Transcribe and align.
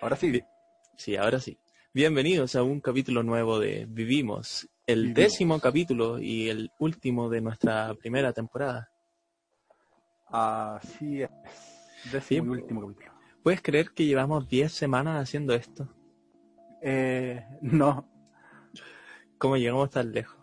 Ahora 0.00 0.16
sí. 0.16 0.42
Sí, 0.96 1.16
ahora 1.16 1.40
sí. 1.40 1.58
Bienvenidos 1.92 2.54
a 2.56 2.62
un 2.62 2.80
capítulo 2.80 3.22
nuevo 3.22 3.58
de 3.58 3.86
Vivimos, 3.88 4.68
el 4.86 5.00
Vivimos. 5.08 5.16
décimo 5.16 5.60
capítulo 5.60 6.18
y 6.18 6.48
el 6.48 6.70
último 6.78 7.28
de 7.28 7.40
nuestra 7.40 7.94
primera 7.94 8.32
temporada. 8.32 8.90
Así 10.28 11.22
es. 11.22 11.30
Décimo 12.12 12.54
Sí. 12.54 12.60
y 12.60 12.62
último 12.62 12.80
capítulo. 12.82 13.12
¿Puedes 13.42 13.62
creer 13.62 13.90
que 13.90 14.04
llevamos 14.06 14.48
10 14.48 14.72
semanas 14.72 15.20
haciendo 15.22 15.54
esto? 15.54 15.88
Eh, 16.82 17.44
no, 17.62 18.06
¿Cómo 19.38 19.56
llegamos 19.56 19.90
tan 19.90 20.12
lejos? 20.12 20.36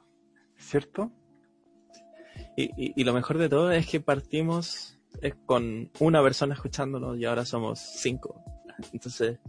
¿cierto? 0.58 1.12
Y, 2.56 2.64
y- 2.76 2.94
y 2.96 3.04
lo 3.04 3.14
mejor 3.14 3.38
de 3.38 3.48
todo 3.48 3.72
es 3.72 3.86
que 3.88 4.00
partimos 4.02 4.98
eh, 5.22 5.34
con 5.46 5.92
una 6.00 6.22
persona 6.24 6.56
escuchándonos 6.56 7.16
y 7.18 7.26
ahora 7.26 7.46
somos 7.46 7.80
cinco. 7.80 8.44
Entonces 8.94 9.40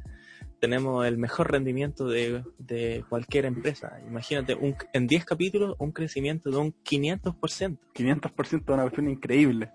tenemos 0.60 1.06
el 1.06 1.18
mejor 1.18 1.50
rendimiento 1.52 2.06
de, 2.08 2.44
de 2.58 3.04
cualquier 3.08 3.44
empresa. 3.44 4.00
Imagínate, 4.06 4.54
un, 4.54 4.74
en 4.92 5.06
10 5.06 5.24
capítulos 5.24 5.76
un 5.78 5.92
crecimiento 5.92 6.50
de 6.50 6.56
un 6.56 6.74
500%. 6.82 7.78
500% 7.94 8.64
de 8.64 8.72
una 8.72 8.82
cuestión 8.82 9.08
increíble. 9.08 9.70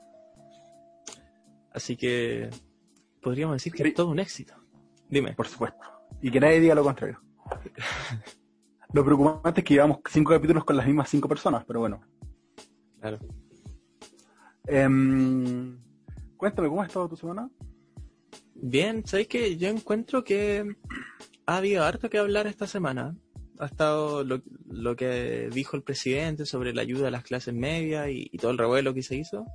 Así 1.71 1.95
que 1.95 2.49
podríamos 3.21 3.55
decir 3.55 3.73
que 3.73 3.83
Sí. 3.83 3.89
es 3.89 3.95
todo 3.95 4.09
un 4.09 4.19
éxito. 4.19 4.53
Dime. 5.09 5.33
Por 5.33 5.47
supuesto. 5.47 5.79
Y 6.21 6.29
que 6.31 6.39
nadie 6.39 6.59
diga 6.59 6.75
lo 6.75 6.83
contrario. 6.83 7.21
Lo 8.93 9.03
preocupante 9.03 9.61
es 9.61 9.65
que 9.65 9.73
llevamos 9.73 9.97
cinco 10.07 10.33
capítulos 10.33 10.63
con 10.65 10.77
las 10.77 10.85
mismas 10.85 11.09
cinco 11.09 11.27
personas, 11.27 11.65
pero 11.65 11.79
bueno. 11.79 11.99
Claro. 13.01 13.17
Em, 14.67 15.79
cuéntame, 16.37 16.67
¿cómo 16.69 16.83
ha 16.83 16.85
estado 16.85 17.09
tu 17.09 17.15
semana? 17.15 17.49
Bien, 18.65 19.05
¿sabes 19.05 19.27
que 19.27 19.57
Yo 19.57 19.67
encuentro 19.67 20.23
que 20.23 20.63
ha 21.45 21.57
habido 21.57 21.83
harto 21.83 22.09
que 22.09 22.17
hablar 22.17 22.47
esta 22.47 22.65
semana. 22.65 23.13
Ha 23.59 23.65
estado 23.65 24.23
lo, 24.23 24.41
lo 24.69 24.95
que 24.95 25.49
dijo 25.51 25.75
el 25.75 25.83
presidente 25.83 26.45
sobre 26.45 26.73
la 26.73 26.81
ayuda 26.81 27.09
a 27.09 27.11
las 27.11 27.23
clases 27.23 27.53
medias 27.53 28.07
y, 28.09 28.29
todo 28.37 28.51
el 28.51 28.57
revuelo 28.57 28.93
que 28.93 29.03
se 29.03 29.17
hizo. 29.17 29.45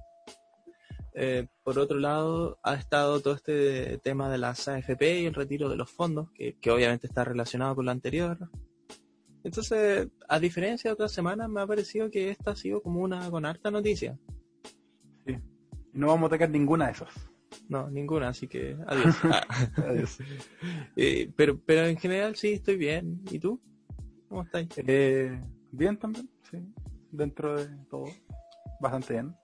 Eh, 1.15 1.47
por 1.63 1.79
otro 1.79 1.99
lado, 1.99 2.59
ha 2.63 2.75
estado 2.75 3.21
todo 3.21 3.33
este 3.33 3.97
tema 3.97 4.29
de 4.29 4.37
las 4.37 4.69
AFP 4.69 5.23
y 5.23 5.25
el 5.25 5.35
retiro 5.35 5.71
de 5.71 5.77
los 5.77 5.91
fondos, 5.91 6.29
que, 6.35 6.59
obviamente 6.71 7.07
está 7.07 7.25
relacionado 7.25 7.77
con 7.77 7.87
lo 7.87 7.93
anterior. 7.93 8.37
Entonces, 9.43 10.09
a 10.29 10.39
diferencia 10.39 10.91
de 10.91 10.93
otras 10.93 11.13
semanas, 11.13 11.49
me 11.49 11.63
ha 11.63 11.67
parecido 11.67 12.11
que 12.11 12.29
esta 12.29 12.51
ha 12.51 12.57
sido 12.57 12.83
como 12.83 13.01
una 13.01 13.31
con 13.31 13.47
harta 13.47 13.71
noticia. 13.71 14.19
Sí. 15.25 15.35
No 15.95 16.09
vamos 16.09 16.27
a 16.27 16.35
tocar 16.35 16.51
ninguna 16.51 16.89
de 16.89 16.93
esas. 16.93 17.31
No, 17.69 17.91
ninguna, 17.91 18.29
así 18.29 18.49
que 18.49 18.77
adiós. 18.87 19.17
Ah. 19.25 19.47
Adiós. 19.89 20.19
Eh, 20.97 21.31
pero, 21.37 21.61
pero 21.65 21.87
en 21.87 21.97
general 21.97 22.35
sí, 22.37 22.53
estoy 22.55 22.77
bien. 22.77 23.23
¿Y 23.31 23.39
tú? 23.39 23.61
¿Cómo 24.29 24.43
estás? 24.43 24.67
Eh, 24.77 25.41
bien 25.71 25.99
también, 25.99 26.29
sí. 26.51 26.59
Dentro 27.11 27.57
de 27.57 27.69
todo. 27.89 28.07
Bastante 28.81 29.15
bien. 29.15 29.35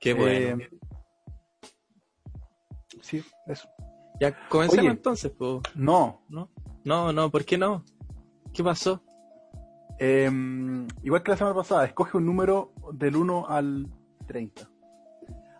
Qué 0.00 0.14
bueno. 0.14 0.62
Eh, 0.62 0.70
sí, 3.02 3.22
eso. 3.46 3.68
ya 4.20 4.48
comencemos 4.48 4.84
oye. 4.84 4.90
entonces, 4.90 5.30
pues. 5.30 5.60
No, 5.74 6.24
¿No? 6.28 6.50
No, 6.84 7.12
no, 7.12 7.30
¿por 7.30 7.44
qué 7.44 7.56
no? 7.56 7.84
¿Qué 8.52 8.64
pasó? 8.64 9.02
Em, 9.98 10.88
igual 11.02 11.22
que 11.22 11.30
la 11.30 11.36
semana 11.36 11.54
pasada, 11.54 11.84
escoge 11.84 12.16
un 12.16 12.26
número 12.26 12.72
del 12.92 13.14
1 13.14 13.46
al 13.48 13.86
30. 14.26 14.68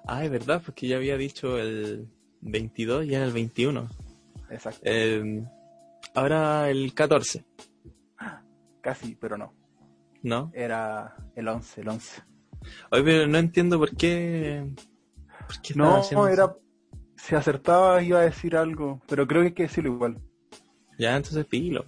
Ah, 0.06 0.24
es 0.24 0.30
verdad, 0.30 0.62
porque 0.64 0.88
ya 0.88 0.96
había 0.96 1.16
dicho 1.16 1.58
el 1.58 2.08
22 2.40 3.06
y 3.06 3.14
era 3.14 3.24
el 3.24 3.32
21. 3.32 3.88
Exacto. 4.50 4.80
Eh, 4.84 5.44
ahora 6.14 6.70
el 6.70 6.92
14, 6.94 7.44
Casi, 8.80 9.14
pero 9.14 9.38
no. 9.38 9.54
¿no? 10.22 10.50
Era 10.54 11.14
el 11.36 11.46
11, 11.48 11.80
el 11.82 11.88
11. 11.88 12.22
Oye, 12.90 13.02
pero 13.04 13.26
no 13.28 13.38
entiendo 13.38 13.78
por 13.78 13.96
qué. 13.96 14.68
¿Por 15.46 15.60
qué 15.62 15.74
No, 15.74 16.00
eso. 16.00 16.26
era. 16.28 16.56
Si 17.16 17.36
acertaba 17.36 18.02
iba 18.02 18.18
a 18.18 18.22
decir 18.24 18.56
algo, 18.56 19.00
pero 19.08 19.28
creo 19.28 19.42
que 19.42 19.48
hay 19.48 19.54
que 19.54 19.62
decirlo 19.64 19.92
igual. 19.92 20.18
Ya, 20.98 21.16
entonces 21.16 21.46
pilo. 21.46 21.84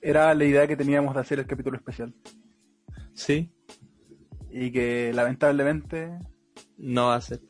Era 0.00 0.32
la 0.34 0.44
idea 0.44 0.66
que 0.66 0.76
teníamos 0.76 1.14
de 1.14 1.20
hacer 1.20 1.38
el 1.38 1.46
capítulo 1.46 1.76
especial. 1.76 2.14
Sí, 3.12 3.50
Y 4.50 4.70
que 4.72 5.12
lamentablemente 5.14 6.18
no 6.78 7.06
va 7.06 7.16
a 7.16 7.20
ser. 7.20 7.40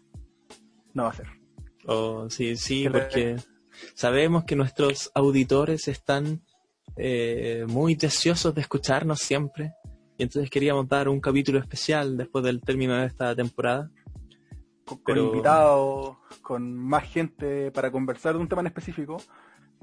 no 0.92 1.04
va 1.04 1.10
a 1.10 1.14
ser. 1.14 1.26
Oh, 1.86 2.28
sí, 2.30 2.56
sí, 2.56 2.88
porque 2.88 3.36
sabemos 3.94 4.44
que 4.44 4.56
nuestros 4.56 5.10
auditores 5.14 5.88
están 5.88 6.42
eh, 6.96 7.64
muy 7.68 7.94
deseosos 7.94 8.54
de 8.54 8.60
escucharnos 8.62 9.20
siempre. 9.20 9.72
Y 10.16 10.22
entonces 10.22 10.48
queríamos 10.50 10.88
dar 10.88 11.08
un 11.08 11.20
capítulo 11.20 11.58
especial 11.58 12.16
después 12.16 12.44
del 12.44 12.60
término 12.60 12.94
de 12.96 13.06
esta 13.06 13.34
temporada. 13.34 13.90
Con, 14.84 14.98
con 14.98 15.04
Pero- 15.14 15.26
invitados, 15.26 16.16
con 16.42 16.74
más 16.76 17.04
gente 17.04 17.70
para 17.72 17.90
conversar 17.90 18.34
de 18.34 18.40
un 18.40 18.48
tema 18.48 18.60
en 18.60 18.68
específico. 18.68 19.16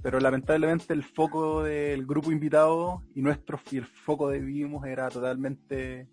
Pero 0.01 0.19
lamentablemente 0.19 0.93
el 0.93 1.03
foco 1.03 1.61
del 1.61 2.07
grupo 2.07 2.31
invitado 2.31 3.03
y 3.13 3.21
nuestro 3.21 3.59
y 3.69 3.77
el 3.77 3.85
foco 3.85 4.29
de 4.29 4.39
Vivimos 4.39 4.85
era 4.87 5.09
totalmente 5.09 6.07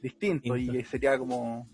distinto 0.00 0.54
Distinto. 0.54 0.56
y 0.78 0.84
sería 0.84 1.18
como 1.18 1.68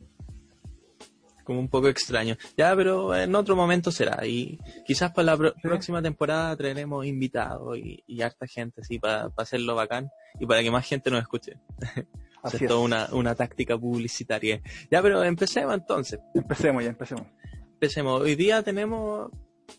Como 1.51 1.59
un 1.59 1.69
poco 1.69 1.89
extraño. 1.89 2.37
Ya, 2.57 2.77
pero 2.77 3.13
en 3.13 3.35
otro 3.35 3.57
momento 3.57 3.91
será. 3.91 4.25
Y 4.25 4.57
quizás 4.87 5.11
para 5.11 5.27
la 5.33 5.37
pro- 5.37 5.55
próxima 5.61 6.01
temporada 6.01 6.57
traeremos 6.57 7.05
invitados 7.05 7.77
y, 7.77 8.05
y 8.07 8.23
harta 8.23 8.47
gente, 8.47 8.83
así, 8.83 9.01
para 9.01 9.33
hacerlo 9.37 9.75
bacán 9.75 10.09
y 10.39 10.47
para 10.47 10.63
que 10.63 10.71
más 10.71 10.87
gente 10.87 11.11
nos 11.11 11.23
escuche. 11.23 11.55
Así 12.45 12.57
es 12.59 12.63
es. 12.63 12.69
toda 12.69 12.79
una, 12.83 13.09
una 13.11 13.35
táctica 13.35 13.77
publicitaria. 13.77 14.63
Ya, 14.93 15.03
pero 15.03 15.25
empecemos 15.25 15.75
entonces. 15.75 16.21
Empecemos 16.37 16.85
ya, 16.85 16.91
empecemos. 16.91 17.27
Empecemos. 17.73 18.21
Hoy 18.21 18.37
día 18.37 18.63
tenemos 18.63 19.33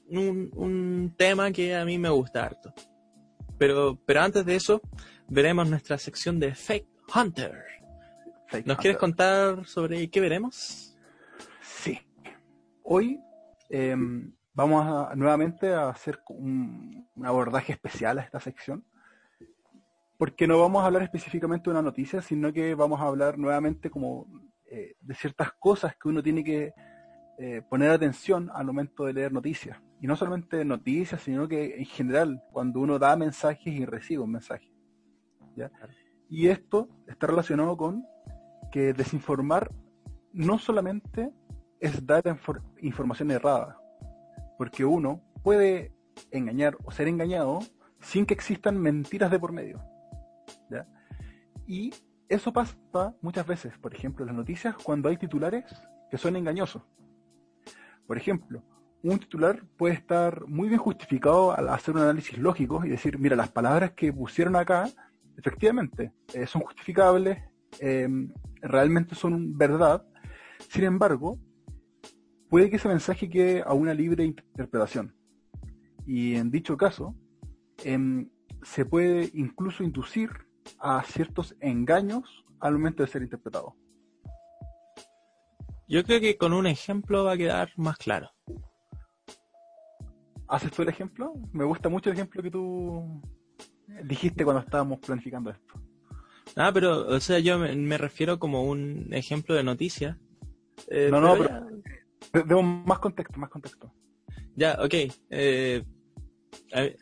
un, 0.10 0.52
un 0.54 1.16
tema 1.18 1.54
que 1.54 1.74
a 1.74 1.86
mí 1.86 1.98
me 1.98 2.10
gusta 2.10 2.44
harto. 2.48 2.74
Pero, 3.58 3.98
pero 4.06 4.24
antes 4.24 4.46
de 4.46 4.58
eso, 4.58 4.82
veremos 5.30 5.70
nuestra 5.70 5.98
sección 5.98 6.38
de 6.38 6.54
Fake 6.54 6.90
Hunter. 7.16 7.54
Fake 8.48 8.68
¿Nos 8.68 8.78
quieres 8.78 8.98
contar 9.00 9.66
sobre 9.66 10.10
qué 10.10 10.20
veremos? 10.20 10.91
Hoy 12.94 13.24
em, 13.70 14.36
vamos 14.54 14.86
a, 14.86 15.16
nuevamente 15.16 15.74
a 15.74 15.88
hacer 15.88 16.20
un, 16.28 17.08
un 17.16 17.26
abordaje 17.26 17.72
especial 17.72 18.20
a 18.20 18.22
esta 18.22 18.42
sección. 18.42 18.84
Porque 20.18 20.46
no 20.46 20.60
vamos 20.60 20.84
a 20.84 20.88
hablar 20.88 21.04
específicamente 21.04 21.70
de 21.70 21.72
una 21.72 21.82
noticia, 21.82 22.22
sino 22.22 22.52
que 22.52 22.76
vamos 22.76 23.00
a 23.00 23.06
hablar 23.06 23.38
nuevamente 23.38 23.90
como 23.90 24.28
eh, 24.66 24.96
de 25.00 25.16
ciertas 25.16 25.54
cosas 25.54 25.96
que 25.96 26.10
uno 26.10 26.22
tiene 26.22 26.44
que 26.44 26.74
eh, 27.38 27.62
poner 27.70 27.92
atención 27.92 28.52
al 28.54 28.66
momento 28.66 29.06
de 29.06 29.14
leer 29.14 29.32
noticias. 29.32 29.82
Y 30.02 30.08
no 30.08 30.18
solamente 30.18 30.66
noticias, 30.66 31.22
sino 31.22 31.48
que 31.48 31.78
en 31.78 31.86
general, 31.86 32.44
cuando 32.52 32.82
uno 32.82 33.00
da 33.00 33.16
mensajes 33.16 33.74
y 33.74 33.86
recibe 33.86 34.24
un 34.24 34.34
mensaje. 34.34 34.70
¿ya? 35.56 35.72
Y 36.28 36.50
esto 36.50 36.90
está 37.08 37.28
relacionado 37.28 37.78
con 37.78 38.06
que 38.70 38.92
desinformar 38.92 39.72
no 40.34 40.60
solamente 40.60 41.32
es 41.82 42.06
dar 42.06 42.24
infor- 42.24 42.62
información 42.82 43.32
errada, 43.32 43.78
porque 44.58 44.86
uno 44.86 45.22
puede 45.44 45.92
engañar 46.30 46.78
o 46.84 46.92
ser 46.92 47.08
engañado 47.08 47.60
sin 48.00 48.26
que 48.26 48.34
existan 48.34 48.78
mentiras 48.78 49.32
de 49.32 49.40
por 49.40 49.52
medio. 49.52 49.84
Y 51.68 51.94
eso 52.30 52.52
pasa 52.54 52.76
muchas 53.22 53.46
veces, 53.48 53.78
por 53.78 53.94
ejemplo, 53.94 54.24
en 54.24 54.28
las 54.28 54.36
noticias, 54.36 54.76
cuando 54.76 55.10
hay 55.10 55.18
titulares 55.18 55.66
que 56.10 56.18
son 56.18 56.36
engañosos. 56.36 56.84
Por 58.08 58.18
ejemplo, 58.18 58.64
un 59.04 59.18
titular 59.20 59.64
puede 59.78 59.96
estar 59.96 60.46
muy 60.48 60.68
bien 60.68 60.80
justificado 60.80 61.52
al 61.52 61.70
hacer 61.70 61.96
un 61.96 62.02
análisis 62.02 62.38
lógico 62.38 62.86
y 62.86 62.90
decir, 62.90 63.18
mira, 63.18 63.36
las 63.36 63.50
palabras 63.50 63.92
que 63.92 64.12
pusieron 64.14 64.56
acá, 64.56 64.90
efectivamente, 65.38 66.12
eh, 66.34 66.46
son 66.46 66.62
justificables, 66.62 67.40
eh, 67.80 68.08
realmente 68.62 69.16
son 69.16 69.58
verdad, 69.58 70.04
sin 70.70 70.84
embargo, 70.84 71.40
puede 72.52 72.70
que 72.70 72.76
ese 72.76 72.90
mensaje 72.90 73.30
quede 73.30 73.64
a 73.66 73.72
una 73.74 73.94
libre 73.94 74.26
interpretación. 74.26 75.16
Y 76.06 76.36
en 76.36 76.52
dicho 76.52 76.76
caso, 76.76 77.16
em, 77.86 78.30
se 78.62 78.84
puede 78.86 79.32
incluso 79.34 79.84
inducir 79.84 80.30
a 80.78 81.02
ciertos 81.04 81.56
engaños 81.62 82.44
al 82.60 82.74
momento 82.74 83.04
de 83.04 83.08
ser 83.10 83.22
interpretado. 83.24 83.74
Yo 85.88 86.04
creo 86.04 86.20
que 86.20 86.38
con 86.38 86.52
un 86.52 86.68
ejemplo 86.68 87.24
va 87.24 87.34
a 87.34 87.38
quedar 87.38 87.72
más 87.78 87.98
claro. 87.98 88.30
¿Haces 90.48 90.72
tú 90.72 90.82
el 90.82 90.90
ejemplo? 90.90 91.34
Me 91.54 91.64
gusta 91.64 91.88
mucho 91.88 92.10
el 92.10 92.16
ejemplo 92.18 92.44
que 92.44 92.52
tú 92.52 93.22
dijiste 94.04 94.44
cuando 94.44 94.62
estábamos 94.62 95.00
planificando 95.00 95.50
esto. 95.52 95.74
Ah, 96.58 96.72
pero, 96.74 97.08
o 97.08 97.20
sea, 97.22 97.40
yo 97.40 97.58
me, 97.58 97.74
me 97.78 97.98
refiero 97.98 98.40
como 98.40 98.64
un 98.66 99.08
ejemplo 99.12 99.56
de 99.56 99.64
noticia. 99.64 100.20
Eh, 100.90 101.08
No, 101.10 101.22
no, 101.22 101.38
ya- 101.38 101.51
De- 102.34 102.44
Demos 102.44 102.86
más 102.86 103.00
contexto, 103.00 103.40
más 103.40 103.50
contexto. 103.50 103.94
Ya, 104.56 104.78
ok. 104.82 104.94
Eh, 105.30 105.84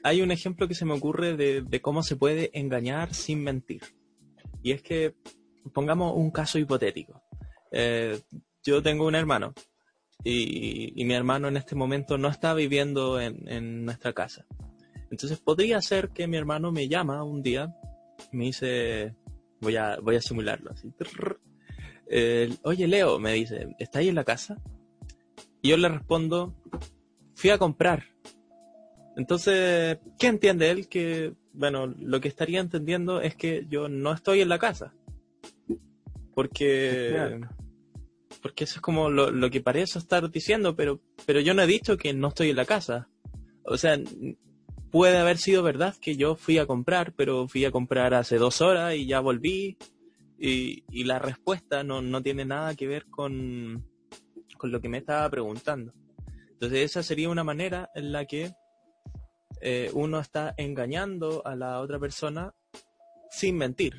hay 0.03 0.21
un 0.21 0.31
ejemplo 0.31 0.67
que 0.67 0.75
se 0.75 0.85
me 0.85 0.93
ocurre 0.93 1.35
de, 1.35 1.81
cómo 1.81 2.03
se 2.03 2.15
puede 2.15 2.49
engañar 2.57 3.13
sin 3.13 3.43
mentir. 3.43 3.81
Y 4.61 4.71
es 4.71 4.81
que, 4.81 5.15
pongamos 5.73 6.15
un 6.15 6.31
caso 6.31 6.59
hipotético. 6.59 7.21
Eh, 7.71 8.19
yo 8.63 8.81
tengo 8.81 9.05
un 9.07 9.15
hermano 9.15 9.53
y, 10.23 11.03
mi 11.05 11.13
hermano 11.13 11.47
en 11.47 11.57
este 11.57 11.75
momento 11.75 12.17
no 12.17 12.27
está 12.27 12.53
viviendo 12.53 13.19
en, 13.19 13.85
nuestra 13.85 14.13
casa. 14.13 14.45
Entonces 15.11 15.39
podría 15.39 15.81
ser 15.81 16.09
que 16.09 16.27
mi 16.27 16.37
hermano 16.37 16.71
me 16.71 16.87
llama 16.87 17.23
un 17.23 17.41
día, 17.41 17.73
me 18.31 18.45
dice, 18.45 19.15
voy 19.59 19.75
a, 19.75 19.97
voy 19.99 20.17
a 20.17 20.21
simularlo 20.21 20.71
así. 20.71 20.91
Oye 22.63 22.87
Leo, 22.87 23.19
me 23.19 23.33
dice, 23.33 23.67
¿está 23.79 23.99
ahí 23.99 24.09
en 24.09 24.15
la 24.15 24.23
casa? 24.23 24.57
Y 25.61 25.69
yo 25.69 25.77
le 25.77 25.89
respondo, 25.89 26.55
fui 27.35 27.49
a 27.49 27.57
comprar. 27.57 28.03
Entonces, 29.17 29.97
¿qué 30.17 30.27
entiende 30.27 30.71
él? 30.71 30.87
Que, 30.87 31.33
bueno, 31.53 31.87
lo 31.87 32.21
que 32.21 32.29
estaría 32.29 32.61
entendiendo 32.61 33.21
es 33.21 33.35
que 33.35 33.65
yo 33.69 33.89
no 33.89 34.13
estoy 34.13 34.41
en 34.41 34.49
la 34.49 34.59
casa. 34.59 34.93
Porque, 36.33 37.41
porque 38.41 38.63
eso 38.63 38.75
es 38.75 38.81
como 38.81 39.09
lo, 39.09 39.49
que 39.49 39.59
parece 39.59 39.99
estar 39.99 40.29
diciendo, 40.31 40.75
pero, 40.75 41.01
pero 41.25 41.41
yo 41.41 41.53
no 41.53 41.63
he 41.63 41.67
dicho 41.67 41.97
que 41.97 42.13
no 42.13 42.29
estoy 42.29 42.51
en 42.51 42.55
la 42.55 42.65
casa. 42.65 43.09
O 43.63 43.77
sea, 43.77 43.99
puede 44.89 45.17
haber 45.17 45.37
sido 45.37 45.63
verdad 45.63 45.95
que 45.99 46.15
yo 46.15 46.35
fui 46.35 46.57
a 46.57 46.65
comprar, 46.65 47.13
pero 47.13 47.47
fui 47.49 47.65
a 47.65 47.71
comprar 47.71 48.13
hace 48.13 48.37
dos 48.37 48.61
horas 48.61 48.95
y 48.95 49.05
ya 49.05 49.19
volví. 49.19 49.77
Y, 50.37 50.85
y 50.89 51.03
la 51.03 51.19
respuesta 51.19 51.83
no, 51.83 52.01
no 52.01 52.23
tiene 52.23 52.45
nada 52.45 52.73
que 52.75 52.87
ver 52.87 53.05
con, 53.07 53.88
con 54.59 54.71
lo 54.71 54.81
que 54.81 54.89
me 54.89 54.99
estaba 54.99 55.27
preguntando. 55.29 55.93
Entonces 56.51 56.79
esa 56.91 57.01
sería 57.01 57.29
una 57.29 57.45
manera 57.45 57.89
en 57.95 58.11
la 58.11 58.25
que 58.25 58.51
eh, 59.61 59.89
uno 59.93 60.19
está 60.19 60.53
engañando 60.57 61.41
a 61.47 61.55
la 61.55 61.79
otra 61.79 61.97
persona 61.97 62.53
sin 63.31 63.57
mentir. 63.57 63.95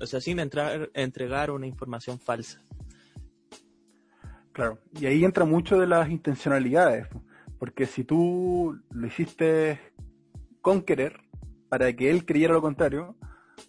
O 0.00 0.06
sea, 0.06 0.20
sin 0.20 0.40
entrar, 0.40 0.90
entregar 0.94 1.52
una 1.52 1.66
información 1.66 2.18
falsa. 2.18 2.62
Claro, 4.52 4.80
y 5.00 5.06
ahí 5.06 5.24
entra 5.24 5.44
mucho 5.44 5.78
de 5.78 5.86
las 5.86 6.10
intencionalidades, 6.10 7.06
porque 7.58 7.86
si 7.86 8.04
tú 8.04 8.78
lo 8.90 9.06
hiciste 9.06 9.80
con 10.60 10.82
querer, 10.82 11.20
para 11.68 11.92
que 11.94 12.10
él 12.10 12.26
creyera 12.26 12.52
lo 12.52 12.60
contrario, 12.60 13.16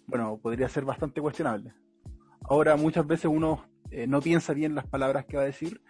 bueno, 0.06 0.38
podría 0.42 0.68
ser 0.68 0.84
bastante 0.84 1.20
cuestionable. 1.20 1.72
Ahora, 2.42 2.76
muchas 2.76 3.06
veces 3.06 3.26
uno 3.26 3.64
eh, 3.94 4.06
no 4.08 4.20
piensa 4.20 4.52
bien 4.52 4.74
las 4.74 4.86
palabras 4.86 5.24
que 5.24 5.36
va 5.36 5.44
a 5.44 5.46
decir 5.46 5.80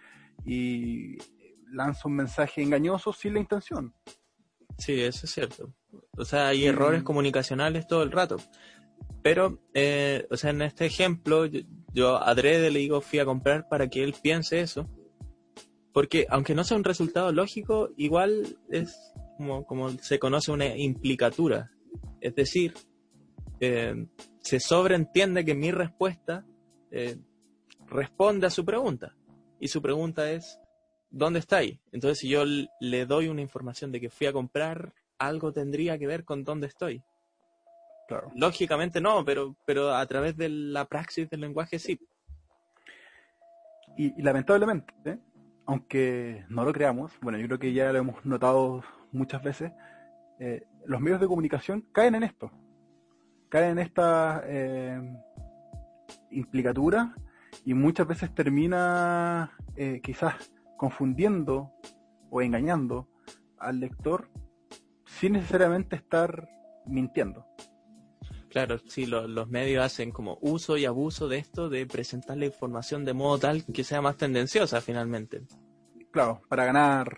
y 0.45 1.17
lanza 1.71 2.07
un 2.07 2.15
mensaje 2.15 2.61
engañoso 2.61 3.11
sin 3.11 3.33
la 3.33 3.39
intención. 3.39 3.93
Sí, 4.77 5.01
eso 5.01 5.25
es 5.25 5.31
cierto. 5.31 5.73
O 6.17 6.23
sea, 6.23 6.49
hay 6.49 6.65
errores 6.65 7.01
comunicacionales 7.01 7.87
todo 7.87 8.03
el 8.03 8.11
rato. 8.11 8.37
Pero, 9.23 9.59
eh, 9.73 10.27
o 10.29 10.37
sea, 10.37 10.51
en 10.51 10.61
este 10.61 10.85
ejemplo, 10.85 11.47
yo, 11.47 11.61
yo 11.93 12.17
adrede 12.17 12.69
le 12.69 12.79
digo 12.79 13.01
fui 13.01 13.17
a 13.19 13.25
comprar 13.25 13.67
para 13.67 13.87
que 13.87 14.03
él 14.03 14.13
piense 14.21 14.59
eso. 14.59 14.87
Porque 15.91 16.27
aunque 16.29 16.53
no 16.53 16.63
sea 16.63 16.77
un 16.77 16.83
resultado 16.83 17.31
lógico, 17.31 17.89
igual 17.97 18.59
es 18.69 19.13
como, 19.37 19.65
como 19.65 19.89
se 19.89 20.19
conoce 20.19 20.51
una 20.51 20.75
implicatura. 20.75 21.71
Es 22.21 22.35
decir, 22.35 22.75
eh, 23.61 24.05
se 24.41 24.59
sobreentiende 24.59 25.43
que 25.43 25.55
mi 25.55 25.71
respuesta 25.71 26.45
eh, 26.91 27.17
responde 27.89 28.47
a 28.47 28.49
su 28.49 28.65
pregunta. 28.65 29.15
Y 29.59 29.67
su 29.67 29.81
pregunta 29.81 30.29
es, 30.31 30.59
¿dónde 31.09 31.39
está 31.39 31.57
ahí? 31.57 31.79
Entonces, 31.91 32.19
si 32.19 32.29
yo 32.29 32.43
le 32.79 33.05
doy 33.05 33.27
una 33.27 33.41
información 33.41 33.91
de 33.91 34.01
que 34.01 34.09
fui 34.09 34.27
a 34.27 34.33
comprar, 34.33 34.93
algo 35.17 35.51
tendría 35.51 35.97
que 35.97 36.07
ver 36.07 36.25
con 36.25 36.43
dónde 36.43 36.67
estoy. 36.67 37.03
Claro. 38.07 38.31
Lógicamente 38.35 39.01
no, 39.01 39.25
pero, 39.25 39.55
pero 39.65 39.95
a 39.95 40.05
través 40.05 40.37
de 40.37 40.49
la 40.49 40.85
praxis 40.85 41.29
del 41.29 41.41
lenguaje 41.41 41.79
sí. 41.79 41.99
Y, 43.97 44.21
lamentablemente, 44.21 45.19
aunque 45.65 46.45
no 46.49 46.65
lo 46.65 46.73
creamos, 46.73 47.13
bueno, 47.21 47.37
yo 47.37 47.47
creo 47.47 47.59
que 47.59 47.73
ya 47.73 47.91
lo 47.91 47.99
hemos 47.99 48.25
notado 48.25 48.83
muchas 49.11 49.41
veces, 49.41 49.71
eh, 50.39 50.63
los 50.85 50.99
medios 50.99 51.21
de 51.21 51.27
comunicación 51.27 51.81
caen 51.93 52.15
en 52.15 52.23
esto, 52.23 52.51
caen 53.49 53.71
en 53.71 53.79
esta 53.79 54.43
eh, 54.45 55.01
implicatura 56.29 57.15
y 57.63 57.73
muchas 57.73 58.07
veces 58.07 58.33
termina 58.33 59.57
eh, 59.75 60.01
quizás 60.03 60.35
confundiendo 60.77 61.71
o 62.29 62.41
engañando 62.41 63.07
al 63.57 63.79
lector 63.79 64.29
sin 65.05 65.33
necesariamente 65.33 65.95
estar 65.95 66.49
mintiendo. 66.85 67.45
Claro, 68.49 68.79
sí, 68.87 69.05
los 69.05 69.49
medios 69.49 69.83
hacen 69.83 70.11
como 70.11 70.37
uso 70.41 70.77
y 70.77 70.85
abuso 70.85 71.27
de 71.27 71.37
esto, 71.39 71.67
de 71.67 71.85
presentar 71.85 72.37
la 72.37 72.45
información 72.45 73.03
de 73.03 73.13
modo 73.13 73.37
tal 73.37 73.65
que 73.65 73.83
sea 73.83 74.01
más 74.01 74.15
tendenciosa 74.15 74.79
finalmente. 74.79 75.43
Claro, 76.11 76.41
para 76.47 76.63
ganar 76.63 77.17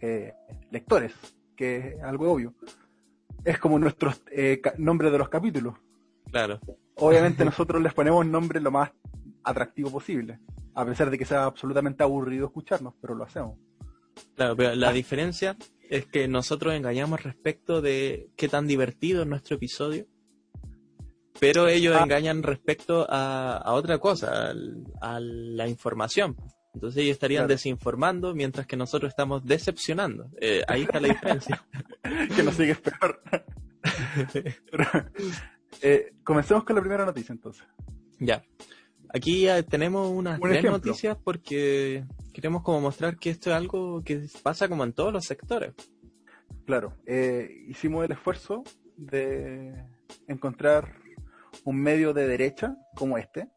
eh, 0.00 0.32
lectores, 0.70 1.12
que 1.56 1.76
es 1.76 2.02
algo 2.04 2.30
obvio. 2.30 2.54
Es 3.44 3.58
como 3.58 3.80
nuestros 3.80 4.22
eh, 4.30 4.60
nombres 4.78 5.10
de 5.10 5.18
los 5.18 5.28
capítulos. 5.28 5.74
Claro. 6.30 6.60
Obviamente 6.96 7.44
nosotros 7.44 7.82
les 7.82 7.92
ponemos 7.92 8.24
nombre 8.24 8.60
lo 8.60 8.70
más 8.70 8.92
atractivo 9.44 9.90
posible, 9.90 10.40
a 10.74 10.84
pesar 10.84 11.10
de 11.10 11.18
que 11.18 11.24
sea 11.24 11.44
absolutamente 11.44 12.02
aburrido 12.02 12.46
escucharnos, 12.46 12.94
pero 13.00 13.14
lo 13.14 13.24
hacemos. 13.24 13.58
Claro, 14.34 14.56
pero 14.56 14.74
la 14.74 14.92
diferencia 14.92 15.56
es 15.88 16.06
que 16.06 16.28
nosotros 16.28 16.74
engañamos 16.74 17.22
respecto 17.22 17.80
de 17.80 18.30
qué 18.36 18.48
tan 18.48 18.66
divertido 18.66 19.22
es 19.22 19.28
nuestro 19.28 19.56
episodio, 19.56 20.06
pero 21.38 21.68
ellos 21.68 21.96
ah. 21.98 22.04
engañan 22.04 22.42
respecto 22.42 23.06
a, 23.08 23.72
otra 23.72 23.98
cosa, 23.98 24.52
a, 25.00 25.20
la 25.20 25.68
información. 25.68 26.36
Entonces 26.74 27.02
ellos 27.02 27.14
estarían 27.14 27.48
desinformando 27.48 28.34
mientras 28.34 28.66
que 28.66 28.76
nosotros 28.76 29.08
estamos 29.08 29.44
decepcionando. 29.44 30.30
Eh, 30.40 30.62
ahí 30.68 30.82
está 30.82 31.00
la 31.00 31.08
diferencia. 31.08 31.66
que 32.36 32.42
nos 32.42 32.54
sigue 32.54 32.76
peor. 32.76 33.22
Eh, 35.82 36.14
comencemos 36.24 36.64
con 36.64 36.74
la 36.74 36.82
primera 36.82 37.06
noticia 37.06 37.32
entonces. 37.32 37.64
Ya. 38.18 38.42
Aquí 39.12 39.46
tenemos 39.68 40.08
unas 40.08 40.38
tres 40.40 40.64
noticias 40.64 41.16
porque 41.22 42.04
queremos 42.32 42.62
como 42.62 42.80
mostrar 42.80 43.16
que 43.16 43.30
esto 43.30 43.50
es 43.50 43.56
algo 43.56 44.02
que 44.04 44.26
pasa 44.42 44.68
como 44.68 44.84
en 44.84 44.92
todos 44.92 45.12
los 45.12 45.24
sectores. 45.24 45.74
Claro, 46.64 46.94
eh, 47.06 47.64
hicimos 47.66 48.04
el 48.04 48.12
esfuerzo 48.12 48.62
de 48.96 49.74
encontrar 50.28 50.94
un 51.64 51.76
medio 51.76 52.14
de 52.14 52.28
derecha 52.28 52.76
como 52.94 53.18
este, 53.18 53.48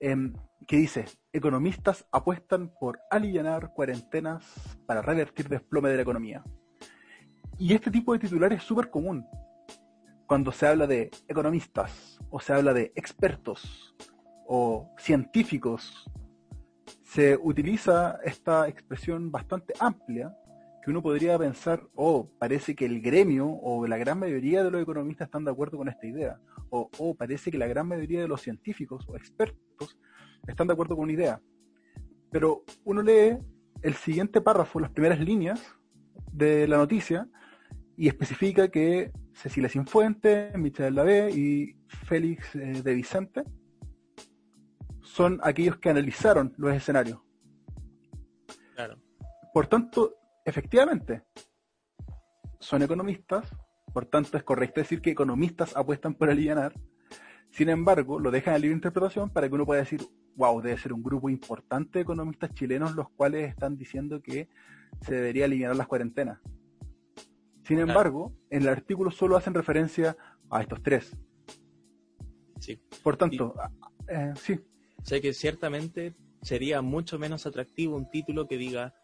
em, 0.00 0.32
que 0.66 0.76
dice, 0.76 1.04
economistas 1.32 2.06
apuestan 2.10 2.72
por 2.80 3.00
aliviar 3.10 3.72
cuarentenas 3.74 4.44
para 4.86 5.02
revertir 5.02 5.48
desplome 5.48 5.90
de 5.90 5.96
la 5.96 6.02
economía. 6.02 6.42
Y 7.58 7.74
este 7.74 7.90
tipo 7.90 8.14
de 8.14 8.20
titular 8.20 8.52
es 8.54 8.62
súper 8.62 8.88
común 8.88 9.26
cuando 10.26 10.52
se 10.52 10.66
habla 10.66 10.86
de 10.86 11.10
economistas 11.28 12.18
o 12.30 12.40
se 12.40 12.54
habla 12.54 12.72
de 12.72 12.92
expertos 12.94 13.94
o 14.54 14.92
científicos, 14.98 16.04
se 17.04 17.38
utiliza 17.42 18.18
esta 18.22 18.68
expresión 18.68 19.32
bastante 19.32 19.72
amplia 19.80 20.36
que 20.82 20.90
uno 20.90 21.00
podría 21.00 21.38
pensar, 21.38 21.82
oh, 21.94 22.28
parece 22.38 22.74
que 22.74 22.84
el 22.84 23.00
gremio 23.00 23.48
o 23.48 23.86
la 23.86 23.96
gran 23.96 24.18
mayoría 24.18 24.62
de 24.62 24.70
los 24.70 24.82
economistas 24.82 25.28
están 25.28 25.46
de 25.46 25.52
acuerdo 25.52 25.78
con 25.78 25.88
esta 25.88 26.06
idea, 26.06 26.38
o 26.68 26.90
oh, 26.98 27.14
parece 27.14 27.50
que 27.50 27.56
la 27.56 27.66
gran 27.66 27.88
mayoría 27.88 28.20
de 28.20 28.28
los 28.28 28.42
científicos 28.42 29.06
o 29.08 29.16
expertos 29.16 29.98
están 30.46 30.66
de 30.66 30.74
acuerdo 30.74 30.96
con 30.96 31.04
una 31.04 31.14
idea. 31.14 31.40
Pero 32.30 32.62
uno 32.84 33.00
lee 33.00 33.38
el 33.80 33.94
siguiente 33.94 34.42
párrafo, 34.42 34.80
las 34.80 34.90
primeras 34.90 35.18
líneas 35.18 35.64
de 36.30 36.68
la 36.68 36.76
noticia, 36.76 37.26
y 37.96 38.06
especifica 38.06 38.68
que 38.68 39.12
Cecilia 39.32 39.70
Sinfuente, 39.70 40.52
Michel 40.58 40.94
Lavé 40.94 41.30
y 41.30 41.74
Félix 41.86 42.54
eh, 42.54 42.82
de 42.82 42.94
Vicente 42.94 43.44
son 45.12 45.40
aquellos 45.42 45.76
que 45.76 45.90
analizaron 45.90 46.54
los 46.56 46.74
escenarios. 46.74 47.20
Claro. 48.74 48.96
Por 49.52 49.66
tanto, 49.66 50.14
efectivamente, 50.42 51.22
son 52.58 52.82
economistas, 52.82 53.54
por 53.92 54.06
tanto 54.06 54.38
es 54.38 54.42
correcto 54.42 54.80
decir 54.80 55.02
que 55.02 55.10
economistas 55.10 55.76
apuestan 55.76 56.14
por 56.14 56.30
aliviar. 56.30 56.72
Sin 57.50 57.68
embargo, 57.68 58.18
lo 58.18 58.30
dejan 58.30 58.54
a 58.54 58.58
libre 58.58 58.74
interpretación 58.74 59.28
para 59.28 59.50
que 59.50 59.54
uno 59.54 59.66
pueda 59.66 59.82
decir, 59.82 60.00
wow, 60.34 60.62
debe 60.62 60.78
ser 60.78 60.94
un 60.94 61.02
grupo 61.02 61.28
importante 61.28 61.98
de 61.98 62.04
economistas 62.04 62.54
chilenos 62.54 62.94
los 62.94 63.10
cuales 63.10 63.50
están 63.50 63.76
diciendo 63.76 64.22
que 64.22 64.48
se 65.02 65.14
debería 65.14 65.44
aliviar 65.44 65.76
las 65.76 65.88
cuarentenas. 65.88 66.40
Sin 67.64 67.78
embargo, 67.80 68.32
en 68.48 68.62
el 68.62 68.68
artículo 68.68 69.10
solo 69.10 69.36
hacen 69.36 69.52
referencia 69.52 70.16
a 70.48 70.62
estos 70.62 70.82
tres. 70.82 71.14
Sí. 72.60 72.80
Por 73.02 73.18
tanto, 73.18 73.54
eh, 74.08 74.32
sí. 74.36 74.58
Sé 75.02 75.20
que 75.20 75.32
ciertamente 75.32 76.14
sería 76.42 76.82
mucho 76.82 77.18
menos 77.18 77.46
atractivo 77.46 77.96
un 77.96 78.10
título 78.10 78.46
que 78.46 78.56
diga 78.56 78.94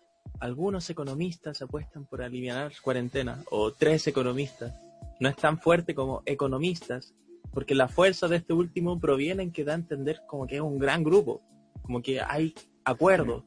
algunos 0.40 0.88
economistas 0.90 1.62
apuestan 1.62 2.06
por 2.06 2.22
aliviar 2.22 2.72
cuarentena, 2.82 3.42
o 3.50 3.72
tres 3.72 4.06
economistas. 4.06 4.78
No 5.20 5.28
es 5.28 5.36
tan 5.36 5.58
fuerte 5.58 5.94
como 5.94 6.22
economistas, 6.26 7.14
porque 7.52 7.74
la 7.74 7.88
fuerza 7.88 8.28
de 8.28 8.36
este 8.36 8.52
último 8.52 9.00
proviene 9.00 9.42
en 9.42 9.52
que 9.52 9.64
da 9.64 9.72
a 9.72 9.76
entender 9.76 10.20
como 10.26 10.46
que 10.46 10.56
es 10.56 10.60
un 10.60 10.78
gran 10.78 11.02
grupo, 11.02 11.42
como 11.82 12.02
que 12.02 12.20
hay 12.20 12.54
acuerdo. 12.84 13.44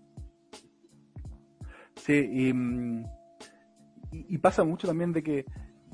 Sí, 1.95 2.13
y, 2.13 2.53
y, 4.33 4.37
pasa 4.39 4.63
mucho 4.63 4.87
también 4.87 5.13
de 5.13 5.21
que, 5.21 5.45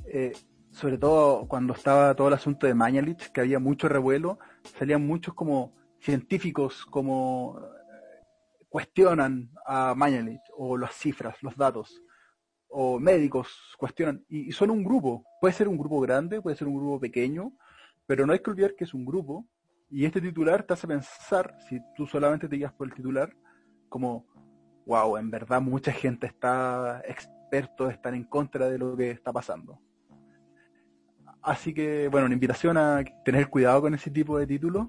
eh, 0.06 0.32
sobre 0.72 0.98
todo 0.98 1.48
cuando 1.48 1.74
estaba 1.74 2.16
todo 2.16 2.30
el 2.30 2.34
asunto 2.34 2.66
de 2.66 2.74
Mañalich, 2.74 3.32
que 3.32 3.42
había 3.42 3.60
mucho 3.60 3.90
revuelo, 3.90 4.40
salían 4.80 5.06
muchos 5.06 5.34
como 5.34 5.77
científicos, 6.00 6.86
como 6.86 7.60
cuestionan 8.70 9.50
a 9.66 9.96
Mañalich, 9.96 10.42
o 10.56 10.78
las 10.78 10.94
cifras, 10.94 11.42
los 11.42 11.56
datos, 11.56 12.02
o 12.70 13.00
médicos 13.00 13.76
cuestionan, 13.78 14.26
y, 14.28 14.52
son 14.52 14.70
un 14.70 14.84
grupo, 14.84 15.24
puede 15.40 15.54
ser 15.54 15.68
un 15.68 15.78
grupo 15.78 16.00
grande, 16.02 16.42
puede 16.42 16.56
ser 16.56 16.68
un 16.68 16.76
grupo 16.76 17.00
pequeño, 17.00 17.54
pero 18.06 18.26
no 18.26 18.34
hay 18.34 18.40
que 18.40 18.50
olvidar 18.50 18.76
que 18.76 18.84
es 18.84 18.94
un 18.94 19.06
grupo, 19.06 19.48
y 19.90 20.06
este 20.06 20.20
titular 20.20 20.64
te 20.64 20.74
hace 20.74 20.88
pensar, 20.88 21.58
si 21.68 21.80
tú 21.96 22.06
solamente 22.06 22.48
te 22.48 22.58
guías 22.58 22.74
por 22.74 22.88
el 22.88 22.94
titular, 22.94 23.34
como, 23.90 24.26
wow, 24.86 25.18
en 25.18 25.32
verdad 25.32 25.62
mucha 25.62 25.92
gente 25.92 26.28
está, 26.28 27.02
expertos 27.08 27.94
están 27.94 28.16
en 28.16 28.26
contra 28.26 28.70
de 28.70 28.78
lo 28.78 28.98
que 28.98 29.12
está 29.12 29.32
pasando. 29.32 29.80
Así 31.42 31.74
que, 31.74 32.10
bueno, 32.10 32.26
una 32.26 32.34
invitación 32.34 32.78
a 32.78 33.04
tener 33.24 33.50
cuidado 33.50 33.82
con 33.82 33.94
ese 33.94 34.12
tipo 34.12 34.38
de 34.38 34.46
títulos, 34.46 34.88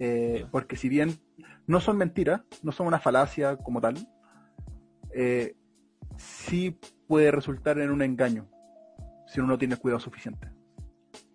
eh, 0.00 0.46
porque 0.50 0.76
si 0.76 0.88
bien 0.88 1.20
no 1.66 1.78
son 1.78 1.98
mentiras, 1.98 2.40
no 2.62 2.72
son 2.72 2.86
una 2.86 2.98
falacia 2.98 3.56
como 3.58 3.82
tal, 3.82 4.08
eh, 5.14 5.54
sí 6.16 6.78
puede 7.06 7.30
resultar 7.30 7.78
en 7.78 7.90
un 7.90 8.00
engaño 8.02 8.50
si 9.26 9.40
uno 9.40 9.50
no 9.50 9.58
tiene 9.58 9.76
cuidado 9.76 10.00
suficiente. 10.00 10.50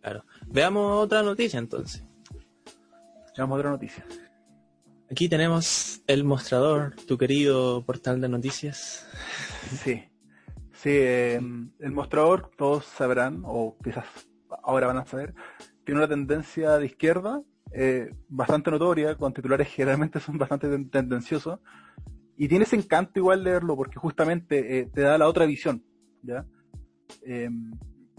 Claro. 0.02 0.26
Veamos 0.48 1.04
otra 1.04 1.22
noticia 1.22 1.60
entonces. 1.60 2.04
Veamos 3.38 3.60
otra 3.60 3.70
noticia. 3.70 4.04
Aquí 5.12 5.30
tenemos 5.30 6.02
el 6.08 6.24
mostrador, 6.24 6.96
tu 7.08 7.18
querido 7.20 7.86
portal 7.86 8.20
de 8.20 8.30
noticias. 8.30 9.08
Sí. 9.84 10.04
Sí, 10.74 10.90
em, 10.92 11.72
el 11.80 11.92
mostrador, 11.92 12.52
todos 12.58 12.86
sabrán, 12.86 13.44
o 13.46 13.78
quizás 13.84 14.06
ahora 14.64 14.88
van 14.88 14.98
a 14.98 15.06
saber, 15.06 15.36
tiene 15.84 16.00
una 16.00 16.08
tendencia 16.08 16.78
de 16.78 16.86
izquierda 16.88 17.42
eh, 17.78 18.10
bastante 18.30 18.72
notoria, 18.72 19.16
con 19.16 19.34
titulares 19.34 19.68
que 19.68 19.74
generalmente 19.74 20.22
son 20.22 20.38
bastante 20.38 20.70
tendenciosos, 20.86 21.60
y 22.38 22.48
tiene 22.48 22.64
ese 22.64 22.78
encanto 22.78 23.20
igual 23.20 23.44
leerlo, 23.44 23.76
porque 23.76 24.00
justamente 24.00 24.80
eh, 24.80 24.86
te 24.94 25.02
da 25.02 25.18
la 25.18 25.28
otra 25.28 25.46
visión, 25.46 25.84
¿ya? 26.22 26.46
Em, 27.22 27.72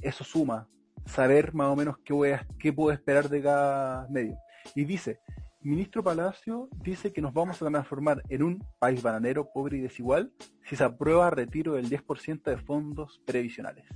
eso 0.03 0.25
suma, 0.25 0.69
saber 1.07 1.55
más 1.55 1.69
o 1.69 1.77
menos 1.77 1.97
qué, 2.05 2.13
voy 2.13 2.31
a, 2.33 2.47
qué 2.59 2.71
puedo 2.71 2.93
esperar 2.93 3.31
de 3.31 3.43
cada 3.43 4.07
medio. 4.09 4.37
Y 4.75 4.85
dice, 4.85 5.21
ministro 5.61 6.05
Palacio 6.05 6.69
dice 6.83 7.13
que 7.13 7.23
nos 7.23 7.33
vamos 7.33 7.61
a 7.63 7.67
transformar 7.67 8.23
en 8.29 8.43
un 8.43 8.65
país 8.79 9.03
bananero, 9.03 9.49
pobre 9.55 9.79
y 9.79 9.81
desigual 9.81 10.33
si 10.65 10.77
se 10.77 10.85
aprueba 10.85 11.31
retiro 11.31 11.75
del 11.75 11.89
10% 11.89 12.43
de 12.43 12.59
fondos 12.59 13.23
previsionales. 13.25 13.87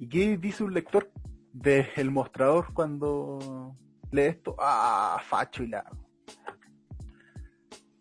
¿Y 0.00 0.08
qué 0.08 0.36
dice 0.36 0.64
un 0.64 0.74
lector 0.74 1.12
del 1.54 2.10
mostrador 2.10 2.74
cuando 2.74 3.76
lee 4.10 4.22
esto? 4.22 4.56
Ah, 4.58 5.22
facho 5.24 5.62
y 5.62 5.68
largo. 5.68 6.04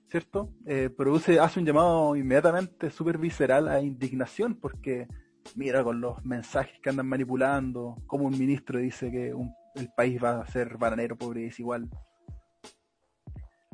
¿Cierto? 0.09 0.51
Eh, 0.65 0.89
produce, 0.95 1.39
hace 1.39 1.59
un 1.59 1.65
llamado 1.65 2.15
inmediatamente 2.15 2.89
súper 2.91 3.17
visceral 3.17 3.67
a 3.67 3.81
indignación 3.81 4.55
porque 4.55 5.07
mira 5.55 5.83
con 5.83 6.01
los 6.01 6.23
mensajes 6.25 6.79
que 6.81 6.89
andan 6.89 7.07
manipulando, 7.07 7.95
como 8.05 8.25
un 8.25 8.37
ministro 8.37 8.79
dice 8.79 9.11
que 9.11 9.33
el 9.75 9.89
país 9.95 10.23
va 10.23 10.41
a 10.41 10.47
ser 10.47 10.77
bananero, 10.77 11.15
pobre 11.17 11.41
y 11.41 11.45
desigual. 11.45 11.89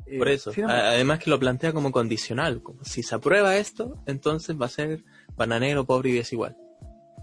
Eh, 0.06 0.18
Por 0.18 0.28
eso, 0.28 0.50
además 0.66 1.20
que 1.20 1.30
lo 1.30 1.38
plantea 1.38 1.72
como 1.72 1.92
condicional, 1.92 2.62
como 2.62 2.84
si 2.84 3.02
se 3.02 3.14
aprueba 3.14 3.56
esto, 3.56 4.02
entonces 4.06 4.60
va 4.60 4.66
a 4.66 4.70
ser 4.70 5.04
bananero, 5.36 5.84
pobre 5.84 6.10
y 6.10 6.14
desigual. 6.14 6.56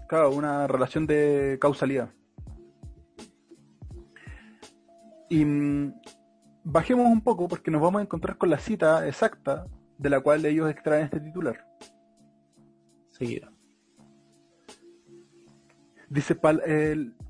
Claro, 0.08 0.30
una 0.30 0.66
relación 0.66 1.06
de 1.06 1.58
causalidad. 1.60 2.10
Y 5.28 5.44
mm, 5.44 5.94
bajemos 6.64 7.06
un 7.06 7.20
poco 7.20 7.48
porque 7.48 7.70
nos 7.70 7.82
vamos 7.82 8.00
a 8.00 8.02
encontrar 8.02 8.38
con 8.38 8.50
la 8.50 8.58
cita 8.58 9.06
exacta 9.06 9.66
de 9.98 10.10
la 10.10 10.20
cual 10.20 10.44
ellos 10.44 10.70
extraen 10.70 11.04
este 11.04 11.20
titular. 11.20 11.66
Seguida. 13.10 13.50
Dice, 16.10 16.38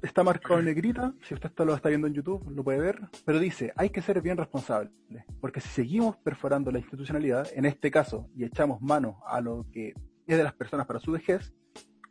está 0.03 0.23
marcado 0.23 0.61
en 0.61 0.67
negrita, 0.67 1.13
si 1.23 1.35
usted 1.35 1.51
lo 1.65 1.75
está 1.75 1.89
viendo 1.89 2.07
en 2.07 2.15
YouTube, 2.15 2.49
lo 2.51 2.63
puede 2.63 2.79
ver, 2.79 3.01
pero 3.25 3.41
dice, 3.41 3.73
hay 3.75 3.91
que 3.91 4.01
ser 4.01 4.23
bien 4.23 4.37
responsable, 4.37 4.93
porque 5.41 5.61
si 5.61 5.69
seguimos 5.69 6.17
perforando 6.19 6.71
la 6.71 6.79
institucionalidad, 6.79 7.49
en 7.55 7.65
este 7.65 7.91
caso, 7.91 8.31
y 8.37 8.45
echamos 8.45 8.81
mano 8.81 9.21
a 9.27 9.41
lo 9.41 9.67
que 9.73 9.95
es 10.29 10.37
de 10.37 10.45
las 10.45 10.55
personas 10.55 10.87
para 10.87 11.01
su 11.01 11.11
vejez, 11.11 11.53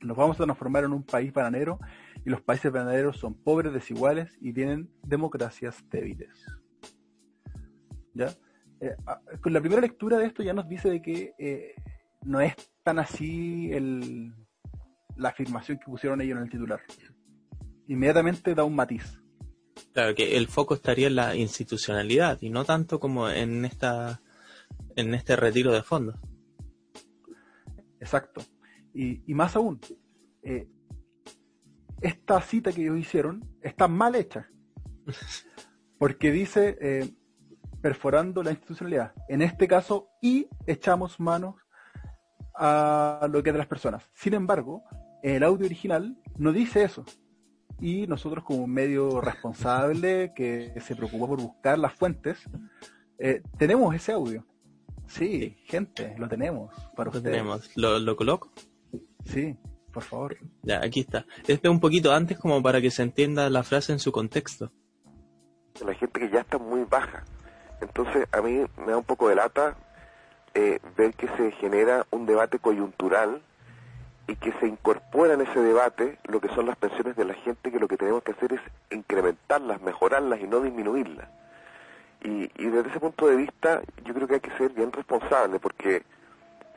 nos 0.02 0.18
vamos 0.18 0.40
a 0.42 0.44
transformar 0.44 0.84
en 0.84 0.92
un 0.92 1.04
país 1.04 1.32
bananero, 1.32 1.80
y 2.28 2.30
los 2.30 2.42
países 2.42 2.70
bananeros 2.74 3.16
son 3.16 3.36
pobres, 3.36 3.72
desiguales 3.72 4.38
y 4.42 4.52
tienen 4.52 4.92
democracias 5.02 5.82
débiles. 5.90 6.46
¿Ya? 8.14 8.28
Eh, 8.82 8.98
ah, 9.06 9.22
con 9.40 9.54
la 9.54 9.62
primera 9.62 9.80
lectura 9.80 10.18
de 10.18 10.26
esto 10.26 10.44
ya 10.44 10.52
nos 10.52 10.68
dice 10.68 10.90
de 10.90 11.02
que 11.02 11.34
eh, 11.40 11.74
no 12.24 12.42
es 12.42 12.54
tan 12.84 13.00
así 13.00 13.72
el 13.72 14.34
la 15.16 15.30
afirmación 15.30 15.80
que 15.80 15.86
pusieron 15.86 16.20
ellos 16.20 16.36
en 16.36 16.44
el 16.44 16.50
titular. 16.50 16.82
Inmediatamente 17.88 18.54
da 18.54 18.66
un 18.66 18.76
matiz. 18.76 19.22
Claro, 19.94 20.14
que 20.14 20.36
el 20.36 20.48
foco 20.48 20.74
estaría 20.74 21.08
en 21.08 21.16
la 21.16 21.34
institucionalidad 21.34 22.40
y 22.42 22.50
no 22.50 22.66
tanto 22.66 23.00
como 23.00 23.30
en 23.30 23.64
esta 23.64 24.20
en 24.98 25.14
este 25.14 25.38
retiro 25.38 25.72
de 25.72 25.82
fondos. 25.82 26.20
Exacto. 28.02 28.42
Y, 28.94 29.34
más 29.34 29.56
aún, 29.56 29.80
eh, 30.44 30.68
esta 32.02 32.42
cita 32.42 32.72
que 32.72 32.82
ellos 32.82 33.00
hicieron 33.00 33.44
está 33.62 33.88
mal 33.88 34.16
hecha. 34.16 34.50
Porque 36.00 36.32
dice 36.32 36.78
eh, 36.80 37.10
perforando 37.82 38.44
la 38.44 38.52
institucionalidad. 38.52 39.14
En 39.28 39.42
este 39.42 39.68
caso, 39.68 40.10
y 40.22 40.48
echamos 40.66 41.20
manos 41.20 41.56
a 42.56 43.28
lo 43.32 43.42
que 43.44 43.50
es 43.50 43.54
de 43.54 43.60
las 43.60 43.68
personas. 43.68 44.04
Sin 44.14 44.34
embargo, 44.34 44.84
el 45.24 45.44
audio 45.44 45.66
original 45.66 46.18
no 46.38 46.52
dice 46.52 46.84
eso. 46.84 47.06
Y 47.80 48.08
nosotros 48.08 48.44
como 48.44 48.64
un 48.64 48.72
medio 48.72 49.22
responsable 49.22 50.34
que 50.36 50.74
se 50.82 50.96
preocupó 50.96 51.28
por 51.28 51.42
buscar 51.42 51.78
las 51.78 51.94
fuentes, 51.94 52.40
eh, 53.20 53.42
tenemos 53.58 53.94
ese 53.94 54.14
audio. 54.14 54.46
Sí, 55.08 55.56
gente, 55.66 56.16
lo 56.18 56.28
tenemos 56.28 56.74
para 56.96 57.12
lo 57.12 57.22
Tenemos. 57.22 57.70
¿Lo, 57.76 58.16
coloco? 58.16 58.52
Sí, 59.26 59.58
por 59.98 60.04
favor. 60.04 60.38
Ya, 60.62 60.80
aquí 60.86 61.00
está. 61.00 61.26
Este 61.48 61.68
un 61.70 61.80
poquito 61.80 62.14
antes 62.14 62.38
como 62.38 62.62
para 62.62 62.80
que 62.80 62.92
se 62.92 63.02
entienda 63.02 63.50
la 63.50 63.64
frase 63.64 63.94
en 63.94 63.98
su 63.98 64.12
contexto. 64.12 64.72
La 65.84 65.96
gente 65.96 66.20
que 66.20 66.30
ya 66.30 66.42
está 66.42 66.60
muy 66.60 66.84
baja. 66.84 67.24
Entonces 67.82 68.28
a 68.32 68.40
mí 68.44 68.64
me 68.78 68.92
da 68.92 68.98
un 69.00 69.04
poco 69.04 69.28
de 69.28 69.34
lata 69.34 69.76
eh, 70.54 70.80
ver 70.96 71.16
que 71.16 71.28
se 71.30 71.52
genera 71.54 72.06
un 72.12 72.28
debate 72.28 72.60
coyuntural 72.60 73.42
y 74.28 74.36
que 74.36 74.52
se 74.60 74.68
incorpora 74.68 75.34
en 75.34 75.42
ese 75.42 75.60
debate 75.62 76.20
lo 76.26 76.40
que 76.42 76.50
son 76.50 76.68
las 76.68 76.78
pensiones 76.78 77.16
de 77.16 77.26
la 77.26 77.34
gente, 77.34 77.72
que 77.72 77.80
lo 77.80 77.88
que 77.88 77.98
tenemos 77.98 78.22
que 78.22 78.34
hacer 78.34 78.54
es 78.54 78.62
incrementarlas, 78.92 79.82
mejorarlas 79.82 80.40
y 80.40 80.44
no 80.44 80.62
disminuirlas. 80.62 81.28
Y, 82.22 82.50
desde 82.56 82.90
ese 82.92 83.00
punto 83.00 83.26
de 83.26 83.36
vista 83.36 83.82
yo 84.06 84.14
creo 84.14 84.28
que 84.28 84.36
hay 84.36 84.42
que 84.42 84.58
ser 84.60 84.74
bien 84.74 84.92
responsable 84.92 85.58
porque 85.58 86.04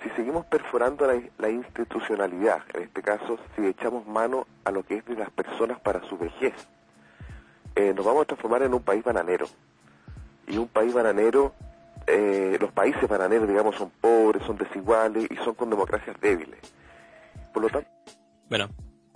si 0.02 0.08
seguimos 0.10 0.46
perforando 0.46 1.06
la, 1.38 1.50
institucionalidad, 1.50 2.62
en 2.74 2.84
este 2.84 3.02
caso 3.02 3.38
si 3.54 3.66
echamos 3.66 4.06
mano 4.06 4.46
a 4.64 4.70
lo 4.70 4.82
que 4.82 4.96
es 4.96 5.04
de 5.04 5.16
las 5.16 5.30
personas 5.30 5.78
para 5.80 6.02
su 6.08 6.16
vejez, 6.16 6.54
eh, 7.74 7.92
nos 7.94 8.04
vamos 8.04 8.22
a 8.22 8.26
transformar 8.26 8.62
en 8.62 8.74
un 8.74 8.82
país 8.82 9.04
bananero. 9.04 9.46
Y 10.46 10.58
un 10.58 10.68
país 10.68 10.92
bananero, 10.92 11.54
eh, 12.06 12.56
los 12.60 12.72
países 12.72 13.08
bananeros, 13.08 13.48
digamos, 13.48 13.76
son 13.76 13.90
pobres, 14.00 14.42
son 14.44 14.56
desiguales 14.56 15.28
y 15.30 15.36
son 15.36 15.54
con 15.54 15.70
democracias 15.70 16.20
débiles 16.20 16.58
por 17.52 17.62
lo 17.62 17.68
tanto. 17.68 17.90
Bueno, 18.48 18.68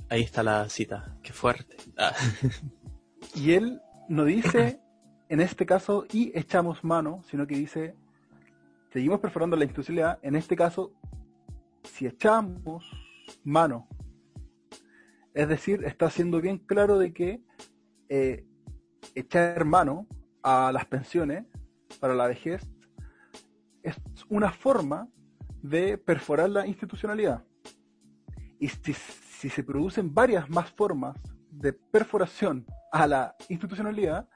ahí 0.08 0.22
está 0.22 0.42
la 0.42 0.68
cita. 0.68 1.16
Qué 1.22 1.32
fuerte. 1.32 1.76
Ah. 1.96 2.12
Y 3.34 3.54
él 3.54 3.80
no 4.08 4.24
dice, 4.24 4.80
en 5.28 5.40
este 5.40 5.66
caso, 5.66 6.06
y 6.12 6.30
echamos 6.38 6.84
mano, 6.84 7.22
sino 7.28 7.46
que 7.46 7.56
dice, 7.56 7.96
seguimos 8.94 9.18
perforando 9.18 9.56
la 9.56 9.64
institucionalidad. 9.64 10.20
En 10.22 10.36
este 10.36 10.54
caso, 10.54 10.92
si 11.82 12.06
echamos 12.06 12.88
mano, 13.42 13.88
es 15.34 15.48
decir, 15.48 15.82
está 15.84 16.08
siendo 16.10 16.40
bien 16.40 16.58
claro 16.58 16.96
de 16.96 17.12
que 17.12 17.42
eh, 18.08 18.46
echar 19.16 19.64
mano 19.64 20.06
a 20.44 20.70
las 20.70 20.86
pensiones 20.86 21.44
para 21.98 22.14
la 22.14 22.28
vejez 22.28 22.70
es 23.82 23.96
una 24.28 24.52
forma 24.52 25.08
de 25.60 25.98
perforar 25.98 26.50
la 26.50 26.64
institucionalidad. 26.64 27.44
Y 28.60 28.68
si, 28.68 28.92
si 28.92 29.50
se 29.50 29.64
producen 29.64 30.14
varias 30.14 30.48
más 30.48 30.70
formas 30.70 31.16
de 31.50 31.72
perforación 31.72 32.64
a 32.92 33.08
la 33.08 33.34
institucionalidad, 33.48 34.28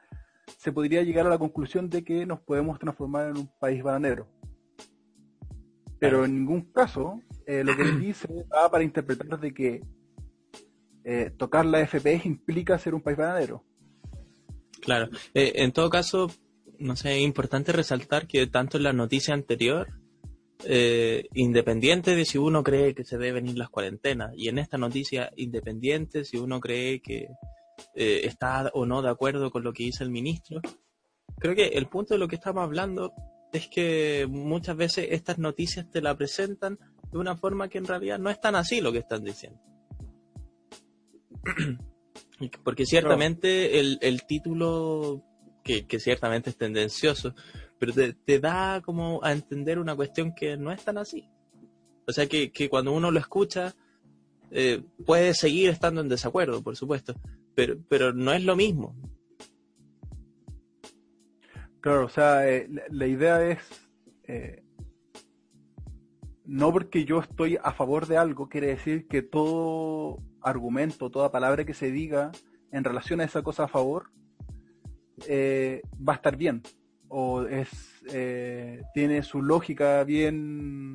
se 0.57 0.73
podría 0.73 1.05
llegar 1.05 1.29
a 1.29 1.31
la 1.31 1.39
conclusión 1.39 1.89
de 1.89 2.03
que 2.03 2.27
nos 2.27 2.41
podemos 2.41 2.77
transformar 2.81 3.29
en 3.29 3.37
un 3.37 3.47
país 3.61 3.85
bananero. 3.85 4.27
Pero 5.99 6.25
en 6.25 6.35
ningún 6.35 6.73
caso 6.73 7.21
eh, 7.47 7.65
lo 7.65 7.75
que 7.75 7.83
él 7.83 8.01
dice 8.01 8.29
va 8.55 8.71
para 8.71 8.85
interpretar 8.85 9.41
de 9.41 9.55
que 9.55 9.81
eh, 11.05 11.33
tocar 11.37 11.65
la 11.65 11.87
FPS 11.87 12.27
implica 12.27 12.79
ser 12.79 12.95
un 12.95 13.01
país 13.01 13.17
bananero. 13.17 13.65
Claro. 14.81 15.09
Eh, 15.35 15.53
en 15.57 15.73
todo 15.73 15.89
caso, 15.89 16.31
no 16.79 16.95
sé, 16.95 17.17
es 17.17 17.23
importante 17.23 17.73
resaltar 17.73 18.27
que 18.27 18.47
tanto 18.47 18.77
en 18.77 18.85
la 18.85 18.93
noticia 18.93 19.35
anterior, 19.35 19.89
independiente 21.35 22.17
de 22.17 22.25
si 22.25 22.37
uno 22.37 22.65
cree 22.65 22.93
que 22.93 23.05
se 23.05 23.17
deben 23.17 23.47
ir 23.47 23.57
las 23.57 23.71
cuarentenas, 23.71 24.33
y 24.37 24.49
en 24.49 24.59
esta 24.59 24.77
noticia, 24.77 25.31
independiente 25.37 26.25
si 26.25 26.37
uno 26.37 26.59
cree 26.59 27.01
que 27.01 27.29
está 27.95 28.69
o 28.75 28.85
no 28.85 29.01
de 29.01 29.09
acuerdo 29.09 29.53
con 29.53 29.63
lo 29.63 29.73
que 29.73 29.85
dice 29.85 30.03
el 30.03 30.11
ministro, 30.11 30.61
creo 31.39 31.55
que 31.55 31.69
el 31.69 31.87
punto 31.87 32.15
de 32.15 32.19
lo 32.19 32.27
que 32.27 32.35
estamos 32.35 32.65
hablando 32.65 33.15
es 33.53 33.69
que 33.69 34.27
muchas 34.29 34.77
veces 34.77 35.09
estas 35.11 35.39
noticias 35.39 35.89
te 35.91 36.01
la 36.01 36.17
presentan 36.17 36.79
de 37.11 37.19
una 37.19 37.37
forma 37.37 37.69
que 37.69 37.79
en 37.79 37.87
realidad 37.87 38.19
no 38.19 38.31
es 38.31 38.41
tan 38.41 38.55
así 38.55 38.81
lo 38.81 38.93
que 38.93 38.99
están 38.99 39.25
diciendo. 39.25 39.61
Porque 42.65 42.87
ciertamente 42.87 43.81
el, 43.81 43.99
el, 44.01 44.25
título, 44.25 45.25
que, 45.65 45.85
ciertamente 45.99 46.51
es 46.51 46.57
tendencioso, 46.57 47.35
pero 47.79 47.93
te, 48.25 48.39
da 48.39 48.81
como 48.81 49.21
a 49.25 49.33
entender 49.33 49.79
una 49.79 49.97
cuestión 49.97 50.35
que 50.35 50.57
no 50.57 50.71
es 50.71 50.85
tan 50.85 50.99
así. 50.99 51.29
O 52.07 52.13
sea 52.13 52.27
que, 52.27 52.69
cuando 52.71 52.93
uno 52.93 53.11
lo 53.11 53.19
escucha, 53.19 53.75
eh, 54.51 54.83
puede 55.05 55.35
seguir 55.35 55.71
estando 55.71 56.01
en 56.01 56.09
desacuerdo, 56.09 56.63
por 56.63 56.77
supuesto, 56.77 57.15
pero, 57.55 57.77
pero 57.89 58.13
no 58.13 58.33
es 58.33 58.45
lo 58.45 58.57
mismo. 58.57 58.95
Claro, 61.81 62.07
o 62.07 62.09
sea, 62.09 62.49
eh, 62.49 62.69
la, 62.91 63.07
idea 63.07 63.45
es 63.47 63.59
eh, 64.25 64.65
no 66.49 66.73
porque 66.73 67.05
yo 67.05 67.21
estoy 67.21 67.59
a 67.63 67.73
favor 67.73 68.07
de 68.07 68.17
algo, 68.17 68.49
quiere 68.49 68.69
decir 68.69 69.07
que 69.07 69.21
todo 69.23 70.19
argumento, 70.41 71.11
toda 71.11 71.31
palabra 71.31 71.65
que 71.65 71.75
se 71.75 71.91
diga 71.91 72.33
en 72.73 72.85
relación 72.85 73.21
a 73.21 73.25
esa 73.25 73.43
cosa 73.43 73.65
a 73.65 73.69
favor, 73.69 74.11
eh, 75.27 75.83
va 75.97 76.15
a 76.15 76.17
estar 76.17 76.37
bien. 76.37 76.63
O 77.09 77.43
es, 77.43 78.03
eh, 78.13 78.83
tiene 78.95 79.23
su 79.23 79.43
lógica 79.43 80.05
bien 80.05 80.95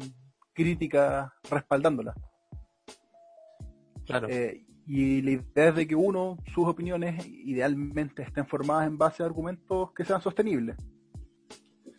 crítica 0.53 1.33
respaldándola. 1.49 2.15
Claro. 4.05 4.27
Eh, 4.29 4.65
y 4.85 5.21
la 5.21 5.31
idea 5.31 5.69
es 5.69 5.75
de 5.75 5.87
que 5.87 5.95
uno, 5.95 6.37
sus 6.53 6.67
opiniones, 6.67 7.25
idealmente 7.25 8.23
estén 8.23 8.45
formadas 8.45 8.87
en 8.87 8.97
base 8.97 9.23
a 9.23 9.25
argumentos 9.25 9.91
que 9.93 10.03
sean 10.03 10.21
sostenibles. 10.21 10.75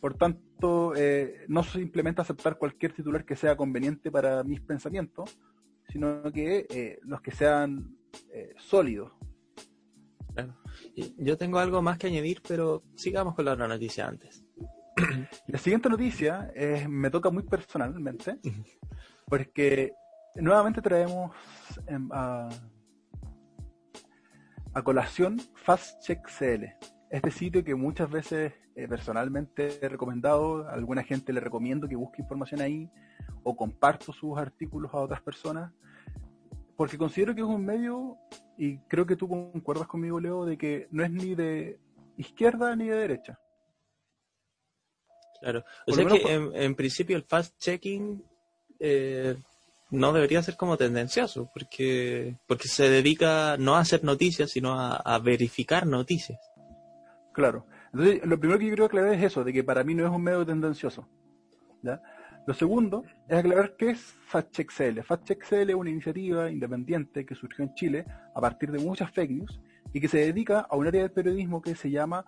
Por 0.00 0.14
tanto, 0.14 0.94
eh, 0.94 1.46
no 1.48 1.62
simplemente 1.62 2.20
aceptar 2.20 2.58
cualquier 2.58 2.92
titular 2.92 3.24
que 3.24 3.36
sea 3.36 3.56
conveniente 3.56 4.10
para 4.10 4.44
mis 4.44 4.60
pensamientos, 4.60 5.38
sino 5.88 6.22
que 6.30 6.66
eh, 6.68 6.98
los 7.04 7.22
que 7.22 7.30
sean 7.30 7.96
eh, 8.30 8.52
sólidos. 8.58 9.12
Yo 11.16 11.38
tengo 11.38 11.58
algo 11.58 11.80
más 11.80 11.96
que 11.96 12.08
añadir, 12.08 12.42
pero 12.46 12.82
sigamos 12.96 13.34
con 13.34 13.46
la 13.46 13.52
otra 13.52 13.68
noticia 13.68 14.06
antes. 14.06 14.44
La 15.46 15.58
siguiente 15.58 15.88
noticia 15.88 16.52
me 16.88 17.10
toca 17.10 17.30
muy 17.30 17.44
personalmente, 17.44 18.38
porque 19.26 19.92
nuevamente 20.34 20.82
traemos 20.82 21.34
em, 21.86 22.08
a, 22.12 22.48
a 24.74 24.82
colación 24.82 25.40
FastCheckCL 25.54 26.94
este 27.14 27.30
sitio 27.30 27.62
que 27.62 27.76
muchas 27.76 28.10
veces 28.10 28.52
eh, 28.74 28.88
personalmente 28.88 29.78
he 29.80 29.88
recomendado, 29.88 30.66
a 30.66 30.72
alguna 30.72 31.04
gente 31.04 31.32
le 31.32 31.38
recomiendo 31.38 31.88
que 31.88 31.94
busque 31.94 32.22
información 32.22 32.60
ahí 32.60 32.90
o 33.44 33.54
comparto 33.54 34.12
sus 34.12 34.36
artículos 34.36 34.92
a 34.92 34.98
otras 34.98 35.20
personas, 35.22 35.72
porque 36.76 36.98
considero 36.98 37.32
que 37.32 37.42
es 37.42 37.46
un 37.46 37.64
medio, 37.64 38.18
y 38.58 38.78
creo 38.88 39.06
que 39.06 39.14
tú 39.14 39.28
concuerdas 39.28 39.86
conmigo, 39.86 40.18
Leo, 40.18 40.44
de 40.44 40.58
que 40.58 40.88
no 40.90 41.04
es 41.04 41.10
ni 41.12 41.36
de 41.36 41.78
izquierda 42.16 42.74
ni 42.74 42.88
de 42.88 42.96
derecha. 42.96 43.38
Claro, 45.40 45.62
o 45.86 45.92
sea 45.92 46.06
que 46.06 46.32
en, 46.32 46.74
principio 46.74 47.16
el 47.16 47.24
fast-checking 47.24 48.24
eh, 48.80 49.36
no 49.94 50.12
debería 50.12 50.42
ser 50.42 50.56
como 50.56 50.76
tendencioso, 50.76 51.50
porque, 51.52 52.36
porque 52.46 52.68
se 52.68 52.88
dedica 52.88 53.56
no 53.58 53.76
a 53.76 53.80
hacer 53.80 54.04
noticias, 54.04 54.50
sino 54.50 54.78
a 54.78 55.18
verificar 55.18 55.86
noticias. 55.86 56.38
Claro. 57.32 57.66
Entonces, 57.92 58.24
lo 58.24 58.38
primero 58.38 58.58
que 58.58 58.64
yo 58.66 58.70
quiero 58.70 58.84
aclarar 58.86 59.14
es 59.14 59.22
eso, 59.22 59.44
de 59.44 59.52
que 59.52 59.62
para 59.62 59.84
mí 59.84 59.94
no 59.94 60.04
es 60.04 60.10
un 60.10 60.22
medio 60.22 60.46
tendencioso. 60.46 61.08
Lo 62.46 62.54
segundo 62.54 63.04
es 63.28 63.38
aclarar 63.38 63.76
qué 63.76 63.90
es 63.90 64.00
FactCheckCL. 64.26 65.02
FactCheckCL 65.02 65.70
es 65.70 65.74
una 65.74 65.90
iniciativa 65.90 66.50
independiente 66.50 67.24
que 67.24 67.34
surgió 67.34 67.64
en 67.64 67.74
Chile 67.74 68.04
a 68.34 68.40
partir 68.40 68.70
de 68.70 68.78
muchas 68.78 69.10
fake 69.10 69.30
news 69.30 69.60
y 69.92 70.00
que 70.00 70.08
se 70.08 70.18
dedica 70.18 70.60
a 70.60 70.76
un 70.76 70.86
área 70.86 71.02
del 71.02 71.12
periodismo 71.12 71.62
que 71.62 71.74
se 71.74 71.90
llama 71.90 72.24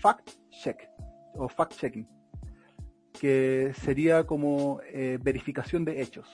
fact 0.00 0.30
check 0.50 0.88
o 1.34 1.48
fact 1.48 1.74
checking, 1.76 2.08
que 3.18 3.72
sería 3.74 4.24
como 4.24 4.80
eh, 4.92 5.18
verificación 5.22 5.84
de 5.84 6.00
hechos 6.02 6.28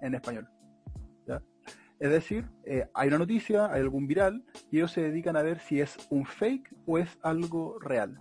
en 0.00 0.14
español. 0.14 0.48
Es 2.00 2.10
decir, 2.10 2.46
eh, 2.64 2.88
hay 2.94 3.08
una 3.08 3.18
noticia, 3.18 3.70
hay 3.70 3.82
algún 3.82 4.06
viral, 4.06 4.42
y 4.70 4.78
ellos 4.78 4.90
se 4.90 5.02
dedican 5.02 5.36
a 5.36 5.42
ver 5.42 5.60
si 5.60 5.80
es 5.80 5.98
un 6.08 6.24
fake 6.24 6.74
o 6.86 6.96
es 6.96 7.18
algo 7.22 7.78
real. 7.78 8.18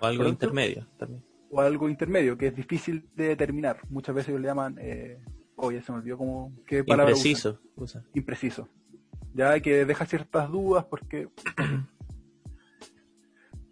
O 0.00 0.06
algo 0.06 0.28
intermedio 0.28 0.86
también. 0.98 1.24
O 1.50 1.60
algo 1.60 1.88
intermedio, 1.88 2.38
que 2.38 2.46
es 2.46 2.54
difícil 2.54 3.08
de 3.16 3.28
determinar. 3.28 3.80
Muchas 3.90 4.14
veces 4.14 4.28
ellos 4.28 4.40
le 4.40 4.46
llaman, 4.46 4.78
eh, 4.80 5.20
oye, 5.56 5.82
se 5.82 5.90
me 5.90 5.98
olvidó 5.98 6.16
cómo, 6.16 6.52
qué 6.64 6.84
palabra 6.84 7.10
Impreciso. 7.10 7.60
Impreciso. 8.14 8.68
Ya 9.34 9.58
que 9.58 9.84
deja 9.84 10.06
ciertas 10.06 10.50
dudas 10.50 10.84
porque... 10.84 11.28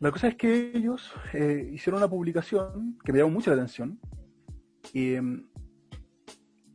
La 0.00 0.10
cosa 0.10 0.28
es 0.28 0.34
que 0.34 0.72
ellos 0.74 1.12
eh, 1.34 1.72
hicieron 1.74 1.98
una 1.98 2.08
publicación 2.08 2.98
que 3.04 3.12
me 3.12 3.18
llamó 3.18 3.32
mucho 3.32 3.50
la 3.50 3.56
atención 3.56 4.00
y 4.94 5.12
em, 5.12 5.49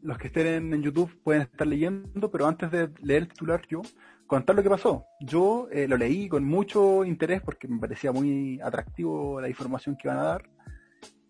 los 0.06 0.20
que 0.20 0.28
estén 0.28 0.72
en, 0.72 0.82
YouTube 0.84 1.20
pueden 1.24 1.42
estar 1.42 1.66
leyendo, 1.66 2.30
pero 2.30 2.46
antes 2.46 2.70
de 2.70 2.92
leer 3.02 3.24
el 3.24 3.28
titular 3.28 3.62
yo, 3.68 3.82
contar 4.28 4.56
lo 4.56 4.62
que 4.62 4.70
pasó. 4.70 5.06
Yo 5.20 5.68
eh, 5.72 5.88
lo 5.88 5.98
leí 5.98 6.30
con 6.30 6.44
mucho 6.44 7.04
interés 7.04 7.42
porque 7.42 7.68
me 7.68 7.80
parecía 7.80 8.12
muy 8.12 8.60
atractivo 8.62 9.42
la 9.42 9.50
información 9.50 9.98
que 9.98 10.08
iban 10.08 10.20
a 10.20 10.24
dar. 10.24 10.50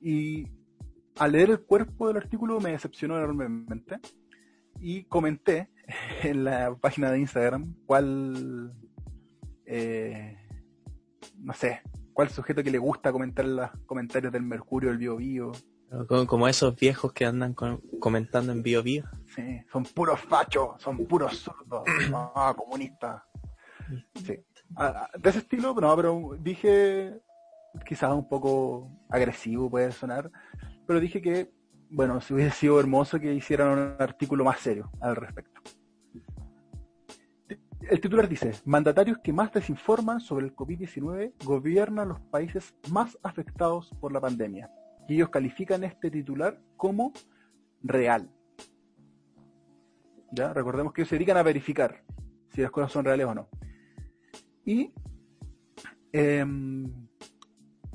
Y 0.02 0.48
al 1.18 1.32
leer 1.32 1.52
el 1.52 1.62
cuerpo 1.62 2.10
del 2.10 2.18
artículo 2.18 2.60
me 2.60 2.72
decepcionó 2.72 3.18
enormemente. 3.18 3.98
Y 4.82 5.06
comenté 5.06 5.70
en 6.24 6.44
la 6.44 6.76
página 6.76 7.12
de 7.12 7.20
Instagram 7.20 7.76
cuál, 7.86 8.74
eh, 9.66 10.38
no 11.38 11.54
sé, 11.54 11.82
cuál 12.12 12.30
sujeto 12.30 12.62
que 12.62 12.72
le 12.72 12.78
gusta 12.78 13.14
comentar 13.14 13.46
los 13.46 13.70
comentarios 13.86 14.34
del 14.34 14.44
Mercurio, 14.44 14.90
del 14.90 14.98
Bio 14.98 15.16
Bio, 15.16 15.54
como, 16.28 16.48
esos 16.48 16.76
viejos 16.76 17.14
que 17.14 17.26
andan 17.26 17.54
comentando 18.00 18.52
en 18.52 18.64
Bio 18.64 18.84
Bio. 18.84 19.06
Sí, 19.36 19.62
son 19.72 19.84
puros 19.84 20.20
fachos, 20.22 20.82
son 20.82 21.06
puros 21.06 21.38
sordos, 21.38 21.84
ah, 22.14 22.54
comunistas. 22.56 23.22
Ah, 24.76 24.94
ah, 25.04 25.10
de 25.18 25.30
ese 25.30 25.40
estilo, 25.40 25.74
no, 25.74 25.96
pero 25.96 26.38
dije, 26.40 27.20
quizás 27.86 28.14
un 28.14 28.28
poco 28.28 28.90
agresivo 29.10 29.70
puede 29.70 29.92
sonar, 29.92 30.32
pero 30.88 31.00
dije 31.00 31.22
que, 31.22 31.52
bueno, 31.90 32.20
si 32.22 32.34
hubiese 32.34 32.56
sido 32.56 32.80
hermoso 32.80 33.20
que 33.20 33.34
hicieran 33.34 33.78
un 33.78 33.96
artículo 34.00 34.44
más 34.44 34.60
serio 34.60 34.92
al 35.00 35.16
respecto. 35.16 35.62
El 37.82 38.02
titular 38.02 38.28
dice, 38.28 38.52
mandatarios 38.66 39.20
que 39.20 39.32
más 39.32 39.54
desinforman 39.54 40.20
sobre 40.20 40.48
el 40.48 40.56
COVID-19 40.56 41.34
gobiernan 41.44 42.10
los 42.10 42.20
países 42.20 42.74
más 42.90 43.16
afectados 43.22 43.92
por 44.02 44.12
la 44.12 44.20
pandemia 44.20 44.72
y 45.08 45.16
ellos 45.16 45.30
califican 45.30 45.84
este 45.84 46.10
titular 46.10 46.62
como 46.78 47.14
real. 47.84 48.30
¿Ya? 50.32 50.54
Recordemos 50.54 50.94
que 50.94 51.02
ellos 51.02 51.10
se 51.10 51.16
dedican 51.16 51.38
a 51.38 51.44
verificar 51.44 52.04
si 52.50 52.62
las 52.62 52.72
cosas 52.72 52.92
son 52.92 53.06
reales 53.06 53.28
o 53.28 53.36
no. 53.36 53.50
Y 54.66 54.92
em, 56.12 57.08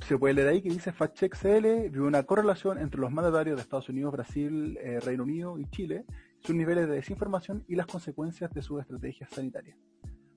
se 0.06 0.18
puede 0.18 0.34
leer 0.34 0.48
ahí 0.48 0.62
que 0.62 0.70
dice 0.70 0.92
FactCheckCL 0.92 1.90
vio 1.90 2.04
una 2.04 2.22
correlación 2.22 2.78
entre 2.78 3.00
los 3.00 3.10
mandatarios 3.10 3.56
de 3.56 3.62
Estados 3.62 3.88
Unidos, 3.88 4.12
Brasil, 4.12 4.78
eh, 4.80 5.00
Reino 5.00 5.24
Unido 5.24 5.58
y 5.58 5.66
Chile, 5.70 6.04
sus 6.40 6.54
niveles 6.54 6.88
de 6.88 6.96
desinformación 6.96 7.64
y 7.68 7.74
las 7.74 7.86
consecuencias 7.86 8.52
de 8.52 8.62
sus 8.62 8.80
estrategias 8.80 9.30
sanitarias. 9.30 9.76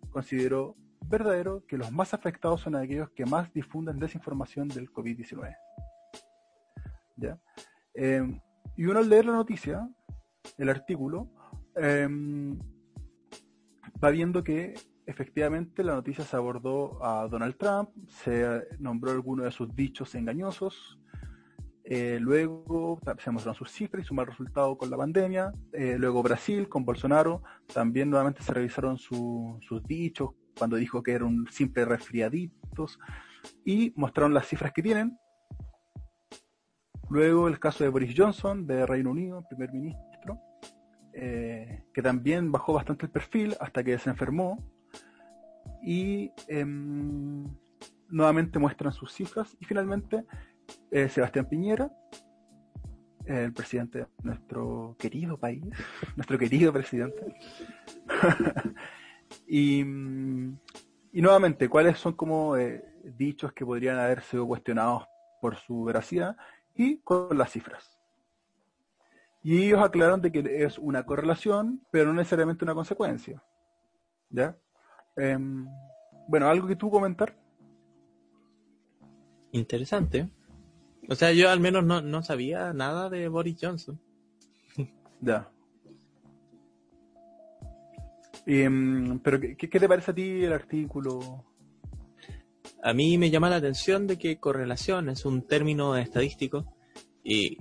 Consideró 0.10 0.76
verdadero 1.08 1.66
que 1.68 1.78
los 1.78 1.92
más 1.92 2.14
afectados 2.14 2.62
son 2.62 2.76
aquellos 2.76 3.10
que 3.12 3.26
más 3.26 3.54
difunden 3.54 4.00
desinformación 4.00 4.68
del 4.68 4.92
COVID-19. 4.92 5.56
Em, 7.94 8.40
y 8.76 8.86
uno 8.86 9.00
al 9.00 9.10
leer 9.10 9.26
la 9.26 9.34
noticia, 9.34 9.88
el 10.58 10.70
artículo, 10.70 11.30
em, 11.76 12.58
va 14.04 14.10
viendo 14.10 14.44
que 14.44 14.74
efectivamente 15.06 15.84
la 15.84 15.96
noticia 15.96 16.24
se 16.24 16.36
abordó 16.36 17.04
a 17.04 17.28
Donald 17.28 17.58
Trump, 17.58 17.90
se 18.08 18.64
nombró 18.80 19.12
algunos 19.12 19.46
de 19.46 19.52
sus 19.52 19.74
dichos 19.76 20.16
engañosos, 20.16 21.00
eh, 21.86 22.18
luego 22.22 23.00
se 23.20 23.32
mostraron 23.32 23.56
sus 23.56 23.70
cifras 23.70 24.04
y 24.04 24.08
su 24.08 24.14
mal 24.14 24.26
resultado 24.26 24.78
con 24.78 24.90
la 24.90 24.98
pandemia, 24.98 25.52
eh, 25.74 25.98
luego 26.00 26.24
Brasil 26.24 26.70
con 26.70 26.86
Bolsonaro, 26.86 27.44
también 27.74 28.10
nuevamente 28.10 28.42
se 28.42 28.54
revisaron 28.54 28.98
sus 28.98 29.84
dichos 29.86 30.30
cuando 30.58 30.78
dijo 30.78 31.04
que 31.04 31.12
era 31.12 31.26
un 31.26 31.48
simple 31.52 31.84
resfriaditos 31.84 33.00
y 33.66 33.92
mostraron 33.96 34.34
las 34.34 34.48
cifras 34.48 34.72
que 34.72 34.82
tienen. 34.82 35.18
Luego 37.10 37.48
el 37.48 37.60
caso 37.60 37.84
de 37.84 37.90
Boris 37.90 38.14
Johnson 38.18 38.66
de 38.66 38.86
Reino 38.86 39.12
Unido, 39.12 39.46
primer 39.48 39.72
ministro, 39.72 40.40
eh, 41.14 41.84
que 41.94 42.02
también 42.02 42.52
bajó 42.52 42.74
bastante 42.74 43.06
el 43.06 43.12
perfil 43.12 43.56
hasta 43.60 43.84
que 43.84 43.98
se 44.00 44.10
enfermó 44.10 44.58
y 45.84 46.32
em, 46.48 47.46
nuevamente 48.10 48.58
muestran 48.58 48.94
sus 48.94 49.12
cifras 49.14 49.56
y 49.60 49.66
finalmente 49.66 50.26
eh, 50.92 51.10
Sebastián 51.10 51.48
Piñera, 51.48 51.92
el 53.26 53.54
presidente 53.54 54.00
de 54.00 54.08
nuestro 54.22 54.96
querido 55.00 55.38
país, 55.38 55.64
nuestro 56.16 56.38
querido 56.38 56.74
presidente. 56.74 57.36
y, 59.48 59.84
nuevamente, 61.14 61.70
¿cuáles 61.70 61.98
son 61.98 62.14
como 62.14 62.58
eh, 62.58 62.84
dichos 63.04 63.54
que 63.54 63.66
podrían 63.66 63.98
haber 63.98 64.22
sido 64.22 64.48
cuestionados 64.48 65.06
por 65.42 65.56
su 65.56 65.84
veracidad? 65.84 66.36
Y 66.76 66.98
con 66.98 67.38
las 67.38 67.52
cifras. 67.52 67.98
Y 69.44 69.66
ellos 69.66 69.82
aclararon 69.82 70.22
de 70.22 70.32
que 70.32 70.64
es 70.64 70.80
una 70.80 71.06
correlación, 71.06 71.86
pero 71.92 72.08
no 72.08 72.14
necesariamente 72.14 72.64
una 72.64 72.74
consecuencia. 72.74 73.44
¿Ya? 74.30 74.58
Em, 75.16 75.68
bueno, 76.28 76.48
¿algo 76.48 76.68
que 76.68 76.78
tú 76.78 76.90
comentar? 76.90 77.38
Interesante. 79.52 80.30
O 81.10 81.16
sea, 81.16 81.32
yo 81.34 81.50
al 81.50 81.60
menos 81.60 81.84
no, 81.84 82.02
no 82.02 82.24
sabía 82.24 82.74
nada 82.74 83.10
de 83.10 83.28
Boris 83.28 83.58
Johnson. 83.62 84.00
Ya. 85.22 85.50
Em, 88.46 89.20
pero 89.20 89.40
¿qué, 89.40 89.56
¿qué, 89.56 89.80
te 89.80 89.88
parece 89.88 90.12
a 90.12 90.14
ti 90.14 90.44
el 90.44 90.52
artículo? 90.52 91.46
A 92.84 92.94
mí 92.94 93.18
me 93.18 93.30
llama 93.30 93.50
la 93.50 93.56
atención 93.56 94.08
de 94.08 94.18
que 94.18 94.40
correlación 94.40 95.08
es 95.08 95.24
un 95.24 95.48
término 95.48 95.96
estadístico 95.96 96.76
y, 97.24 97.58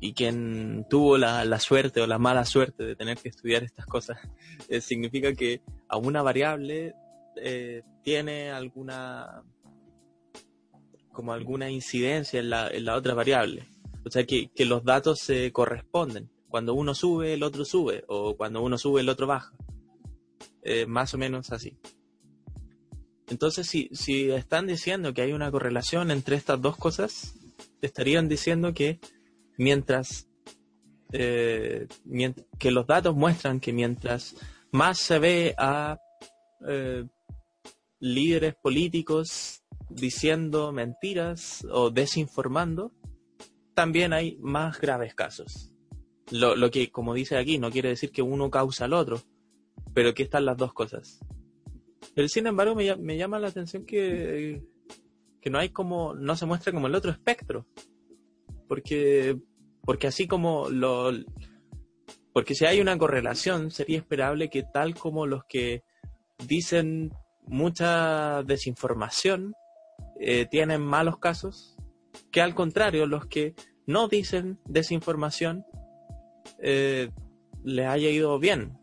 y 0.00 0.14
quien 0.14 0.86
tuvo 0.88 1.18
la, 1.18 1.44
la, 1.44 1.60
suerte 1.60 2.00
o 2.00 2.06
la 2.06 2.18
mala 2.18 2.46
suerte 2.46 2.82
de 2.84 2.96
tener 2.96 3.18
que 3.18 3.28
estudiar 3.28 3.64
estas 3.64 3.84
cosas 3.84 4.18
eh, 4.70 4.80
significa 4.80 5.34
que 5.34 5.60
a 5.88 5.98
una 5.98 6.22
variable 6.22 6.94
eh, 7.36 7.82
tiene 8.02 8.50
alguna 8.50 9.42
como 11.12 11.34
alguna 11.34 11.70
incidencia 11.70 12.40
en 12.40 12.48
la, 12.48 12.68
en 12.68 12.88
otra 12.88 13.12
variable. 13.12 13.68
O 14.06 14.10
sea 14.10 14.24
que, 14.24 14.50
que, 14.54 14.64
los 14.64 14.84
datos 14.84 15.20
se 15.20 15.52
corresponden. 15.52 16.30
Cuando 16.48 16.72
uno 16.72 16.94
sube, 16.94 17.34
el 17.34 17.42
otro 17.42 17.66
sube, 17.66 18.04
o 18.08 18.36
cuando 18.36 18.62
uno 18.62 18.78
sube, 18.78 19.02
el 19.02 19.10
otro 19.10 19.26
baja. 19.26 19.52
Eh, 20.62 20.86
más 20.86 21.12
o 21.12 21.18
menos 21.18 21.52
así. 21.52 21.78
Entonces, 23.32 23.66
si, 23.66 23.88
si 23.92 24.30
están 24.30 24.66
diciendo 24.66 25.14
que 25.14 25.22
hay 25.22 25.32
una 25.32 25.50
correlación 25.50 26.10
entre 26.10 26.36
estas 26.36 26.60
dos 26.60 26.76
cosas, 26.76 27.34
estarían 27.80 28.28
diciendo 28.28 28.74
que 28.74 29.00
mientras, 29.56 30.28
eh, 31.12 31.88
que 32.58 32.70
los 32.70 32.86
datos 32.86 33.16
muestran 33.16 33.58
que 33.58 33.72
mientras 33.72 34.36
más 34.70 34.98
se 34.98 35.18
ve 35.18 35.54
a 35.56 35.98
eh, 36.68 37.06
líderes 38.00 38.54
políticos 38.54 39.62
diciendo 39.88 40.70
mentiras 40.70 41.66
o 41.70 41.88
desinformando, 41.88 42.92
también 43.72 44.12
hay 44.12 44.36
más 44.42 44.78
graves 44.78 45.14
casos. 45.14 45.72
Lo, 46.30 46.54
lo, 46.54 46.70
que, 46.70 46.90
como 46.90 47.14
dice 47.14 47.38
aquí, 47.38 47.58
no 47.58 47.70
quiere 47.70 47.88
decir 47.88 48.10
que 48.12 48.20
uno 48.20 48.50
causa 48.50 48.84
al 48.84 48.92
otro, 48.92 49.22
pero 49.94 50.12
que 50.12 50.22
están 50.22 50.44
las 50.44 50.58
dos 50.58 50.74
cosas. 50.74 51.20
Pero 52.14 52.28
sin 52.28 52.46
embargo 52.46 52.74
me, 52.74 53.16
llama 53.16 53.38
la 53.38 53.48
atención 53.48 53.84
que, 53.84 54.62
que 55.40 55.50
no 55.50 55.58
hay 55.58 55.70
como, 55.70 56.14
no 56.14 56.36
se 56.36 56.46
muestra 56.46 56.72
como 56.72 56.86
el 56.86 56.94
otro 56.94 57.10
espectro. 57.10 57.66
Porque, 58.68 59.38
porque 59.84 60.06
así 60.06 60.26
como 60.26 60.68
lo, 60.68 61.12
porque 62.32 62.54
si 62.54 62.64
hay 62.64 62.80
una 62.80 62.96
correlación, 62.96 63.70
sería 63.70 63.98
esperable 63.98 64.48
que 64.48 64.62
tal 64.62 64.94
como 64.94 65.26
los 65.26 65.44
que 65.44 65.84
dicen 66.46 67.12
mucha 67.46 68.42
desinformación 68.44 69.52
eh, 70.18 70.46
tienen 70.50 70.80
malos 70.80 71.18
casos, 71.18 71.76
que 72.30 72.40
al 72.40 72.54
contrario, 72.54 73.06
los 73.06 73.26
que 73.26 73.54
no 73.86 74.08
dicen 74.08 74.58
desinformación 74.64 75.66
eh, 76.58 77.10
les 77.64 77.86
haya 77.86 78.08
ido 78.08 78.38
bien. 78.38 78.78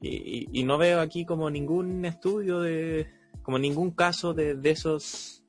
Y, 0.00 0.62
no 0.64 0.78
veo 0.78 1.00
aquí 1.00 1.24
como 1.24 1.50
ningún 1.50 2.04
estudio 2.04 2.60
de, 2.60 3.08
como 3.42 3.58
ningún 3.58 3.90
caso 3.90 4.32
de, 4.32 4.54
de, 4.54 4.70
esos 4.70 5.44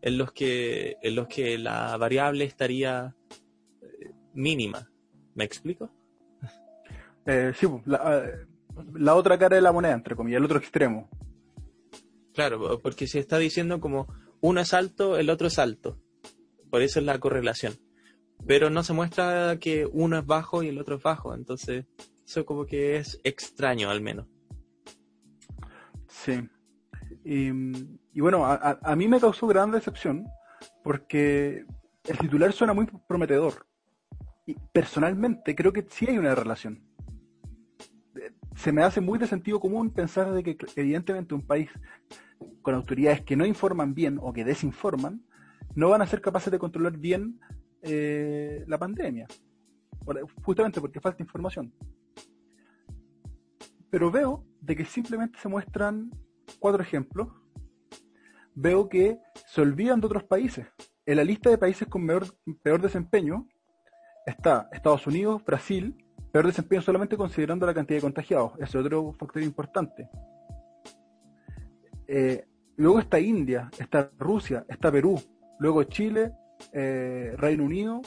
en 0.00 0.16
los 0.16 0.32
que 0.32 0.96
en 1.02 1.14
los 1.14 1.28
que 1.28 1.58
la 1.58 1.96
variable 1.98 2.44
estaría 2.44 3.14
eh, 3.82 4.10
mínima. 4.32 4.90
¿Me 5.34 5.44
explico? 5.44 5.90
sí, 7.54 7.66
la, 7.84 8.46
la 8.94 9.14
otra 9.14 9.38
cara 9.38 9.56
de 9.56 9.62
la 9.62 9.72
moneda, 9.72 9.94
entre 9.94 10.16
comillas, 10.16 10.38
el 10.38 10.44
otro 10.44 10.58
extremo. 10.58 11.08
Claro, 12.32 12.80
porque 12.80 13.06
si 13.06 13.18
está 13.18 13.38
diciendo 13.38 13.80
como 13.80 14.08
uno 14.40 14.60
es 14.60 14.74
alto, 14.74 15.16
el 15.16 15.30
otro 15.30 15.46
es 15.46 15.58
alto. 15.58 15.98
Por 16.70 16.82
eso 16.82 16.98
es 16.98 17.06
la 17.06 17.18
correlación. 17.20 17.74
Pero 18.46 18.70
no 18.70 18.82
se 18.82 18.92
muestra 18.92 19.58
que 19.60 19.86
uno 19.86 20.18
es 20.18 20.26
bajo 20.26 20.62
y 20.62 20.68
el 20.68 20.78
otro 20.78 20.96
es 20.96 21.02
bajo. 21.02 21.34
Entonces, 21.34 21.86
eso 22.24 22.44
como 22.44 22.66
que 22.66 22.96
es 22.96 23.20
extraño 23.24 23.90
al 23.90 24.00
menos. 24.00 24.26
Sí. 26.08 26.48
Y, 27.24 28.20
bueno, 28.20 28.44
a, 28.44 28.78
a, 28.82 28.96
mí 28.96 29.08
me 29.08 29.20
causó 29.20 29.46
gran 29.46 29.70
decepción 29.70 30.26
porque 30.82 31.64
el 32.04 32.18
titular 32.18 32.52
suena 32.52 32.74
muy 32.74 32.86
prometedor. 33.08 33.66
Y 34.46 34.56
personalmente 34.72 35.54
creo 35.54 35.72
que 35.72 35.86
sí 35.88 36.06
hay 36.06 36.18
una 36.18 36.34
relación 36.34 36.82
se 38.56 38.72
me 38.72 38.82
hace 38.82 39.00
muy 39.00 39.18
de 39.18 39.26
sentido 39.26 39.60
común 39.60 39.90
pensar 39.90 40.32
de 40.32 40.42
que 40.42 40.56
evidentemente 40.76 41.34
un 41.34 41.46
país 41.46 41.70
con 42.62 42.74
autoridades 42.74 43.22
que 43.22 43.36
no 43.36 43.46
informan 43.46 43.94
bien 43.94 44.18
o 44.20 44.32
que 44.32 44.44
desinforman 44.44 45.22
no 45.74 45.90
van 45.90 46.02
a 46.02 46.06
ser 46.06 46.20
capaces 46.20 46.50
de 46.52 46.58
controlar 46.58 46.96
bien 46.96 47.40
eh, 47.82 48.64
la 48.66 48.78
pandemia, 48.78 49.26
justamente 50.42 50.80
porque 50.80 51.00
falta 51.00 51.22
información. 51.22 51.72
Pero 53.94 54.10
veo 54.10 54.44
de 54.60 54.74
que 54.74 54.84
simplemente 54.84 55.38
se 55.38 55.48
muestran 55.48 56.10
cuatro 56.58 56.82
ejemplos. 56.82 57.28
Veo 58.56 58.88
que 58.88 59.20
se 59.46 59.60
olvidan 59.60 60.00
de 60.00 60.06
otros 60.08 60.24
países. 60.24 60.66
En 61.06 61.16
la 61.18 61.22
lista 61.22 61.48
de 61.48 61.58
países 61.58 61.86
con 61.86 62.04
peor 62.04 62.82
desempeño 62.82 63.46
está 64.26 64.68
Estados 64.72 65.06
Unidos, 65.06 65.44
Brasil, 65.44 65.96
peor 66.32 66.44
desempeño 66.44 66.82
solamente 66.82 67.16
considerando 67.16 67.66
la 67.66 67.72
cantidad 67.72 67.98
de 67.98 68.02
contagiados. 68.02 68.54
Ese 68.56 68.64
es 68.64 68.84
otro 68.84 69.12
factor 69.12 69.42
importante. 69.44 70.10
Eh, 72.08 72.48
luego 72.74 72.98
está 72.98 73.20
India, 73.20 73.70
está 73.78 74.10
Rusia, 74.18 74.66
está 74.68 74.90
Perú, 74.90 75.22
luego 75.60 75.84
Chile, 75.84 76.32
eh, 76.72 77.32
Reino 77.36 77.62
Unido, 77.62 78.02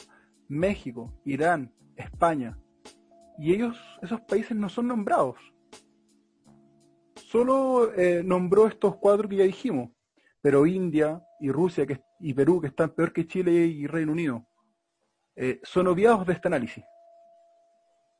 México, 0.48 1.18
Irán, 1.24 1.72
España. 1.96 2.58
Y 3.38 3.54
ellos, 3.54 3.78
esos 4.02 4.20
países 4.20 4.54
no 4.54 4.68
son 4.68 4.88
nombrados. 4.88 5.38
Solo 7.30 7.92
eh, 7.92 8.22
nombró 8.24 8.66
estos 8.66 8.96
cuatro 8.96 9.28
que 9.28 9.36
ya 9.36 9.44
dijimos. 9.44 9.90
Pero 10.40 10.64
India 10.64 11.22
y 11.40 11.50
Rusia 11.50 11.84
y 12.20 12.32
Perú, 12.32 12.60
que 12.60 12.68
están 12.68 12.88
peor 12.90 13.12
que 13.12 13.26
Chile 13.26 13.52
y 13.52 13.86
Reino 13.86 14.12
Unido, 14.12 14.46
son 15.62 15.88
obviados 15.88 16.26
de 16.26 16.32
este 16.32 16.48
análisis. 16.48 16.84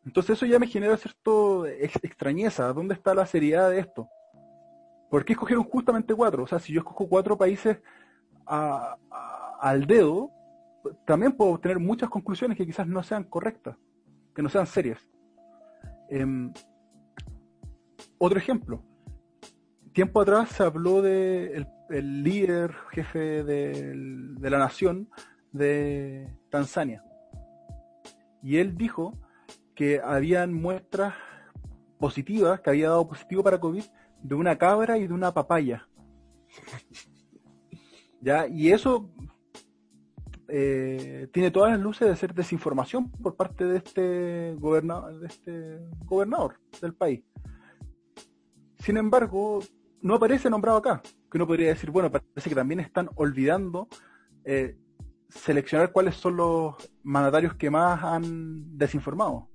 Entonces 0.05 0.37
eso 0.37 0.47
ya 0.47 0.59
me 0.59 0.67
genera 0.67 0.97
cierto 0.97 1.67
extrañeza. 1.67 2.73
¿Dónde 2.73 2.95
está 2.95 3.15
la 3.15 3.25
seriedad 3.25 3.71
de 3.71 3.81
esto? 3.81 4.09
¿Por 5.11 5.25
qué 5.25 5.33
escogieron 5.33 5.65
justamente 5.65 6.15
cuatro? 6.15 6.43
O 6.43 6.47
sea, 6.47 6.59
si 6.59 6.73
yo 6.73 6.81
escojo 6.81 7.09
cuatro 7.09 7.39
países 7.39 7.79
al 8.47 9.87
dedo, 9.87 10.31
también 11.07 11.33
puedo 11.33 11.53
obtener 11.53 11.79
muchas 11.79 12.11
conclusiones 12.11 12.59
que 12.59 12.67
quizás 12.67 12.87
no 12.87 13.03
sean 13.03 13.25
correctas, 13.25 13.77
que 14.35 14.43
no 14.43 14.49
sean 14.49 14.67
serias. 14.67 15.01
Em, 16.11 16.53
otro 18.19 18.39
ejemplo. 18.39 18.83
Tiempo 19.99 20.21
atrás 20.21 20.51
se 20.51 20.63
habló 20.63 21.03
de 21.03 21.67
el, 21.91 22.23
líder, 22.23 22.73
jefe 22.93 23.43
de 23.43 24.49
la 24.49 24.57
nación 24.57 25.11
de 25.51 26.33
Tanzania, 26.51 27.03
y 28.41 28.59
él 28.59 28.77
dijo 28.77 29.19
que 29.75 30.01
habían 30.01 30.55
muestras 30.55 31.15
positivas, 31.99 32.61
que 32.61 32.71
había 32.71 32.91
dado 32.91 33.09
positivo 33.09 33.43
para 33.43 33.59
COVID 33.59 33.83
de 34.23 34.35
una 34.37 34.57
cabra 34.57 34.99
y 34.99 35.09
de 35.09 35.15
una 35.15 35.35
papaya. 35.35 35.89
¿Ya? 38.21 38.47
Y 38.47 38.71
eso 38.71 39.11
eh, 40.47 41.27
tiene 41.33 41.51
todas 41.51 41.73
las 41.73 41.81
luces 41.81 42.07
de 42.07 42.15
ser 42.15 42.35
desinformación 42.35 43.11
por 43.11 43.35
parte 43.35 43.65
de 43.65 43.79
este, 43.79 44.55
gobernador, 44.61 45.19
de 45.19 45.27
este 45.27 45.81
gobernador 46.05 46.61
del 46.81 46.95
país. 46.95 47.25
Sin 48.79 48.97
embargo, 48.97 49.59
no 50.03 50.15
aparece 50.15 50.51
nombrado 50.51 50.79
acá, 50.79 51.03
que 51.03 51.39
uno 51.39 51.47
podría 51.47 51.69
decir, 51.69 51.91
bueno, 51.91 52.11
parece 52.11 52.49
que 52.49 52.55
también 52.55 52.81
están 52.81 53.09
olvidando 53.17 53.89
eh, 54.45 54.77
seleccionar 55.29 55.93
cuáles 55.93 56.17
son 56.17 56.37
los 56.37 56.75
mandatarios 57.03 57.55
que 57.55 57.71
más 57.71 58.03
han 58.03 58.79
desinformado. 58.79 59.49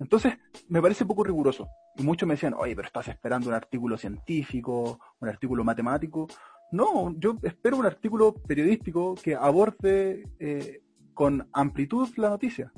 Entonces, 0.00 0.34
me 0.68 0.82
parece 0.82 1.04
poco 1.04 1.24
riguroso. 1.24 1.68
Y 1.96 2.02
muchos 2.02 2.26
me 2.26 2.34
decían, 2.34 2.54
oye, 2.54 2.74
pero 2.74 2.86
estás 2.86 3.08
esperando 3.08 3.48
un 3.48 3.54
artículo 3.54 3.96
científico, 3.96 4.98
un 5.20 5.28
artículo 5.28 5.62
matemático. 5.62 6.26
No, 6.72 7.14
yo 7.18 7.36
espero 7.42 7.76
un 7.76 7.86
artículo 7.86 8.34
periodístico 8.34 9.14
que 9.14 9.36
aborde 9.36 10.28
eh, 10.38 10.82
con 11.14 11.48
amplitud 11.52 12.08
la 12.16 12.30
noticia 12.30 12.72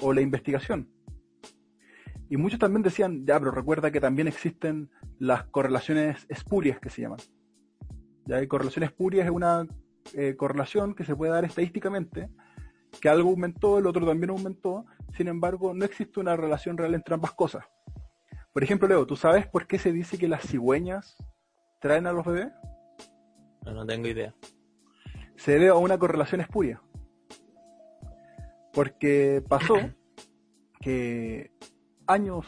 o 0.00 0.12
la 0.12 0.20
investigación. 0.20 0.93
Y 2.34 2.36
muchos 2.36 2.58
también 2.58 2.82
decían, 2.82 3.24
ya, 3.24 3.38
pero 3.38 3.52
recuerda 3.52 3.92
que 3.92 4.00
también 4.00 4.26
existen 4.26 4.90
las 5.20 5.44
correlaciones 5.44 6.26
espurias 6.28 6.80
que 6.80 6.90
se 6.90 7.02
llaman. 7.02 7.20
Ya 8.26 8.38
hay 8.38 8.48
correlaciones 8.48 8.90
espurias 8.90 9.26
es 9.26 9.30
una 9.30 9.64
eh, 10.14 10.34
correlación 10.36 10.96
que 10.96 11.04
se 11.04 11.14
puede 11.14 11.30
dar 11.30 11.44
estadísticamente, 11.44 12.28
que 13.00 13.08
algo 13.08 13.30
aumentó, 13.30 13.78
el 13.78 13.86
otro 13.86 14.04
también 14.04 14.30
aumentó, 14.30 14.84
sin 15.16 15.28
embargo, 15.28 15.74
no 15.74 15.84
existe 15.84 16.18
una 16.18 16.34
relación 16.34 16.76
real 16.76 16.96
entre 16.96 17.14
ambas 17.14 17.30
cosas. 17.34 17.66
Por 18.52 18.64
ejemplo, 18.64 18.88
Leo, 18.88 19.06
¿tú 19.06 19.14
sabes 19.14 19.46
por 19.46 19.68
qué 19.68 19.78
se 19.78 19.92
dice 19.92 20.18
que 20.18 20.26
las 20.26 20.42
cigüeñas 20.42 21.16
traen 21.80 22.08
a 22.08 22.12
los 22.12 22.26
bebés? 22.26 22.48
No, 23.64 23.86
tengo 23.86 24.08
idea. 24.08 24.34
Se 25.36 25.52
debe 25.52 25.68
a 25.68 25.74
una 25.74 25.98
correlación 25.98 26.40
espuria. 26.40 26.82
Porque 28.72 29.40
pasó 29.48 29.76
que 30.80 31.53
años 32.06 32.46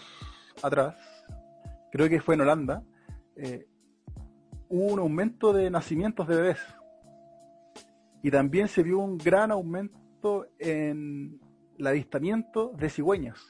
atrás, 0.63 0.97
creo 1.91 2.09
que 2.09 2.21
fue 2.21 2.35
en 2.35 2.43
Holanda, 2.43 2.83
eh, 3.37 3.67
hubo 4.69 4.93
un 4.93 4.99
aumento 4.99 5.53
de 5.53 5.71
nacimientos 5.71 6.27
de 6.29 6.37
bebés. 6.37 6.61
Y 8.23 8.31
también 8.31 8.69
se 8.69 8.83
vio 8.83 8.99
un 8.99 9.19
gran 9.19 9.51
aumento 9.51 10.47
en 10.59 11.41
el 11.79 11.87
avistamiento 11.87 12.73
de 12.77 12.91
cigüeñas. 12.91 13.47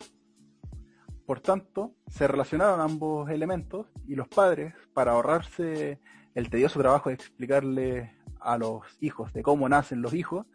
Por 1.25 1.41
tanto, 1.41 1.95
se 2.07 2.29
relacionaron 2.29 2.81
ambos 2.81 3.31
elementos 3.31 3.87
y 4.07 4.15
los 4.15 4.29
padres, 4.29 4.75
para 4.93 5.13
ahorrarse 5.13 5.99
el 6.35 6.51
tedioso 6.51 6.79
trabajo 6.79 7.09
de 7.09 7.15
explicarle 7.15 8.17
a 8.41 8.59
los 8.59 8.83
hijos 9.01 9.33
de 9.33 9.43
cómo 9.43 9.69
nacen 9.69 10.03
los 10.03 10.15
hijos, 10.15 10.47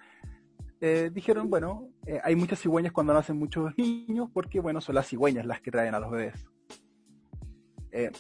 eh, 0.82 1.12
dijeron, 1.14 1.48
bueno, 1.48 1.90
eh, 2.08 2.20
hay 2.24 2.36
muchas 2.36 2.60
cigüeñas 2.60 2.92
cuando 2.92 3.14
nacen 3.14 3.38
muchos 3.38 3.72
niños 3.78 4.30
porque, 4.34 4.60
bueno, 4.60 4.82
son 4.82 4.96
las 4.96 5.08
cigüeñas 5.08 5.46
las 5.46 5.62
que 5.62 5.72
traen 5.72 5.94
a 5.94 6.00
los 6.00 6.10
bebés. 6.10 6.46
Eh, 7.92 8.12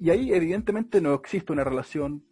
y 0.00 0.10
ahí 0.10 0.32
evidentemente 0.32 1.00
no 1.00 1.14
existe 1.14 1.52
una 1.52 1.64
relación 1.64 2.24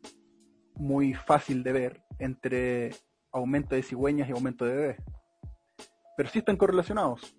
muy 0.74 1.12
fácil 1.12 1.62
de 1.62 1.72
ver 1.72 2.02
entre 2.18 2.92
aumento 3.30 3.74
de 3.74 3.82
cigüeñas 3.82 4.28
y 4.28 4.32
aumento 4.32 4.64
de 4.64 4.74
bebés. 4.74 4.96
Pero 6.16 6.28
sí 6.30 6.38
están 6.38 6.56
correlacionados. 6.56 7.36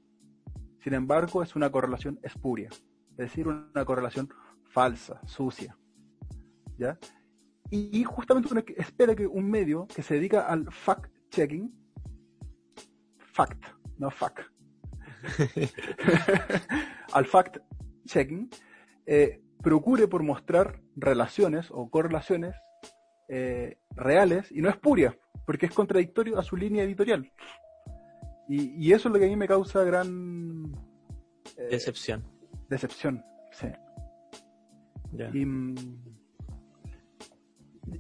Sin 0.84 0.94
embargo, 0.94 1.42
es 1.42 1.56
una 1.56 1.72
correlación 1.72 2.20
espuria, 2.22 2.70
es 3.12 3.18
decir, 3.18 3.48
una 3.48 3.86
correlación 3.86 4.30
falsa, 4.66 5.20
sucia. 5.26 5.76
¿Ya? 6.78 7.00
Y, 7.72 8.04
justamente 8.04 8.50
uno 8.52 8.62
espera 8.78 9.16
que 9.16 9.26
un 9.26 9.50
medio 9.50 9.88
que 9.88 10.04
se 10.04 10.16
dedica 10.16 10.48
al 10.48 10.66
fact-checking, 10.68 11.72
fact, 13.36 13.66
no 13.98 14.10
fact, 14.12 14.40
al 17.14 17.26
fact-checking, 17.26 18.50
eh, 19.06 19.42
procure 19.62 20.08
por 20.08 20.24
mostrar 20.24 20.82
relaciones 20.96 21.68
o 21.72 21.90
correlaciones 21.90 22.56
eh, 23.28 23.78
reales 23.96 24.52
y 24.52 24.62
no 24.62 24.70
espuria, 24.70 25.18
porque 25.46 25.66
es 25.66 25.74
contradictorio 25.74 26.40
a 26.40 26.44
su 26.44 26.56
línea 26.56 26.84
editorial. 26.84 27.32
Y, 28.48 28.94
eso 28.94 29.10
es 29.10 29.14
lo 29.14 29.20
que 29.20 29.26
a 29.26 29.28
mí 29.30 29.36
me 29.36 29.48
causa 29.48 29.84
gran... 29.84 30.72
Eh, 31.58 31.68
decepción. 31.72 32.24
Decepción, 32.70 33.26
sí. 33.52 33.68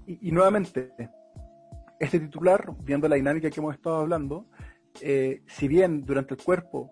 Y, 0.08 0.32
nuevamente, 0.32 0.94
este 2.00 2.20
titular, 2.20 2.76
viendo 2.84 3.08
la 3.08 3.16
dinámica 3.16 3.50
que 3.50 3.60
hemos 3.60 3.74
estado 3.74 3.98
hablando, 3.98 4.48
eh, 5.02 5.44
si 5.48 5.68
bien 5.68 6.06
durante 6.06 6.34
el 6.36 6.44
cuerpo 6.44 6.92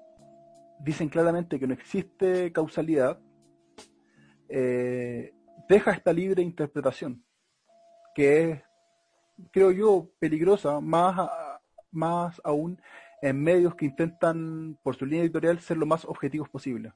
dicen 0.80 1.10
claramente 1.10 1.60
que 1.60 1.68
no 1.68 1.74
existe 1.74 2.52
causalidad, 2.52 3.20
eh, 4.50 5.34
deja 5.70 5.92
esta 5.92 6.14
libre 6.14 6.44
interpretación, 6.44 7.24
que 8.14 8.52
es, 8.52 8.62
creo 9.52 9.72
yo, 9.72 10.10
peligrosa, 10.20 10.80
más, 10.80 11.30
más 11.92 12.42
aún 12.44 12.82
en 13.22 13.42
medios 13.42 13.76
que 13.76 13.86
intentan, 13.86 14.78
por 14.84 14.98
su 14.98 15.06
línea 15.06 15.24
editorial, 15.24 15.60
ser 15.60 15.78
lo 15.78 15.86
más 15.86 16.04
objetivos 16.06 16.50
posible. 16.50 16.94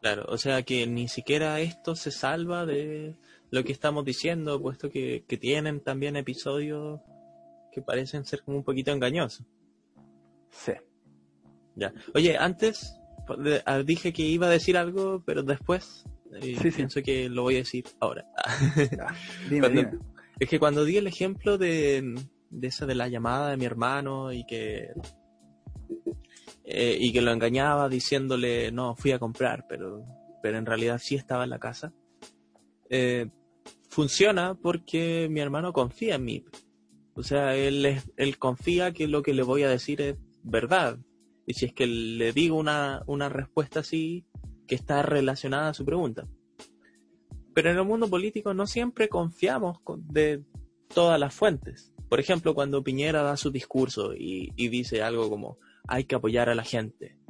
Claro, 0.00 0.24
o 0.28 0.38
sea 0.38 0.62
que 0.62 0.86
ni 0.86 1.08
siquiera 1.08 1.60
esto 1.60 1.94
se 1.94 2.10
salva 2.10 2.64
de 2.64 3.16
lo 3.50 3.64
que 3.64 3.72
estamos 3.72 4.04
diciendo, 4.04 4.60
puesto 4.60 4.90
que, 4.90 5.24
tienen 5.40 5.80
también 5.80 6.16
episodios 6.16 7.00
que 7.72 7.82
parecen 7.82 8.24
ser 8.24 8.42
como 8.42 8.58
un 8.58 8.64
poquito 8.64 8.92
engañosos. 8.92 9.46
Sí. 10.50 10.72
Ya. 11.76 11.92
Oye, 12.14 12.36
antes 12.36 12.94
ah, 13.64 13.82
dije 13.82 14.12
que 14.12 14.22
iba 14.22 14.46
a 14.46 14.50
decir 14.50 14.76
algo, 14.76 15.22
pero 15.24 15.42
después 15.42 16.04
eh, 16.40 16.56
pienso 16.74 17.02
que 17.02 17.28
lo 17.28 17.42
voy 17.42 17.56
a 17.56 17.58
decir 17.58 17.84
ahora. 18.00 18.26
dime, 19.50 19.90
Es 20.38 20.48
que 20.48 20.58
cuando 20.58 20.84
di 20.84 20.96
el 20.96 21.06
ejemplo 21.06 21.58
de, 21.58 22.14
de 22.50 22.66
esa 22.66 22.86
de 22.86 22.94
la 22.94 23.08
llamada 23.08 23.50
de 23.50 23.56
mi 23.56 23.64
hermano 23.64 24.32
y 24.32 24.44
que 24.44 24.90
eh, 26.64 26.96
y 27.00 27.12
que 27.12 27.20
lo 27.20 27.32
engañaba 27.32 27.88
diciéndole 27.88 28.70
no 28.72 28.94
fui 28.94 29.12
a 29.12 29.18
comprar, 29.18 29.66
pero 29.68 30.04
pero 30.42 30.58
en 30.58 30.66
realidad 30.66 31.00
sí 31.02 31.16
estaba 31.16 31.44
en 31.44 31.50
la 31.50 31.58
casa. 31.58 31.92
Eh, 32.88 33.28
funciona 33.88 34.54
porque 34.54 35.28
mi 35.30 35.40
hermano 35.40 35.72
confía 35.72 36.14
en 36.14 36.24
mí. 36.24 36.44
O 37.14 37.22
sea, 37.22 37.54
él, 37.56 38.00
él 38.16 38.38
confía 38.38 38.92
que 38.92 39.06
lo 39.06 39.22
que 39.22 39.34
le 39.34 39.42
voy 39.42 39.64
a 39.64 39.68
decir 39.68 40.00
es 40.00 40.16
verdad. 40.42 40.98
Y 41.46 41.54
si 41.54 41.66
es 41.66 41.72
que 41.72 41.86
le 41.86 42.32
digo 42.32 42.56
una, 42.56 43.02
una 43.06 43.28
respuesta 43.28 43.80
así, 43.80 44.24
que 44.66 44.74
está 44.74 45.02
relacionada 45.02 45.70
a 45.70 45.74
su 45.74 45.84
pregunta. 45.84 46.28
Pero 47.54 47.70
en 47.70 47.78
el 47.78 47.84
mundo 47.84 48.08
político 48.08 48.54
no 48.54 48.66
siempre 48.66 49.08
confiamos 49.08 49.78
de 49.98 50.44
todas 50.94 51.18
las 51.18 51.34
fuentes. 51.34 51.92
Por 52.08 52.20
ejemplo, 52.20 52.54
cuando 52.54 52.82
Piñera 52.82 53.22
da 53.22 53.36
su 53.36 53.50
discurso 53.50 54.14
y, 54.14 54.52
y 54.56 54.68
dice 54.68 55.02
algo 55.02 55.28
como 55.28 55.58
hay 55.88 56.04
que 56.04 56.14
apoyar 56.14 56.48
a 56.48 56.54
la 56.54 56.64
gente 56.64 57.20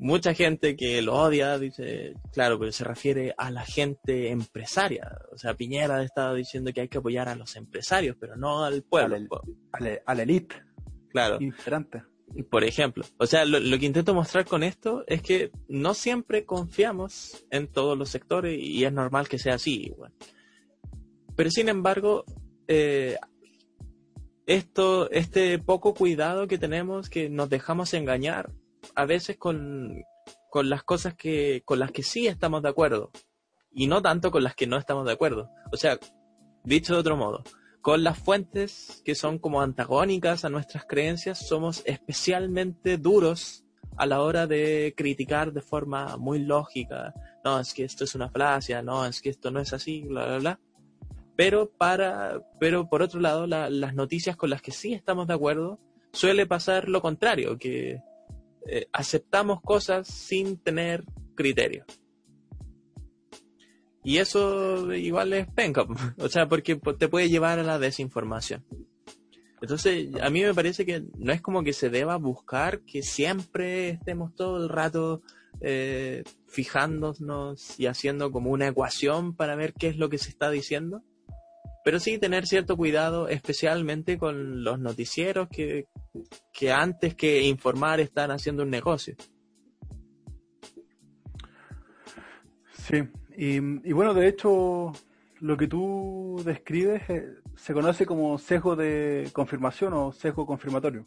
mucha 0.00 0.32
gente 0.32 0.76
que 0.76 1.02
lo 1.02 1.14
odia 1.14 1.58
dice, 1.58 2.14
claro, 2.32 2.58
pero 2.58 2.72
se 2.72 2.84
refiere 2.84 3.34
a 3.36 3.50
la 3.50 3.64
gente 3.64 4.30
empresaria. 4.30 5.18
O 5.30 5.36
sea, 5.36 5.54
Piñera 5.54 6.02
estaba 6.02 6.34
diciendo 6.34 6.72
que 6.72 6.80
hay 6.80 6.88
que 6.88 6.98
apoyar 6.98 7.28
a 7.28 7.34
los 7.36 7.54
empresarios, 7.56 8.16
pero 8.18 8.34
no 8.34 8.64
al 8.64 8.82
pueblo. 8.82 9.16
A 9.72 10.14
la, 10.14 10.22
elite. 10.22 10.56
Claro. 11.10 11.38
Por 12.48 12.64
ejemplo, 12.64 13.04
o 13.18 13.26
sea, 13.26 13.44
lo, 13.44 13.78
que 13.78 13.86
intento 13.86 14.14
mostrar 14.14 14.46
con 14.46 14.62
esto 14.62 15.04
es 15.08 15.20
que 15.20 15.50
no 15.68 15.94
siempre 15.94 16.44
confiamos 16.44 17.44
en 17.50 17.66
todos 17.66 17.98
los 17.98 18.08
sectores 18.08 18.56
y 18.58 18.84
es 18.84 18.92
normal 18.92 19.28
que 19.28 19.38
sea 19.38 19.54
así 19.54 19.86
igual. 19.86 20.12
Pero 21.34 21.50
sin 21.50 21.68
embargo, 21.68 22.24
eh, 22.68 23.16
esto, 24.46 25.10
este 25.10 25.58
poco 25.58 25.92
cuidado 25.94 26.46
que 26.46 26.58
tenemos, 26.58 27.10
que 27.10 27.28
nos 27.28 27.50
dejamos 27.50 27.94
engañar 27.94 28.52
a 28.94 29.06
veces 29.06 29.36
con, 29.36 30.04
las 30.54 30.82
cosas 30.84 31.14
que, 31.14 31.62
con 31.64 31.80
las 31.80 31.90
que 31.90 32.02
sí 32.02 32.28
estamos 32.28 32.62
de 32.62 32.68
acuerdo 32.68 33.10
y 33.72 33.86
no 33.86 34.02
tanto 34.02 34.30
con 34.30 34.44
las 34.44 34.54
que 34.54 34.66
no 34.66 34.76
estamos 34.76 35.04
de 35.04 35.12
acuerdo. 35.12 35.50
O 35.72 35.76
sea, 35.76 35.98
dicho 36.64 36.94
de 36.94 37.00
otro 37.00 37.16
modo, 37.16 37.42
con 37.80 38.04
las 38.04 38.18
fuentes 38.18 39.02
que 39.04 39.14
son 39.14 39.38
como 39.38 39.62
antagónicas 39.62 40.44
a 40.44 40.50
nuestras 40.50 40.84
creencias, 40.84 41.46
somos 41.46 41.82
especialmente 41.86 42.98
duros 42.98 43.64
a 43.96 44.06
la 44.06 44.22
hora 44.22 44.46
de 44.46 44.94
criticar 44.96 45.52
de 45.52 45.60
forma 45.60 46.16
muy 46.16 46.38
lógica. 46.40 47.14
No, 47.44 47.60
es 47.60 47.74
que 47.74 47.84
esto 47.84 48.04
es 48.04 48.14
una 48.14 48.28
falacia, 48.28 48.82
no, 48.82 49.04
es 49.06 49.20
que 49.20 49.30
esto 49.30 49.50
no 49.50 49.60
es 49.60 49.72
así, 49.72 50.02
bla, 50.02 50.26
bla, 50.26 50.38
bla. 50.38 50.60
Pero 51.36 51.70
para, 51.70 52.42
pero 52.58 52.88
por 52.88 53.02
otro 53.02 53.20
lado, 53.20 53.46
las 53.46 53.94
noticias 53.94 54.36
con 54.36 54.50
las 54.50 54.60
que 54.60 54.72
sí 54.72 54.92
estamos 54.92 55.26
de 55.26 55.34
acuerdo, 55.34 55.78
suele 56.12 56.46
pasar 56.46 56.88
lo 56.88 57.00
contrario, 57.00 57.56
que 57.56 58.02
eh, 58.66 58.86
aceptamos 58.92 59.60
cosas 59.62 60.06
sin 60.06 60.58
tener 60.58 61.04
criterio. 61.34 61.84
Y 64.02 64.18
eso 64.18 64.92
igual 64.94 65.32
es 65.32 65.46
penca, 65.48 65.84
o 66.18 66.28
sea, 66.28 66.48
porque 66.48 66.76
te 66.76 67.08
puede 67.08 67.28
llevar 67.28 67.58
a 67.58 67.62
la 67.62 67.78
desinformación. 67.78 68.64
Entonces, 69.60 70.08
a 70.22 70.30
mí 70.30 70.42
me 70.42 70.54
parece 70.54 70.86
que 70.86 71.04
no 71.18 71.32
es 71.32 71.42
como 71.42 71.62
que 71.62 71.74
se 71.74 71.90
deba 71.90 72.16
buscar 72.16 72.80
que 72.80 73.02
siempre 73.02 73.90
estemos 73.90 74.34
todo 74.34 74.56
el 74.56 74.70
rato 74.70 75.22
eh, 75.60 76.24
fijándonos 76.46 77.78
y 77.78 77.86
haciendo 77.86 78.32
como 78.32 78.50
una 78.50 78.68
ecuación 78.68 79.36
para 79.36 79.56
ver 79.56 79.74
qué 79.74 79.88
es 79.88 79.98
lo 79.98 80.08
que 80.08 80.16
se 80.16 80.30
está 80.30 80.50
diciendo, 80.50 81.02
pero 81.84 82.00
sí 82.00 82.18
tener 82.18 82.46
cierto 82.46 82.76
cuidado, 82.76 83.28
especialmente 83.28 84.16
con 84.16 84.64
los 84.64 84.78
noticieros 84.78 85.48
que, 85.48 85.88
que 86.52 86.72
antes 86.72 87.14
que 87.14 87.42
informar 87.42 88.00
están 88.00 88.30
haciendo 88.30 88.62
un 88.62 88.70
negocio. 88.70 89.14
Sí, 92.88 93.02
y, 93.42 93.92
bueno, 93.92 94.12
de 94.12 94.28
hecho, 94.28 94.92
lo 95.38 95.56
que 95.56 95.66
tú 95.66 96.42
describes 96.44 97.08
eh, 97.08 97.26
se 97.56 97.72
conoce 97.72 98.04
como 98.04 98.36
sesgo 98.36 98.76
de 98.76 99.30
confirmación 99.32 99.94
o 99.94 100.12
sesgo 100.12 100.44
confirmatorio, 100.44 101.06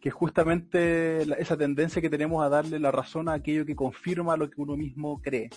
que 0.00 0.08
es 0.08 0.14
justamente 0.14 1.22
esa 1.38 1.58
tendencia 1.58 2.00
que 2.00 2.08
tenemos 2.08 2.42
a 2.42 2.48
darle 2.48 2.78
la 2.78 2.90
razón 2.90 3.28
a 3.28 3.34
aquello 3.34 3.66
que 3.66 3.76
confirma 3.76 4.38
lo 4.38 4.48
que 4.48 4.58
uno 4.62 4.78
mismo 4.78 5.20
cree. 5.20 5.50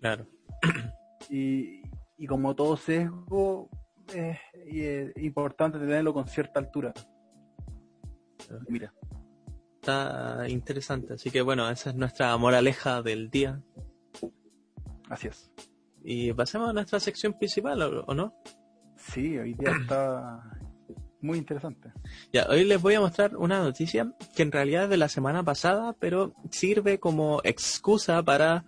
Claro. 0.00 0.26
Y, 1.30 1.82
como 2.26 2.56
todo 2.56 2.76
sesgo, 2.76 3.70
es 4.12 4.38
importante 5.16 5.78
tenerlo 5.78 6.12
con 6.12 6.26
cierta 6.26 6.58
altura. 6.58 6.92
Mira 8.68 8.92
está 9.86 10.48
interesante. 10.48 11.14
Así 11.14 11.30
que 11.30 11.42
bueno, 11.42 11.70
esa 11.70 11.90
es 11.90 11.96
nuestra 11.96 12.36
moraleja 12.36 13.02
del 13.02 13.30
día. 13.30 13.62
Así 15.08 15.28
es. 15.28 15.50
Y 16.02 16.32
pasemos 16.32 16.70
a 16.70 16.72
nuestra 16.72 16.98
sección 16.98 17.34
principal, 17.34 17.80
¿o, 17.82 18.14
no? 18.14 18.34
Sí, 18.96 19.38
hoy 19.38 19.54
día 19.54 19.72
está 19.80 20.42
muy 21.20 21.38
interesante. 21.38 21.92
Ya, 22.32 22.46
hoy 22.48 22.64
les 22.64 22.80
voy 22.80 22.94
a 22.94 23.00
mostrar 23.00 23.36
una 23.36 23.60
noticia 23.60 24.12
que 24.34 24.42
en 24.42 24.52
realidad 24.52 24.84
es 24.84 24.90
de 24.90 24.96
la 24.96 25.08
semana 25.08 25.42
pasada, 25.42 25.94
pero 25.98 26.34
sirve 26.50 26.98
como 26.98 27.40
excusa 27.44 28.22
para 28.22 28.64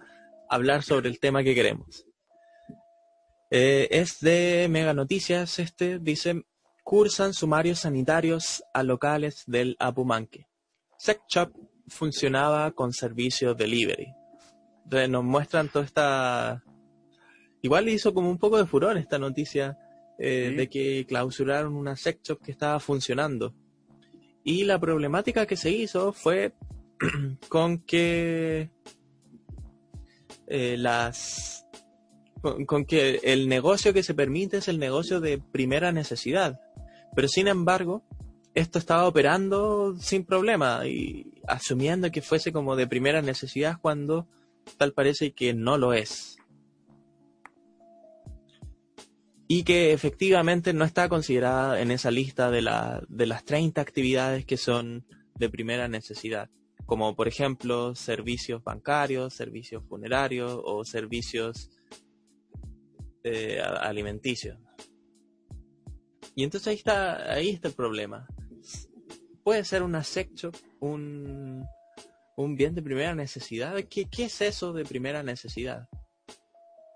hablar 0.49 0.83
sobre 0.83 1.09
el 1.09 1.19
tema 1.19 1.43
que 1.43 1.55
queremos. 1.55 2.07
Eh, 3.51 3.89
es 3.91 4.21
de 4.21 4.69
Mega 4.71 4.95
Noticias, 4.95 5.59
este 5.59 5.99
dice, 5.99 6.45
cursan 6.85 7.35
sumarios 7.35 7.81
sanitarios 7.81 8.63
a 8.75 8.83
locales 8.83 9.45
del 9.47 9.77
Apumanque. 9.79 10.48
Sex 10.99 11.21
Shop 11.29 11.53
funcionaba 11.89 12.71
con 12.73 12.93
servicio 12.93 13.55
delivery. 13.55 14.13
Entonces 14.85 15.09
nos 15.09 15.25
muestran 15.25 15.69
toda 15.69 15.85
esta... 15.85 16.65
Igual 17.63 17.89
hizo 17.89 18.15
como 18.15 18.31
un 18.31 18.39
poco 18.39 18.59
de 18.59 18.67
furor 18.67 18.97
esta 18.99 19.19
noticia 19.19 19.79
eh, 20.19 20.55
de 20.57 20.69
que 20.69 21.07
clausuraron 21.07 21.77
una 21.77 21.95
sex 21.95 22.21
shop 22.23 22.43
que 22.43 22.51
estaba 22.51 22.81
funcionando. 22.81 23.55
Y 24.43 24.65
la 24.65 24.81
problemática 24.81 25.47
que 25.47 25.57
se 25.57 25.71
hizo 25.71 26.13
fue 26.13 26.55
con 27.49 27.79
que 27.79 28.71
eh, 30.47 30.77
las 30.79 31.67
con, 32.67 32.85
que 32.85 33.21
el 33.23 33.49
negocio 33.49 33.93
que 33.93 34.03
se 34.03 34.15
permite 34.15 34.59
es 34.59 34.69
el 34.69 34.79
negocio 34.79 35.21
de 35.21 35.39
primera 35.39 35.93
necesidad. 35.93 36.61
Pero 37.15 37.29
sin 37.29 37.47
embargo, 37.47 38.05
esto 38.59 38.81
estaba 38.81 39.07
operando 39.07 39.97
sin 40.01 40.25
problema 40.25 40.85
y 40.85 41.33
asumiendo 41.47 42.11
que 42.11 42.23
fuese 42.23 42.53
como 42.53 42.75
de 42.75 42.89
primera 42.89 43.23
necesidad 43.23 43.79
cuando 43.81 44.27
tal 44.77 44.93
parece 44.93 45.33
que 45.33 45.55
no 45.55 45.79
lo 45.79 45.93
es. 45.93 46.39
Y 49.47 49.63
que 49.63 49.93
efectivamente 49.93 50.73
no 50.73 50.85
está 50.85 51.09
considerada 51.09 51.81
en 51.81 51.93
esa 51.93 52.11
lista 52.11 52.51
de, 52.51 52.63
la, 52.63 53.03
de 53.09 53.27
las 53.27 53.45
30 53.45 53.81
actividades 53.81 54.45
que 54.45 54.57
son 54.57 55.07
de 55.37 55.49
primera 55.49 55.87
necesidad, 55.87 56.51
como 56.85 57.15
por 57.15 57.29
ejemplo 57.29 57.95
servicios 57.95 58.63
bancarios, 58.65 59.35
servicios 59.35 59.85
funerarios 59.89 60.61
o 60.65 60.85
servicios 60.85 61.71
eh, 63.23 63.61
alimenticios. 63.61 64.59
Y 66.35 66.43
entonces 66.43 66.67
ahí 66.69 66.77
está, 66.77 67.33
ahí 67.33 67.51
está 67.51 67.69
el 67.69 67.75
problema 67.75 68.27
puede 69.49 69.65
ser 69.65 69.83
una 69.83 70.05
sex 70.05 70.47
un, 70.79 71.65
un 72.37 72.55
bien 72.55 72.75
de 72.75 72.83
primera 72.83 73.15
necesidad. 73.15 73.75
¿Qué, 73.89 74.05
¿Qué, 74.05 74.25
es 74.27 74.43
eso 74.43 74.75
de 74.75 74.85
primera 74.85 75.23
necesidad? 75.23 75.89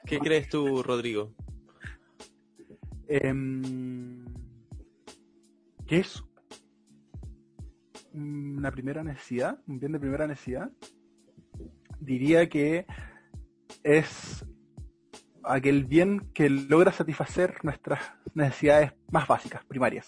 ¿Qué 0.04 0.18
crees 0.18 0.50
tú, 0.50 0.82
Rodrigo? 0.82 1.32
Em, 3.08 4.22
¿Qué 5.86 6.00
es 6.00 6.22
una 8.12 8.70
primera 8.70 9.02
necesidad? 9.02 9.58
¿Un 9.66 9.80
bien 9.80 9.92
de 9.92 10.00
primera 10.00 10.26
necesidad? 10.26 10.70
Diría 12.00 12.50
que 12.50 12.84
es 13.82 14.44
aquel 15.42 15.86
bien 15.86 16.30
que 16.34 16.50
logra 16.50 16.92
satisfacer 16.92 17.54
nuestras 17.62 18.12
necesidades 18.34 18.92
más 19.10 19.26
básicas, 19.26 19.64
primarias. 19.64 20.04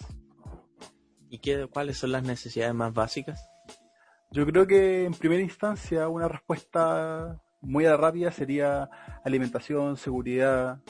¿Y 1.29 1.39
qué, 1.39 1.67
cuáles 1.67 1.97
son 1.97 2.11
las 2.11 2.23
necesidades 2.23 2.73
más 2.73 2.93
básicas? 2.93 3.49
Yo 4.31 4.45
creo 4.45 4.67
que 4.67 5.05
en 5.05 5.13
primera 5.13 5.41
instancia 5.41 6.07
una 6.09 6.27
respuesta 6.27 7.41
muy 7.61 7.87
rápida 7.87 8.31
sería 8.31 8.89
alimentación, 9.23 9.97
seguridad. 9.97 10.81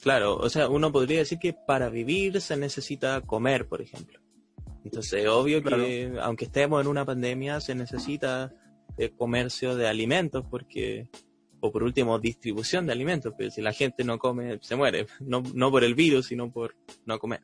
Claro, 0.00 0.36
o 0.36 0.48
sea, 0.48 0.68
uno 0.68 0.92
podría 0.92 1.18
decir 1.18 1.38
que 1.38 1.52
para 1.52 1.88
vivir 1.88 2.40
se 2.40 2.56
necesita 2.56 3.20
comer, 3.20 3.68
por 3.68 3.82
ejemplo. 3.82 4.20
Entonces, 4.84 5.26
obvio 5.28 5.62
que 5.62 6.18
aunque 6.22 6.46
estemos 6.46 6.80
en 6.80 6.86
una 6.86 7.04
pandemia, 7.04 7.60
se 7.60 7.74
necesita 7.74 8.54
eh, 8.96 9.10
comercio 9.10 9.76
de 9.76 9.88
alimentos, 9.88 10.44
porque, 10.50 11.10
o 11.60 11.70
por 11.70 11.82
último, 11.82 12.18
distribución 12.18 12.86
de 12.86 12.92
alimentos, 12.92 13.34
pero 13.36 13.50
si 13.50 13.60
la 13.60 13.72
gente 13.72 14.04
no 14.04 14.18
come, 14.18 14.58
se 14.62 14.76
muere, 14.76 15.06
no, 15.20 15.42
no 15.52 15.70
por 15.70 15.84
el 15.84 15.94
virus, 15.94 16.26
sino 16.26 16.50
por 16.50 16.76
no 17.04 17.18
comer 17.18 17.42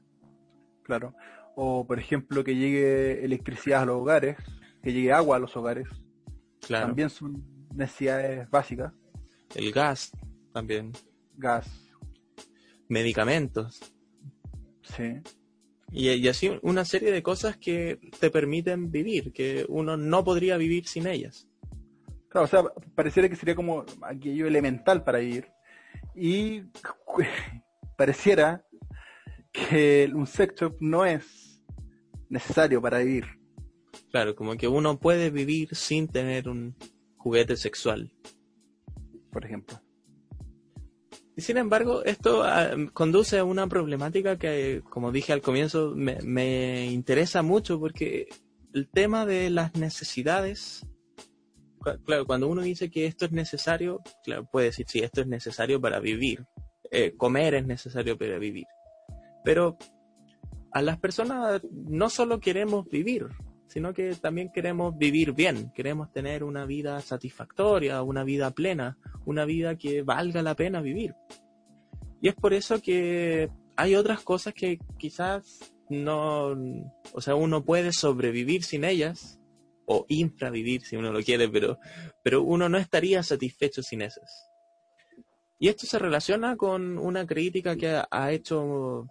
claro. 0.84 1.14
O, 1.56 1.86
por 1.86 1.98
ejemplo, 1.98 2.44
que 2.44 2.56
llegue 2.56 3.24
electricidad 3.24 3.82
a 3.82 3.86
los 3.86 4.00
hogares, 4.00 4.36
que 4.82 4.92
llegue 4.92 5.12
agua 5.12 5.36
a 5.36 5.40
los 5.40 5.56
hogares. 5.56 5.88
Claro. 6.60 6.86
También 6.86 7.10
son 7.10 7.44
necesidades 7.74 8.48
básicas. 8.50 8.92
El 9.54 9.72
gas, 9.72 10.12
también. 10.52 10.92
Gas. 11.36 11.68
Medicamentos. 12.88 13.92
Sí. 14.82 15.20
Y, 15.90 16.10
y, 16.10 16.28
así 16.28 16.58
una 16.62 16.84
serie 16.84 17.12
de 17.12 17.22
cosas 17.22 17.56
que 17.56 17.98
te 18.18 18.30
permiten 18.30 18.90
vivir, 18.90 19.32
que 19.32 19.64
uno 19.68 19.96
no 19.96 20.24
podría 20.24 20.56
vivir 20.56 20.86
sin 20.86 21.06
ellas. 21.06 21.48
Claro, 22.28 22.46
o 22.46 22.48
sea, 22.48 22.64
pareciera 22.96 23.28
que 23.28 23.36
sería 23.36 23.54
como 23.54 23.84
aquello 24.02 24.46
elemental 24.46 25.04
para 25.04 25.18
vivir. 25.18 25.48
Y 26.16 26.62
pareciera 27.96 28.64
que 29.54 30.10
un 30.12 30.26
sex 30.26 30.56
shop 30.56 30.76
no 30.80 31.06
es 31.06 31.62
necesario 32.28 32.82
para 32.82 32.98
vivir. 32.98 33.24
Claro, 34.10 34.34
como 34.34 34.56
que 34.56 34.68
uno 34.68 34.98
puede 34.98 35.30
vivir 35.30 35.74
sin 35.74 36.08
tener 36.08 36.48
un 36.48 36.74
juguete 37.16 37.56
sexual. 37.56 38.12
Por 39.30 39.44
ejemplo. 39.44 39.80
Y 41.36 41.42
sin 41.42 41.56
embargo, 41.56 42.04
esto 42.04 42.42
ah, 42.44 42.70
conduce 42.92 43.38
a 43.38 43.44
una 43.44 43.68
problemática 43.68 44.38
que, 44.38 44.82
como 44.88 45.12
dije 45.12 45.32
al 45.32 45.40
comienzo, 45.40 45.92
me, 45.96 46.18
me, 46.22 46.86
interesa 46.86 47.42
mucho 47.42 47.80
porque 47.80 48.28
el 48.72 48.88
tema 48.88 49.24
de 49.26 49.50
las 49.50 49.74
necesidades, 49.74 50.86
claro, 52.04 52.26
cuando 52.26 52.48
uno 52.48 52.62
dice 52.62 52.90
que 52.90 53.06
esto 53.06 53.24
es 53.24 53.32
necesario, 53.32 54.00
claro, 54.24 54.48
puede 54.50 54.66
decir, 54.66 54.86
sí, 54.88 55.00
esto 55.00 55.22
es 55.22 55.26
necesario 55.26 55.80
para 55.80 55.98
vivir. 55.98 56.44
Eh, 56.90 57.14
comer 57.16 57.54
es 57.54 57.66
necesario 57.66 58.16
para 58.16 58.38
vivir. 58.38 58.66
Pero 59.44 59.76
a 60.72 60.82
las 60.82 60.98
personas 60.98 61.62
no 61.70 62.10
solo 62.10 62.40
queremos 62.40 62.88
vivir, 62.88 63.28
sino 63.68 63.94
que 63.94 64.14
también 64.14 64.50
queremos 64.52 64.96
vivir 64.96 65.32
bien, 65.32 65.70
queremos 65.74 66.12
tener 66.12 66.42
una 66.42 66.66
vida 66.66 67.00
satisfactoria, 67.00 68.02
una 68.02 68.24
vida 68.24 68.50
plena, 68.50 68.98
una 69.24 69.44
vida 69.44 69.76
que 69.76 70.02
valga 70.02 70.42
la 70.42 70.56
pena 70.56 70.80
vivir. 70.80 71.14
Y 72.20 72.28
es 72.28 72.34
por 72.34 72.54
eso 72.54 72.80
que 72.80 73.50
hay 73.76 73.94
otras 73.94 74.22
cosas 74.22 74.54
que 74.54 74.78
quizás 74.98 75.74
no, 75.88 76.56
o 77.12 77.20
sea, 77.20 77.34
uno 77.34 77.64
puede 77.64 77.92
sobrevivir 77.92 78.64
sin 78.64 78.84
ellas, 78.84 79.38
o 79.86 80.06
infravivir 80.08 80.82
si 80.82 80.96
uno 80.96 81.12
lo 81.12 81.22
quiere, 81.22 81.48
pero, 81.48 81.78
pero 82.22 82.42
uno 82.42 82.68
no 82.68 82.78
estaría 82.78 83.22
satisfecho 83.22 83.82
sin 83.82 84.02
esas. 84.02 84.48
Y 85.58 85.68
esto 85.68 85.86
se 85.86 85.98
relaciona 85.98 86.56
con 86.56 86.98
una 86.98 87.26
crítica 87.26 87.76
que 87.76 88.02
ha 88.10 88.32
hecho 88.32 89.06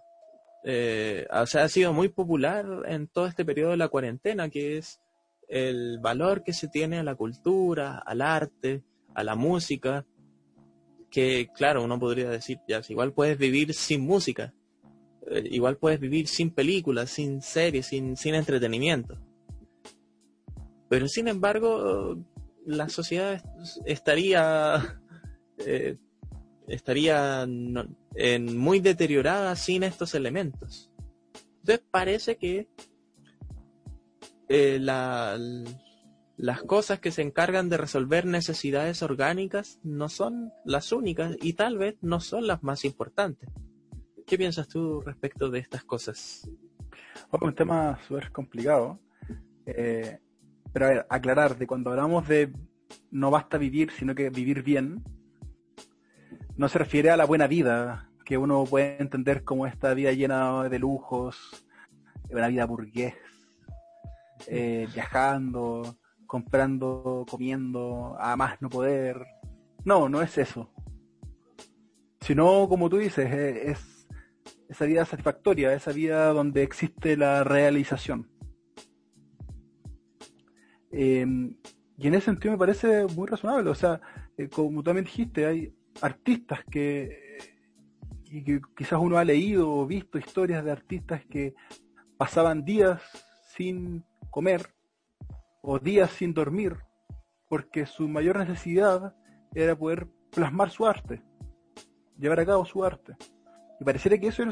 eh, 0.64 1.26
o 1.30 1.46
sea, 1.46 1.64
ha 1.64 1.68
sido 1.68 1.92
muy 1.92 2.08
popular 2.08 2.66
en 2.86 3.06
todo 3.06 3.26
este 3.26 3.44
periodo 3.44 3.72
de 3.72 3.76
la 3.76 3.88
cuarentena, 3.88 4.48
que 4.48 4.78
es 4.78 5.00
el 5.46 5.98
valor 6.00 6.42
que 6.42 6.54
se 6.54 6.68
tiene 6.68 6.98
a 6.98 7.02
la 7.02 7.14
cultura, 7.14 7.98
al 7.98 8.22
arte, 8.22 8.82
a 9.14 9.22
la 9.22 9.34
música, 9.34 10.06
que 11.10 11.48
claro, 11.54 11.84
uno 11.84 12.00
podría 12.00 12.30
decir, 12.30 12.58
ya, 12.66 12.80
igual 12.88 13.12
puedes 13.12 13.36
vivir 13.36 13.74
sin 13.74 14.00
música, 14.00 14.54
eh, 15.30 15.46
igual 15.50 15.76
puedes 15.76 16.00
vivir 16.00 16.28
sin 16.28 16.50
películas, 16.50 17.10
sin 17.10 17.42
series, 17.42 17.86
sin, 17.86 18.16
sin 18.16 18.34
entretenimiento. 18.34 19.18
Pero 20.88 21.08
sin 21.08 21.28
embargo, 21.28 22.16
la 22.64 22.88
sociedad 22.88 23.42
estaría 23.84 25.00
eh, 25.58 25.98
estaría 26.66 27.46
en 28.14 28.56
muy 28.56 28.80
deteriorada 28.80 29.56
sin 29.56 29.82
estos 29.82 30.14
elementos. 30.14 30.90
Entonces 31.60 31.84
parece 31.90 32.36
que 32.36 32.68
eh, 34.48 34.78
las 34.78 36.62
cosas 36.62 37.00
que 37.00 37.10
se 37.10 37.22
encargan 37.22 37.68
de 37.68 37.76
resolver 37.76 38.26
necesidades 38.26 39.02
orgánicas 39.02 39.80
no 39.82 40.08
son 40.08 40.52
las 40.64 40.92
únicas 40.92 41.36
y 41.40 41.54
tal 41.54 41.78
vez 41.78 41.96
no 42.02 42.20
son 42.20 42.46
las 42.46 42.62
más 42.62 42.84
importantes. 42.84 43.48
¿Qué 44.26 44.38
piensas 44.38 44.68
tú 44.68 45.00
respecto 45.00 45.50
de 45.50 45.58
estas 45.58 45.84
cosas? 45.84 46.48
un 47.40 47.54
tema 47.54 47.98
súper 48.06 48.30
complicado. 48.30 49.00
Eh, 49.66 50.18
pero 50.72 50.86
a 50.86 50.88
ver, 50.88 51.06
aclarar, 51.08 51.56
de 51.56 51.66
cuando 51.66 51.90
hablamos 51.90 52.28
de 52.28 52.52
no 53.10 53.30
basta 53.30 53.58
vivir, 53.58 53.90
sino 53.92 54.14
que 54.14 54.30
vivir 54.30 54.62
bien, 54.62 55.02
no 56.56 56.68
se 56.68 56.78
refiere 56.78 57.10
a 57.10 57.16
la 57.16 57.24
buena 57.24 57.46
vida, 57.46 58.10
que 58.24 58.38
uno 58.38 58.64
puede 58.64 59.00
entender 59.00 59.44
como 59.44 59.66
esta 59.66 59.92
vida 59.94 60.12
llena 60.12 60.68
de 60.68 60.78
lujos, 60.78 61.66
una 62.30 62.48
vida 62.48 62.64
burgués, 62.64 63.14
eh, 64.46 64.88
viajando, 64.92 65.98
comprando, 66.26 67.26
comiendo, 67.28 68.16
a 68.18 68.36
más 68.36 68.60
no 68.60 68.68
poder. 68.68 69.24
No, 69.84 70.08
no 70.08 70.22
es 70.22 70.38
eso. 70.38 70.70
Sino, 72.20 72.68
como 72.68 72.88
tú 72.88 72.96
dices, 72.98 73.30
eh, 73.30 73.70
es 73.70 74.08
esa 74.68 74.86
vida 74.86 75.04
satisfactoria, 75.04 75.74
esa 75.74 75.92
vida 75.92 76.32
donde 76.32 76.62
existe 76.62 77.16
la 77.16 77.44
realización. 77.44 78.30
Em, 80.90 81.56
y 81.98 82.06
en 82.06 82.14
ese 82.14 82.26
sentido 82.26 82.52
me 82.52 82.58
parece 82.58 83.06
muy 83.06 83.28
razonable. 83.28 83.68
O 83.70 83.74
sea, 83.74 84.00
eh, 84.36 84.48
como 84.48 84.78
tú 84.78 84.84
también 84.84 85.04
dijiste, 85.04 85.46
hay 85.46 85.73
artistas 86.00 86.60
que, 86.70 87.38
y 88.24 88.44
que 88.44 88.60
quizás 88.76 88.98
uno 89.00 89.18
ha 89.18 89.24
leído 89.24 89.70
o 89.70 89.86
visto 89.86 90.18
historias 90.18 90.64
de 90.64 90.70
artistas 90.70 91.24
que 91.26 91.54
pasaban 92.16 92.64
días 92.64 93.00
sin 93.56 94.04
comer 94.30 94.74
o 95.62 95.78
días 95.78 96.10
sin 96.10 96.34
dormir 96.34 96.76
porque 97.48 97.86
su 97.86 98.08
mayor 98.08 98.38
necesidad 98.38 99.14
era 99.54 99.76
poder 99.76 100.08
plasmar 100.30 100.70
su 100.70 100.86
arte, 100.86 101.22
llevar 102.18 102.40
a 102.40 102.46
cabo 102.46 102.64
su 102.64 102.84
arte. 102.84 103.16
Y 103.80 103.84
pareciera 103.84 104.18
que 104.18 104.28
eso 104.28 104.42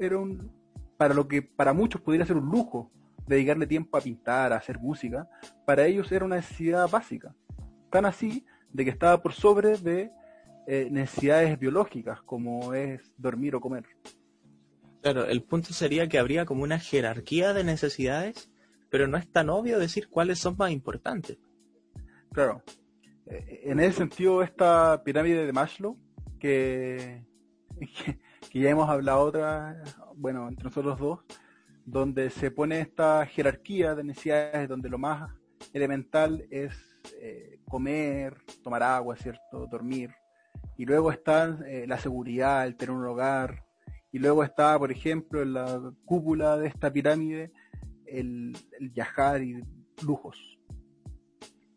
era 0.00 0.18
un, 0.18 0.52
para 0.96 1.14
lo 1.14 1.28
que 1.28 1.42
para 1.42 1.72
muchos 1.72 2.00
pudiera 2.00 2.26
ser 2.26 2.36
un 2.36 2.46
lujo, 2.46 2.90
dedicarle 3.26 3.66
tiempo 3.66 3.96
a 3.96 4.00
pintar, 4.00 4.52
a 4.52 4.56
hacer 4.56 4.78
música, 4.78 5.28
para 5.64 5.86
ellos 5.86 6.10
era 6.10 6.24
una 6.24 6.36
necesidad 6.36 6.88
básica. 6.90 7.34
Tan 7.90 8.06
así 8.06 8.44
de 8.72 8.84
que 8.84 8.90
estaba 8.90 9.22
por 9.22 9.32
sobre 9.32 9.76
de 9.78 10.10
eh, 10.70 10.88
necesidades 10.90 11.58
biológicas 11.58 12.20
como 12.20 12.74
es 12.74 13.00
dormir 13.16 13.54
o 13.54 13.60
comer. 13.60 13.86
Claro, 15.00 15.24
el 15.24 15.42
punto 15.42 15.72
sería 15.72 16.10
que 16.10 16.18
habría 16.18 16.44
como 16.44 16.62
una 16.62 16.78
jerarquía 16.78 17.54
de 17.54 17.64
necesidades, 17.64 18.50
pero 18.90 19.08
no 19.08 19.16
es 19.16 19.26
tan 19.32 19.48
obvio 19.48 19.78
decir 19.78 20.10
cuáles 20.10 20.38
son 20.40 20.56
más 20.58 20.70
importantes. 20.70 21.38
Claro. 22.32 22.62
Eh, 23.24 23.62
en 23.64 23.80
ese 23.80 23.96
sentido, 23.96 24.42
esta 24.42 25.02
pirámide 25.04 25.46
de 25.46 25.52
Maslow, 25.54 25.96
que, 26.38 27.24
que, 28.50 28.60
ya 28.60 28.68
hemos 28.68 28.90
hablado 28.90 29.20
otra, 29.20 29.82
bueno, 30.16 30.48
entre 30.48 30.64
nosotros 30.64 30.98
dos, 30.98 31.20
donde 31.86 32.28
se 32.28 32.50
pone 32.50 32.80
esta 32.80 33.24
jerarquía 33.24 33.94
de 33.94 34.04
necesidades, 34.04 34.68
donde 34.68 34.90
lo 34.90 34.98
más 34.98 35.30
elemental 35.72 36.46
es 36.50 36.74
eh, 37.22 37.58
comer, 37.64 38.36
tomar 38.62 38.82
agua, 38.82 39.16
¿cierto? 39.16 39.66
Dormir. 39.66 40.10
Y 40.78 40.86
luego 40.86 41.10
está 41.10 41.58
eh, 41.66 41.86
la 41.88 41.98
seguridad, 41.98 42.64
el 42.64 42.76
tener 42.76 42.94
un 42.94 43.04
hogar. 43.04 43.64
Y 44.12 44.20
luego 44.20 44.44
está, 44.44 44.78
por 44.78 44.92
ejemplo, 44.92 45.42
en 45.42 45.52
la 45.52 45.92
cúpula 46.04 46.56
de 46.56 46.68
esta 46.68 46.92
pirámide, 46.92 47.52
el, 48.06 48.56
viajar 48.92 49.42
y 49.42 49.60
lujos. 50.06 50.56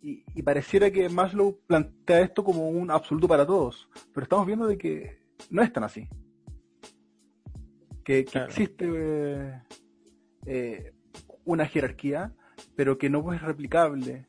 Y, 0.03 0.23
pareciera 0.43 0.91
que 0.91 1.09
Maslow 1.09 1.59
plantea 1.65 2.21
esto 2.21 2.43
como 2.43 2.69
un 2.69 2.91
absoluto 2.91 3.27
para 3.27 3.45
todos. 3.45 3.89
Pero 4.13 4.23
estamos 4.23 4.45
viendo 4.45 4.67
de 4.67 4.77
que 4.77 5.19
no 5.49 5.63
es 5.63 5.73
tan 5.73 5.83
así. 5.83 6.07
Que, 8.03 8.19
existe 8.19 8.85
eh, 8.87 9.61
eh, 10.45 10.93
una 11.43 11.65
jerarquía, 11.65 12.35
pero 12.75 12.99
que 12.99 13.09
no 13.09 13.33
es 13.33 13.41
replicable 13.41 14.27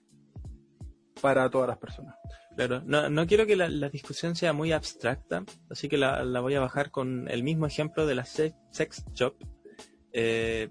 para 1.20 1.50
todas 1.50 1.68
las 1.68 1.78
personas. 1.78 2.16
Claro, 2.56 2.82
no, 2.84 3.08
no 3.08 3.26
quiero 3.26 3.46
que 3.46 3.56
la, 3.56 3.88
discusión 3.88 4.36
sea 4.36 4.52
muy 4.52 4.72
abstracta, 4.72 5.44
así 5.70 5.88
que 5.88 5.96
la, 5.96 6.22
voy 6.40 6.54
a 6.54 6.60
bajar 6.60 6.90
con 6.90 7.28
el 7.28 7.42
mismo 7.42 7.66
ejemplo 7.66 8.06
de 8.06 8.14
la 8.14 8.24
sex, 8.24 9.04
shop. 9.14 9.34
Eh, 10.12 10.68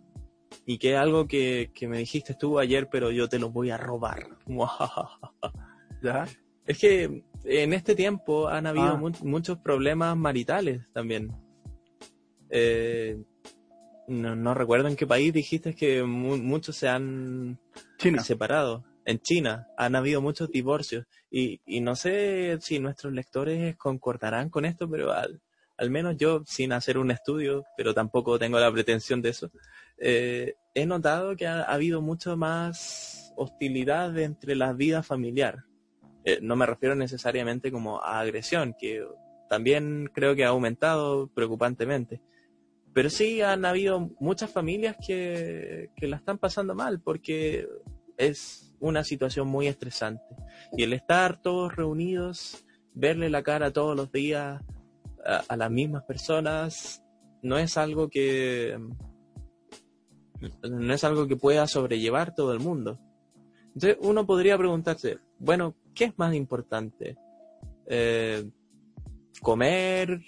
y 0.66 0.78
que 0.78 0.94
es 0.94 0.98
algo 0.98 1.28
que, 1.28 1.72
me 1.82 1.98
dijiste 1.98 2.36
tú 2.36 2.60
ayer, 2.60 2.88
pero 2.92 3.10
yo 3.12 3.28
te 3.28 3.40
lo 3.40 3.50
voy 3.50 3.72
a 3.72 3.78
robar. 3.78 4.28
¿Ya? 6.04 6.28
Es 6.66 6.78
que 6.78 7.24
en 7.44 7.74
este 7.74 7.96
tiempo 7.96 8.48
han 8.48 8.68
habido 8.68 8.86
ah. 8.86 9.12
muchos 9.24 9.58
problemas 9.58 10.16
maritales 10.16 10.82
también. 10.94 11.32
Eh, 12.50 13.18
no, 14.08 14.54
recuerdo 14.54 14.88
en 14.88 14.96
qué 14.96 15.08
país 15.08 15.34
dijiste 15.34 15.74
que 15.74 16.04
muchos 16.04 16.76
se 16.76 16.90
han 16.90 17.60
separado 18.24 18.84
en 19.06 19.20
China 19.20 19.68
han 19.78 19.96
habido 19.96 20.22
muchos 20.22 20.50
divorcios 20.50 21.06
y, 21.30 21.62
y, 21.66 21.82
no 21.82 21.96
sé 21.96 22.58
si 22.62 22.80
nuestros 22.80 23.14
lectores 23.14 23.76
concordarán 23.78 24.50
con 24.50 24.66
esto, 24.66 24.90
pero 24.90 25.12
al, 25.12 25.42
al, 25.78 25.90
menos 25.90 26.18
yo, 26.18 26.44
sin 26.46 26.74
hacer 26.74 26.98
un 26.98 27.12
estudio, 27.12 27.64
pero 27.78 27.94
tampoco 27.94 28.38
tengo 28.38 28.60
la 28.60 28.72
pretensión 28.72 29.22
de 29.22 29.30
eso, 29.30 29.52
eh, 29.98 30.56
he 30.74 30.86
notado 30.86 31.36
que 31.36 31.48
ha, 31.48 31.62
habido 31.64 32.02
mucho 32.02 32.36
más 32.36 33.34
hostilidad 33.36 34.18
entre 34.18 34.56
la 34.56 34.74
vida 34.74 35.04
familiar. 35.04 35.64
Eh, 36.24 36.40
no 36.42 36.56
me 36.56 36.66
refiero 36.66 36.96
necesariamente 36.96 37.72
como 37.72 38.02
a 38.02 38.20
agresión, 38.20 38.76
que 38.78 39.06
también 39.50 40.10
creo 40.14 40.36
que 40.36 40.46
ha 40.46 40.50
aumentado 40.50 41.28
preocupantemente. 41.34 42.22
Pero 42.94 43.10
sí 43.10 43.42
han 43.42 43.64
habido 43.64 44.12
muchas 44.20 44.52
familias 44.52 44.98
que, 45.06 45.90
que 45.96 46.08
la 46.08 46.18
están 46.18 46.38
pasando 46.38 46.76
mal 46.76 47.00
porque 47.00 47.68
es 48.18 48.71
una 48.82 49.04
situación 49.04 49.48
muy 49.48 49.68
estresante. 49.68 50.24
Y 50.76 50.84
el 50.84 50.92
estar 50.94 51.42
todos 51.42 51.76
reunidos, 51.76 52.66
verle 52.94 53.30
la 53.30 53.44
cara 53.44 53.72
todos 53.72 53.96
los 53.96 54.12
días 54.12 54.62
a, 55.48 55.56
las 55.56 55.72
mismas 55.72 56.04
personas, 56.04 57.04
no 57.42 57.58
es 57.58 57.78
algo 57.78 58.10
que 58.10 58.78
no 60.64 60.94
es 60.94 61.04
algo 61.04 61.28
que 61.28 61.36
pueda 61.36 61.68
sobrellevar 61.68 62.34
todo 62.34 62.52
el 62.54 62.60
mundo. 62.60 63.00
Entonces 63.68 63.98
uno 64.02 64.26
podría 64.26 64.58
preguntarse, 64.58 65.20
bueno, 65.38 65.76
¿qué 65.94 66.06
es 66.06 66.18
más 66.18 66.34
importante? 66.34 67.16
Eh, 67.86 68.50
¿Comer 69.42 70.20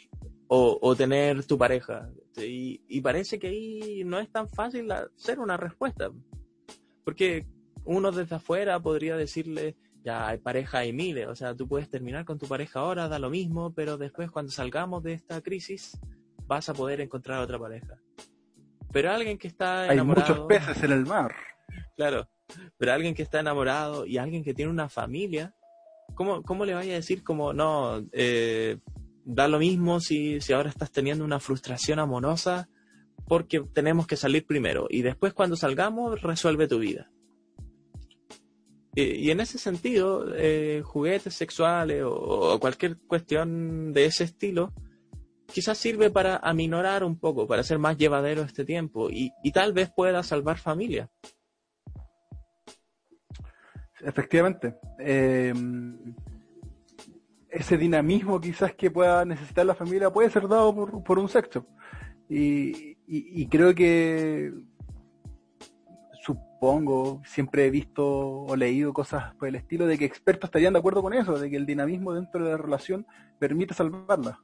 o, 0.48 0.96
tener 0.96 1.44
tu 1.46 1.58
pareja? 1.58 2.10
Y, 2.38 2.82
y, 2.88 3.02
parece 3.02 3.40
que 3.40 3.48
ahí 3.48 4.04
no 4.06 4.20
es 4.20 4.32
tan 4.32 4.48
fácil 4.48 4.92
hacer 4.92 5.40
una 5.40 5.58
respuesta. 5.58 6.12
Porque 7.04 7.48
uno 7.86 8.12
desde 8.12 8.36
afuera 8.36 8.80
podría 8.80 9.16
decirle, 9.16 9.76
ya 10.04 10.28
hay 10.28 10.38
pareja 10.38 10.86
y 10.86 10.94
miles, 10.94 11.28
o 11.28 11.36
sea, 11.36 11.56
tú 11.56 11.68
puedes 11.68 11.90
terminar 11.90 12.26
con 12.26 12.38
tu 12.38 12.48
pareja 12.48 12.80
ahora, 12.80 13.08
da 13.08 13.20
lo 13.20 13.30
mismo, 13.30 13.74
pero 13.74 13.98
después 13.98 14.32
cuando 14.32 14.52
salgamos 14.52 15.04
de 15.04 15.14
esta 15.14 15.42
crisis 15.42 16.00
vas 16.46 16.70
a 16.70 16.74
poder 16.74 17.02
encontrar 17.02 17.40
otra 17.40 17.58
pareja. 17.58 17.98
Pero 18.92 19.12
alguien 19.12 19.38
que 19.38 19.48
está 19.48 19.92
enamorado... 19.92 20.34
Hay 20.34 20.40
muchos 20.40 20.48
peces 20.48 20.84
en 20.84 20.92
el 20.92 21.06
mar. 21.06 21.34
Claro, 21.96 22.30
pero 22.78 22.94
alguien 22.94 23.16
que 23.16 23.24
está 23.24 23.40
enamorado 23.40 24.06
y 24.06 24.18
alguien 24.18 24.44
que 24.44 24.54
tiene 24.54 24.72
una 24.72 24.90
familia, 24.90 25.56
¿cómo, 26.16 26.44
cómo 26.44 26.66
le 26.66 26.74
vaya 26.74 26.94
a 26.94 26.98
decir 26.98 27.24
como, 27.24 27.54
no, 27.54 28.06
eh, 28.12 28.78
da 29.26 29.48
lo 29.48 29.60
mismo 29.60 30.00
si, 30.00 30.42
si 30.42 30.54
ahora 30.54 30.70
estás 30.70 30.92
teniendo 30.92 31.24
una 31.24 31.40
frustración 31.40 32.00
amorosa 32.00 32.70
porque 33.28 33.62
tenemos 33.74 34.06
que 34.06 34.18
salir 34.18 34.46
primero 34.46 34.88
y 34.90 35.02
después 35.02 35.34
cuando 35.34 35.56
salgamos 35.56 36.22
resuelve 36.22 36.68
tu 36.68 36.80
vida? 36.80 37.10
Y, 38.96 39.32
en 39.32 39.40
ese 39.40 39.58
sentido, 39.58 40.26
eh, 40.36 40.82
juguetes 40.84 41.34
sexuales 41.34 42.04
o, 42.06 42.60
cualquier 42.60 42.98
cuestión 42.98 43.92
de 43.92 44.06
ese 44.06 44.24
estilo 44.24 44.72
quizás 45.48 45.78
sirve 45.78 46.10
para 46.10 46.38
aminorar 46.38 47.04
un 47.04 47.20
poco, 47.20 47.48
para 47.48 47.62
hacer 47.62 47.80
más 47.80 47.98
llevadero 47.98 48.42
este 48.44 48.66
tiempo 48.66 49.10
y, 49.10 49.32
tal 49.52 49.74
vez 49.74 49.92
pueda 49.96 50.22
salvar 50.24 50.58
familia. 50.58 51.10
Efectivamente. 54.02 54.76
Eh, 55.00 55.54
ese 57.50 57.78
dinamismo 57.78 58.42
quizás 58.42 58.74
que 58.74 58.90
pueda 58.90 59.24
necesitar 59.26 59.66
la 59.66 59.76
familia 59.76 60.10
puede 60.10 60.32
ser 60.32 60.48
dado 60.48 60.74
por, 60.74 61.04
por 61.04 61.20
un 61.20 61.30
sexo. 61.30 61.68
Y, 62.30 63.48
creo 63.48 63.76
que 63.76 64.52
supongo, 66.24 67.22
siempre 67.26 67.66
he 67.66 67.70
visto 67.70 68.06
o 68.06 68.56
leído 68.56 68.94
cosas 68.94 69.36
por 69.36 69.48
el 69.48 69.56
estilo 69.56 69.86
de 69.88 69.98
que 69.98 70.06
expertos 70.06 70.48
estarían 70.48 70.74
de 70.74 70.80
acuerdo 70.80 71.02
con 71.02 71.14
eso, 71.14 71.38
de 71.38 71.50
que 71.50 71.58
el 71.58 71.66
dinamismo 71.66 72.14
dentro 72.14 72.44
de 72.44 72.52
la 72.52 72.58
relación 72.58 73.06
permite 73.40 73.74
salvarla. 73.74 74.40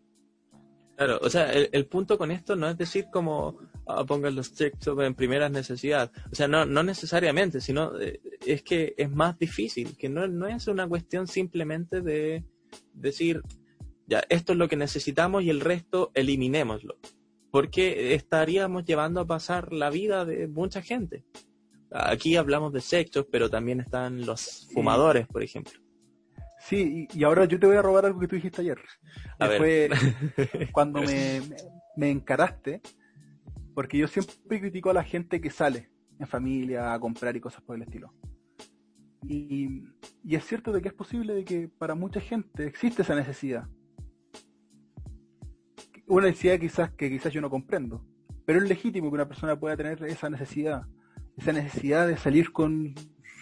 Claro, 0.97 1.17
o 1.21 1.29
sea, 1.29 1.49
el, 1.53 1.85
punto 1.85 2.17
con 2.17 2.29
esto 2.29 2.57
no 2.57 2.67
es 2.67 2.77
decir 2.77 3.05
como 3.09 3.57
ah, 3.87 4.03
pongan 4.03 4.35
los 4.35 4.47
sexos 4.47 5.01
en 5.01 5.15
primeras 5.15 5.49
necesidades. 5.49 6.11
O 6.29 6.35
sea, 6.35 6.49
no, 6.49 6.65
no 6.65 6.83
necesariamente, 6.83 7.61
sino 7.61 7.97
eh, 8.01 8.19
es 8.45 8.63
que 8.63 8.95
es 8.97 9.09
más 9.09 9.39
difícil, 9.39 9.95
que 9.95 10.09
no 10.09 10.47
es 10.47 10.67
una 10.67 10.89
cuestión 10.89 11.25
simplemente 11.27 12.01
de 12.01 12.43
decir, 12.93 13.41
ya, 14.07 14.23
esto 14.27 14.51
es 14.51 14.57
lo 14.59 14.67
que 14.67 14.75
necesitamos 14.75 15.43
y 15.43 15.49
el 15.49 15.61
resto 15.61 16.11
eliminémoslo. 16.13 16.97
Porque 17.49 18.13
estaríamos 18.13 18.83
llevando 18.83 19.21
a 19.21 19.25
pasar 19.25 19.71
la 19.71 19.89
vida 19.89 20.25
de 20.25 20.49
mucha 20.49 20.81
gente. 20.81 21.23
Aquí 21.91 22.35
hablamos 22.35 22.71
de 22.73 22.81
sexos, 22.81 23.25
pero 23.31 23.49
también 23.49 23.79
están 23.79 24.25
los 24.25 24.67
fumadores, 24.73 25.27
por 25.27 25.43
ejemplo. 25.43 25.79
Sí, 26.59 27.07
y, 27.13 27.23
ahora 27.23 27.45
yo 27.45 27.59
te 27.59 27.67
voy 27.67 27.77
a 27.77 27.81
robar 27.81 28.05
algo 28.05 28.19
que 28.19 28.27
tú 28.27 28.35
dijiste 28.35 28.61
ayer. 28.61 28.79
A 29.39 29.47
Fue 29.47 29.89
cuando 30.71 31.01
me, 31.01 31.41
me 31.95 32.11
encaraste, 32.11 32.81
porque 33.73 33.97
yo 33.97 34.07
siempre 34.07 34.59
critico 34.59 34.89
a 34.89 34.93
la 34.93 35.03
gente 35.03 35.39
que 35.39 35.49
sale 35.49 35.89
en 36.19 36.27
familia 36.27 36.93
a 36.93 36.99
comprar 36.99 37.35
y 37.35 37.39
cosas 37.39 37.61
por 37.61 37.75
el 37.75 37.83
estilo. 37.83 38.13
Y, 39.27 39.83
es 40.29 40.45
cierto 40.45 40.71
de 40.71 40.81
que 40.81 40.89
es 40.89 40.93
posible 40.93 41.33
de 41.33 41.43
que 41.43 41.67
para 41.67 41.95
mucha 41.95 42.21
gente 42.21 42.65
existe 42.65 43.01
esa 43.01 43.15
necesidad. 43.15 43.67
Una 46.07 46.27
necesidad 46.27 46.59
quizás 46.59 46.91
que 46.91 47.09
quizás 47.09 47.33
yo 47.33 47.41
no 47.41 47.49
comprendo. 47.49 48.05
Pero 48.45 48.59
es 48.59 48.67
legítimo 48.67 49.09
que 49.09 49.15
una 49.15 49.27
persona 49.27 49.59
pueda 49.59 49.77
tener 49.77 50.03
esa 50.05 50.29
necesidad. 50.29 50.83
Esa 51.39 51.53
necesidad 51.53 52.05
de 52.05 52.17
salir 52.17 52.51
con 52.51 52.93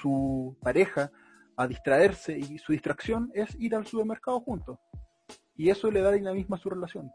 su 0.02 0.56
pareja 0.62 1.12
a 1.56 1.68
distraerse 1.68 2.38
y 2.38 2.60
su 2.60 2.72
distracción 2.72 3.32
es 3.34 3.56
ir 3.60 3.74
al 3.74 3.88
supermercado 3.88 4.40
juntos. 4.42 4.78
Y 5.56 5.70
eso 5.70 5.90
le 5.90 6.02
da 6.02 6.12
dinamismo 6.12 6.56
a 6.56 6.60
su 6.60 6.70
relación. 6.70 7.10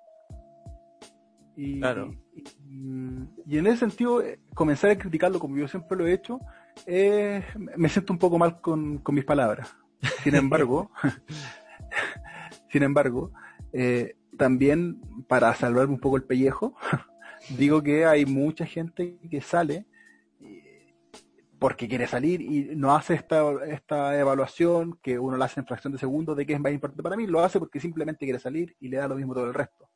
Y, 1.55 1.79
claro. 1.79 2.17
y, 2.35 3.59
en 3.59 3.67
ese 3.69 3.77
sentido, 3.77 4.23
eh, 4.23 4.41
comenzar 4.55 4.91
a 4.91 4.99
criticarlo 4.99 5.39
como 5.39 5.57
yo 5.57 5.69
siempre 5.69 5.97
lo 5.97 6.05
he 6.05 6.15
hecho, 6.15 6.41
eh, 6.87 7.45
me 7.77 7.89
siento 7.89 8.13
un 8.13 8.19
poco 8.19 8.37
mal 8.37 8.61
con, 8.61 9.01
mis 9.11 9.25
palabras. 9.25 9.77
Sin 10.25 10.35
embargo, 10.35 10.91
sin 12.73 12.83
embargo, 12.83 13.31
eh, 13.73 14.17
también 14.37 15.01
para 15.29 15.55
salvar 15.55 15.89
un 15.89 16.01
poco 16.01 16.17
el 16.17 16.25
pellejo, 16.25 16.75
digo 17.57 17.85
que 17.85 18.05
hay 18.05 18.27
mucha 18.27 18.67
gente 18.67 19.17
que 19.31 19.41
sale 19.41 19.87
porque 21.63 21.87
quiere 21.87 22.09
salir 22.09 22.41
y 22.41 22.75
no 22.75 22.93
hace 22.93 23.15
esta, 23.15 23.41
esta 23.67 24.19
evaluación 24.19 24.99
que 25.01 25.17
uno 25.17 25.37
la 25.37 25.45
hace 25.45 25.61
en 25.61 25.67
fracción 25.67 25.93
de 25.93 25.99
segundo 26.01 26.35
de 26.35 26.45
qué 26.45 26.55
es 26.55 26.61
más 26.61 26.73
importante 26.73 27.05
para 27.05 27.15
mí, 27.15 27.25
lo 27.29 27.39
hace 27.39 27.61
porque 27.61 27.79
simplemente 27.79 28.27
quiere 28.27 28.41
salir 28.41 28.75
y 28.81 28.89
le 28.89 28.97
da 28.97 29.07
lo 29.07 29.15
mismo 29.15 29.33
todo 29.33 29.45
el 29.47 29.55
resto. 29.55 29.89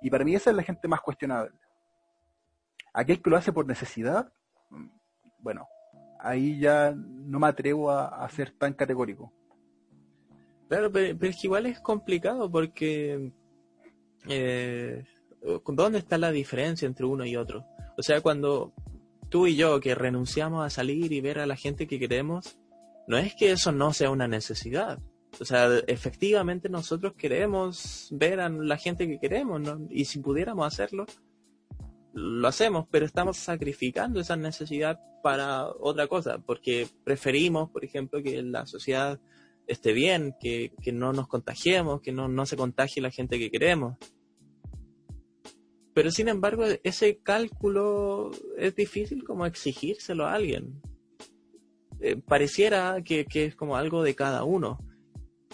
Y 0.00 0.08
para 0.08 0.24
mí 0.24 0.34
esa 0.34 0.48
es 0.48 0.56
la 0.56 0.62
gente 0.62 0.88
más 0.88 1.02
cuestionable. 1.02 1.52
Aquel 2.94 3.20
que 3.20 3.28
lo 3.28 3.36
hace 3.36 3.52
por 3.52 3.66
necesidad, 3.66 4.32
bueno, 5.40 5.68
ahí 6.20 6.58
ya 6.58 6.94
no 6.96 7.38
me 7.38 7.48
atrevo 7.48 7.90
a, 7.90 8.26
ser 8.30 8.52
tan 8.52 8.72
categórico. 8.72 9.30
Claro, 10.70 10.90
pero, 10.90 11.18
es 11.20 11.36
que 11.38 11.46
igual 11.48 11.66
es 11.66 11.80
complicado 11.80 12.50
porque 12.50 13.30
eh, 14.26 15.04
¿dónde 15.66 15.98
está 15.98 16.16
la 16.16 16.30
diferencia 16.30 16.86
entre 16.86 17.04
uno 17.04 17.26
y 17.26 17.36
otro? 17.36 17.66
O 17.98 18.02
sea, 18.02 18.22
cuando 18.22 18.72
tú 19.34 19.48
y 19.48 19.56
yo 19.56 19.80
que 19.80 19.96
renunciamos 19.96 20.64
a 20.64 20.70
salir 20.70 21.12
y 21.12 21.20
ver 21.20 21.40
a 21.40 21.46
la 21.46 21.56
gente 21.56 21.88
que 21.88 21.98
queremos, 21.98 22.56
no 23.08 23.18
es 23.18 23.34
que 23.34 23.50
eso 23.50 23.72
no 23.72 23.92
sea 23.92 24.10
una 24.10 24.28
necesidad. 24.28 25.00
O 25.40 25.44
sea, 25.44 25.76
efectivamente 25.88 26.68
nosotros 26.68 27.14
queremos 27.14 28.06
ver 28.12 28.38
a 28.38 28.48
la 28.48 28.76
gente 28.76 29.08
que 29.08 29.18
queremos, 29.18 29.60
Y 29.90 30.04
si 30.04 30.20
pudiéramos 30.20 30.64
hacerlo, 30.64 31.04
lo 32.12 32.46
hacemos, 32.46 32.86
pero 32.92 33.06
estamos 33.06 33.36
sacrificando 33.36 34.20
esa 34.20 34.36
necesidad 34.36 35.00
para 35.20 35.66
otra 35.66 36.06
cosa, 36.06 36.38
porque 36.38 36.86
preferimos, 37.02 37.70
por 37.70 37.84
ejemplo, 37.84 38.22
que 38.22 38.40
la 38.40 38.66
sociedad 38.66 39.18
esté 39.66 39.92
bien, 39.92 40.36
que, 40.38 40.70
no 40.92 41.12
nos 41.12 41.26
contagiemos, 41.26 42.02
que 42.02 42.12
no, 42.12 42.28
no 42.28 42.46
se 42.46 42.56
contagie 42.56 43.02
la 43.02 43.10
gente 43.10 43.40
que 43.40 43.50
queremos. 43.50 43.96
Pero 45.94 46.10
sin 46.10 46.28
embargo, 46.28 46.64
ese 46.82 47.18
cálculo 47.22 48.32
es 48.58 48.74
difícil 48.74 49.22
como 49.22 49.46
exigírselo 49.46 50.26
a 50.26 50.34
alguien. 50.34 50.82
Eh, 52.00 52.16
pareciera 52.16 53.00
que, 53.04 53.24
que 53.24 53.46
es 53.46 53.56
como 53.56 53.76
algo 53.76 54.02
de 54.02 54.16
cada 54.16 54.42
uno. 54.42 54.78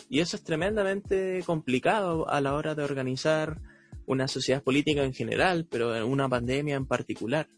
Y 0.08 0.20
eso 0.20 0.36
es 0.36 0.42
tremendamente 0.42 1.42
complicado 1.44 2.28
a 2.28 2.40
la 2.40 2.54
hora 2.54 2.74
de 2.74 2.82
organizar 2.82 3.60
una 4.06 4.26
sociedad 4.28 4.62
política 4.62 5.04
en 5.04 5.12
general, 5.12 5.68
pero 5.70 5.94
en 5.94 6.04
una 6.04 6.28
pandemia 6.28 6.74
en 6.74 6.86
particular. 6.86 7.48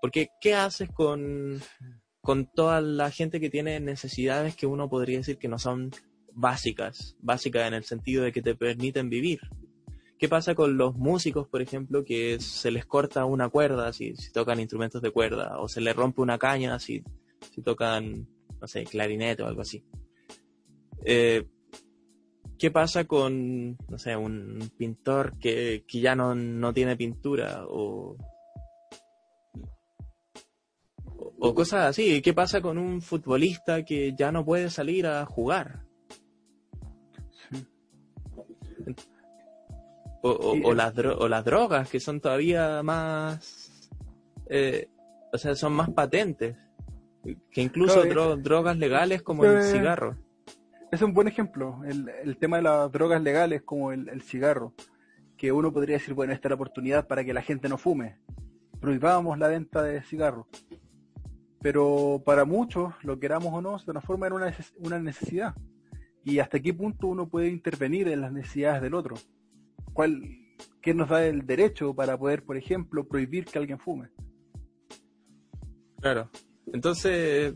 Porque, 0.00 0.28
¿qué 0.40 0.54
haces 0.54 0.88
con, 0.90 1.60
con 2.20 2.46
toda 2.46 2.80
la 2.80 3.10
gente 3.10 3.40
que 3.40 3.50
tiene 3.50 3.80
necesidades 3.80 4.54
que 4.54 4.66
uno 4.66 4.88
podría 4.88 5.18
decir 5.18 5.36
que 5.36 5.48
no 5.48 5.58
son 5.58 5.90
básicas, 6.32 7.16
básicas 7.20 7.66
en 7.66 7.74
el 7.74 7.84
sentido 7.84 8.22
de 8.22 8.32
que 8.32 8.40
te 8.40 8.54
permiten 8.54 9.10
vivir? 9.10 9.40
¿Qué 10.18 10.28
pasa 10.28 10.56
con 10.56 10.76
los 10.76 10.96
músicos, 10.96 11.46
por 11.46 11.62
ejemplo, 11.62 12.04
que 12.04 12.40
se 12.40 12.72
les 12.72 12.84
corta 12.84 13.24
una 13.24 13.48
cuerda 13.48 13.92
si, 13.92 14.14
tocan 14.32 14.58
instrumentos 14.58 15.00
de 15.00 15.12
cuerda, 15.12 15.60
o 15.60 15.68
se 15.68 15.80
les 15.80 15.94
rompe 15.94 16.20
una 16.20 16.38
caña 16.38 16.80
si, 16.80 17.04
si 17.52 17.62
tocan, 17.62 18.26
no 18.60 18.66
sé, 18.66 18.82
clarinete 18.82 19.44
o 19.44 19.46
algo 19.46 19.60
así? 19.60 19.84
Eh, 21.04 21.46
¿Qué 22.58 22.72
pasa 22.72 23.04
con, 23.04 23.78
no 23.88 23.98
sé, 23.98 24.16
un 24.16 24.72
pintor 24.76 25.38
que, 25.38 25.84
ya 25.88 26.16
no, 26.16 26.74
tiene 26.74 26.96
pintura 26.96 27.64
o, 27.68 28.16
o 31.38 31.54
cosas 31.54 31.84
así? 31.84 32.20
¿Qué 32.22 32.34
pasa 32.34 32.60
con 32.60 32.76
un 32.76 33.00
futbolista 33.02 33.84
que 33.84 34.16
ya 34.18 34.32
no 34.32 34.44
puede 34.44 34.68
salir 34.70 35.06
a 35.06 35.24
jugar? 35.24 35.87
O, 40.36 40.74
las 40.74 40.92
o 40.98 41.28
las 41.28 41.44
drogas 41.44 41.88
que 41.88 42.00
son 42.00 42.20
todavía 42.20 42.82
más, 42.82 43.90
eh, 44.48 44.88
o 45.32 45.38
sea, 45.38 45.54
son 45.54 45.72
más 45.72 45.90
patentes 45.90 46.56
que 47.50 47.60
incluso 47.60 48.04
drogas 48.36 48.78
legales 48.78 49.22
como 49.22 49.44
el 49.44 49.62
cigarro 49.62 50.16
es 50.90 51.02
un 51.02 51.12
buen 51.12 51.28
ejemplo, 51.28 51.80
el, 51.84 52.08
el 52.22 52.36
tema 52.36 52.56
de 52.56 52.62
las 52.62 52.90
drogas 52.90 53.22
legales 53.22 53.62
como 53.62 53.92
el, 53.92 54.22
cigarro, 54.22 54.72
que 55.36 55.52
uno 55.52 55.72
podría 55.72 55.96
decir, 55.96 56.14
bueno, 56.14 56.32
esta 56.32 56.48
es 56.48 56.50
la 56.50 56.54
oportunidad 56.54 57.06
para 57.06 57.24
que 57.24 57.34
la 57.34 57.42
gente 57.42 57.68
no 57.68 57.76
fume, 57.76 58.16
prohibamos 58.80 59.38
la 59.38 59.48
venta 59.48 59.82
de 59.82 60.02
cigarros. 60.02 60.46
Pero 61.60 62.22
para 62.24 62.44
muchos, 62.44 62.94
lo 63.02 63.18
queramos 63.18 63.52
o 63.52 63.60
no, 63.60 63.78
se 63.78 63.86
transforma 63.86 64.28
en 64.28 64.32
una, 64.32 64.56
una 64.78 64.98
necesidad. 64.98 65.54
Y 66.24 66.38
hasta 66.38 66.60
qué 66.60 66.72
punto 66.72 67.08
uno 67.08 67.28
puede 67.28 67.48
intervenir 67.48 68.08
en 68.08 68.20
las 68.20 68.32
necesidades 68.32 68.80
del 68.80 68.94
otro. 68.94 69.16
¿Cuál, 69.98 70.22
¿Qué 70.80 70.94
nos 70.94 71.08
da 71.08 71.26
el 71.26 71.44
derecho 71.44 71.92
para 71.92 72.16
poder, 72.16 72.44
por 72.44 72.56
ejemplo, 72.56 73.08
prohibir 73.08 73.46
que 73.46 73.58
alguien 73.58 73.80
fume? 73.80 74.10
Claro. 76.00 76.30
Entonces, 76.72 77.54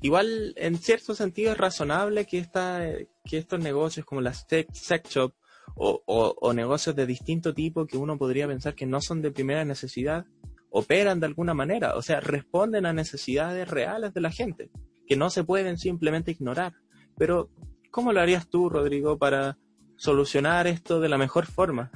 igual 0.00 0.54
en 0.54 0.78
cierto 0.78 1.12
sentido 1.12 1.50
es 1.50 1.58
razonable 1.58 2.24
que, 2.24 2.38
esta, 2.38 2.86
que 3.24 3.38
estos 3.38 3.58
negocios 3.58 4.06
como 4.06 4.20
las 4.20 4.46
sex 4.48 5.10
shop 5.10 5.32
o, 5.74 6.00
o, 6.06 6.52
negocios 6.52 6.94
de 6.94 7.04
distinto 7.04 7.52
tipo 7.52 7.84
que 7.84 7.96
uno 7.96 8.16
podría 8.16 8.46
pensar 8.46 8.76
que 8.76 8.86
no 8.86 9.00
son 9.00 9.20
de 9.20 9.32
primera 9.32 9.64
necesidad, 9.64 10.26
operan 10.68 11.18
de 11.18 11.26
alguna 11.26 11.52
manera, 11.52 11.96
o 11.96 12.02
sea, 12.02 12.20
responden 12.20 12.86
a 12.86 12.92
necesidades 12.92 13.68
reales 13.68 14.14
de 14.14 14.20
la 14.20 14.30
gente, 14.30 14.70
que 15.04 15.16
no 15.16 15.30
se 15.30 15.42
pueden 15.42 15.78
simplemente 15.78 16.30
ignorar. 16.30 16.74
Pero, 17.18 17.50
¿cómo 17.90 18.12
lo 18.12 18.20
harías 18.20 18.48
tú, 18.48 18.68
Rodrigo, 18.68 19.18
para 19.18 19.58
solucionar 20.00 20.66
esto 20.66 20.98
de 20.98 21.10
la 21.10 21.18
mejor 21.18 21.44
forma? 21.44 21.90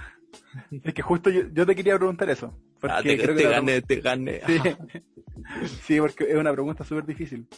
Es 0.71 0.93
que 0.93 1.01
justo 1.01 1.31
yo, 1.31 1.67
te 1.67 1.75
quería 1.75 1.97
preguntar 1.97 2.29
eso. 2.29 2.55
Ah, 2.83 3.01
te, 3.03 3.17
gané, 3.17 3.81
te 3.81 4.01
gané. 4.01 4.43
sí, 5.83 5.99
porque 5.99 6.25
es 6.25 6.37
una 6.37 6.53
pregunta 6.53 6.85
súper 6.85 7.07
difícil. 7.07 7.49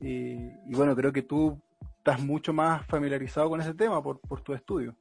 Y, 0.00 0.36
bueno, 0.72 0.94
creo 0.94 1.12
que 1.12 1.22
tú 1.22 1.60
estás 1.98 2.20
mucho 2.20 2.52
más 2.52 2.86
familiarizado 2.86 3.50
con 3.50 3.60
ese 3.60 3.74
tema 3.74 4.00
por, 4.00 4.20
por 4.20 4.40
tu 4.40 4.54
estudio. 4.54 4.96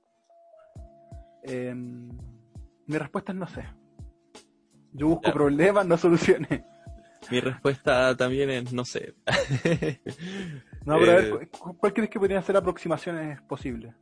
Em, 1.44 2.10
mi 2.88 2.98
respuesta 2.98 3.34
es 3.34 3.38
no 3.38 3.48
sé. 3.48 3.66
Yo 4.94 5.08
busco 5.10 5.32
problemas, 5.32 5.86
no 5.86 5.96
soluciones. 5.96 6.64
Mi 7.30 7.40
respuesta 7.40 8.18
también 8.18 8.50
es 8.50 8.74
no 8.74 8.84
sé. 8.84 9.14
no, 10.86 10.98
pero 10.98 11.12
a 11.12 11.16
ver, 11.16 11.40
eh, 11.44 11.50
¿cuál 11.78 11.94
crees 11.94 12.10
que 12.10 12.20
podrían 12.20 12.44
ser 12.44 12.58
aproximaciones 12.58 13.40
posibles? 13.44 13.94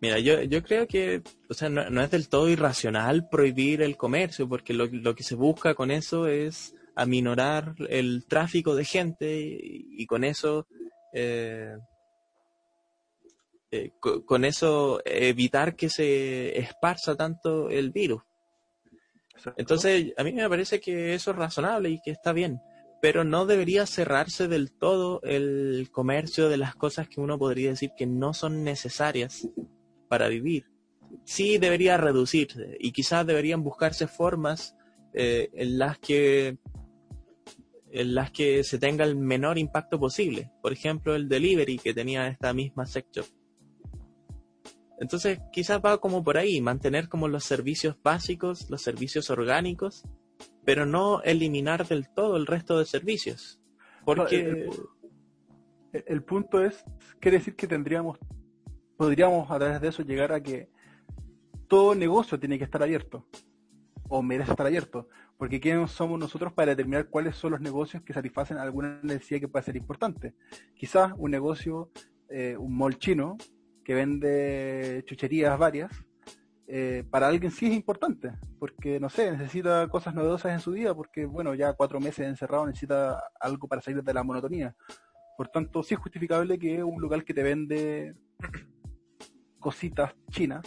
Mira, 0.00 0.18
yo, 0.18 0.42
yo 0.42 0.62
creo 0.62 0.86
que, 0.86 1.22
o 1.48 1.54
sea, 1.54 1.68
no, 1.68 2.02
es 2.02 2.10
del 2.10 2.28
todo 2.28 2.48
irracional 2.48 3.28
prohibir 3.28 3.82
el 3.82 3.96
comercio, 3.96 4.48
porque 4.48 4.74
lo, 4.74 4.86
lo 4.86 5.14
que 5.14 5.22
se 5.22 5.34
busca 5.34 5.74
con 5.74 5.90
eso 5.90 6.26
es 6.26 6.74
aminorar 6.94 7.74
el 7.88 8.24
tráfico 8.26 8.74
de 8.74 8.84
gente 8.84 9.40
y, 9.40 10.06
con 10.06 10.24
eso 10.24 10.66
eh, 11.12 11.74
eh, 13.70 13.90
con 14.00 14.44
eso 14.44 15.00
evitar 15.04 15.74
que 15.74 15.88
se 15.88 16.58
esparza 16.58 17.16
tanto 17.16 17.70
el 17.70 17.90
virus. 17.90 18.22
Entonces, 19.56 20.12
a 20.16 20.22
mí 20.22 20.32
me 20.32 20.48
parece 20.48 20.80
que 20.80 21.14
eso 21.14 21.30
es 21.30 21.36
razonable 21.36 21.90
y 21.90 22.00
que 22.00 22.10
está 22.10 22.32
bien, 22.32 22.60
pero 23.02 23.24
no 23.24 23.46
debería 23.46 23.84
cerrarse 23.84 24.46
del 24.46 24.70
todo 24.70 25.20
el 25.24 25.88
comercio 25.90 26.48
de 26.48 26.56
las 26.56 26.76
cosas 26.76 27.08
que 27.08 27.20
uno 27.20 27.36
podría 27.36 27.70
decir 27.70 27.90
que 27.96 28.06
no 28.06 28.32
son 28.32 28.62
necesarias 28.62 29.48
para 30.06 30.28
vivir. 30.28 30.70
Sí 31.24 31.58
debería 31.58 31.96
reducirse 31.96 32.76
y 32.78 32.92
quizás 32.92 33.26
deberían 33.26 33.64
buscarse 33.64 34.06
formas 34.06 34.76
eh, 35.14 35.50
en 35.52 35.80
las 35.80 35.98
que 35.98 36.58
en 37.90 38.14
las 38.14 38.30
que 38.30 38.62
se 38.62 38.78
tenga 38.78 39.04
el 39.04 39.16
menor 39.16 39.58
impacto 39.58 39.98
posible. 39.98 40.52
Por 40.62 40.72
ejemplo, 40.72 41.16
el 41.16 41.28
delivery 41.28 41.78
que 41.78 41.92
tenía 41.92 42.28
esta 42.28 42.54
misma 42.54 42.86
sex 42.86 43.28
Entonces, 45.00 45.40
quizás 45.52 45.80
va 45.84 45.98
como 45.98 46.22
por 46.22 46.38
ahí, 46.38 46.60
mantener 46.60 47.08
como 47.08 47.26
los 47.26 47.42
servicios 47.42 47.96
básicos, 48.00 48.70
los 48.70 48.80
servicios 48.80 49.28
orgánicos, 49.28 50.04
pero 50.64 50.86
no 50.86 51.22
eliminar 51.22 51.86
del 51.86 52.08
todo 52.08 52.36
el 52.36 52.46
resto 52.46 52.78
de 52.78 52.84
servicios. 52.84 53.60
Porque... 54.04 54.68
el, 55.92 56.22
punto 56.22 56.64
es, 56.64 56.84
quiere 57.20 57.38
decir 57.38 57.54
que 57.54 57.66
tendríamos, 57.66 58.18
podríamos 58.96 59.50
a 59.50 59.58
través 59.58 59.80
de 59.80 59.88
eso 59.88 60.02
llegar 60.02 60.32
a 60.32 60.42
que 60.42 60.70
todo 61.68 61.94
negocio 61.94 62.38
tiene 62.38 62.58
que 62.58 62.64
estar 62.64 62.82
abierto, 62.82 63.26
o 64.08 64.22
merece 64.22 64.50
estar 64.50 64.66
abierto. 64.66 65.08
Porque 65.38 65.60
¿quiénes 65.60 65.90
somos 65.90 66.20
nosotros 66.20 66.52
para 66.52 66.70
determinar 66.70 67.08
cuáles 67.08 67.34
son 67.34 67.52
los 67.52 67.60
negocios 67.60 68.02
que 68.04 68.12
satisfacen 68.12 68.58
alguna 68.58 69.00
necesidad 69.02 69.40
que 69.40 69.48
pueda 69.48 69.64
ser 69.64 69.76
importante? 69.76 70.34
Quizás 70.74 71.12
un 71.16 71.30
negocio, 71.30 71.90
eh, 72.28 72.56
un 72.56 72.76
mall 72.76 72.98
chino, 72.98 73.36
que 73.84 73.94
vende 73.94 75.02
chucherías 75.06 75.58
varias, 75.58 75.90
eh, 76.74 77.04
para 77.10 77.28
alguien 77.28 77.52
sí 77.52 77.66
es 77.66 77.74
importante, 77.74 78.32
porque 78.58 78.98
no 78.98 79.10
sé, 79.10 79.30
necesita 79.30 79.86
cosas 79.88 80.14
novedosas 80.14 80.52
en 80.52 80.60
su 80.60 80.70
vida, 80.70 80.94
porque 80.94 81.26
bueno, 81.26 81.54
ya 81.54 81.74
cuatro 81.74 82.00
meses 82.00 82.26
encerrado 82.26 82.66
necesita 82.66 83.22
algo 83.38 83.68
para 83.68 83.82
salir 83.82 84.02
de 84.02 84.14
la 84.14 84.22
monotonía. 84.22 84.74
Por 85.36 85.48
tanto, 85.48 85.82
sí 85.82 85.92
es 85.92 86.00
justificable 86.00 86.58
que 86.58 86.82
un 86.82 86.98
local 86.98 87.24
que 87.26 87.34
te 87.34 87.42
vende 87.42 88.14
cositas 89.60 90.14
chinas 90.30 90.62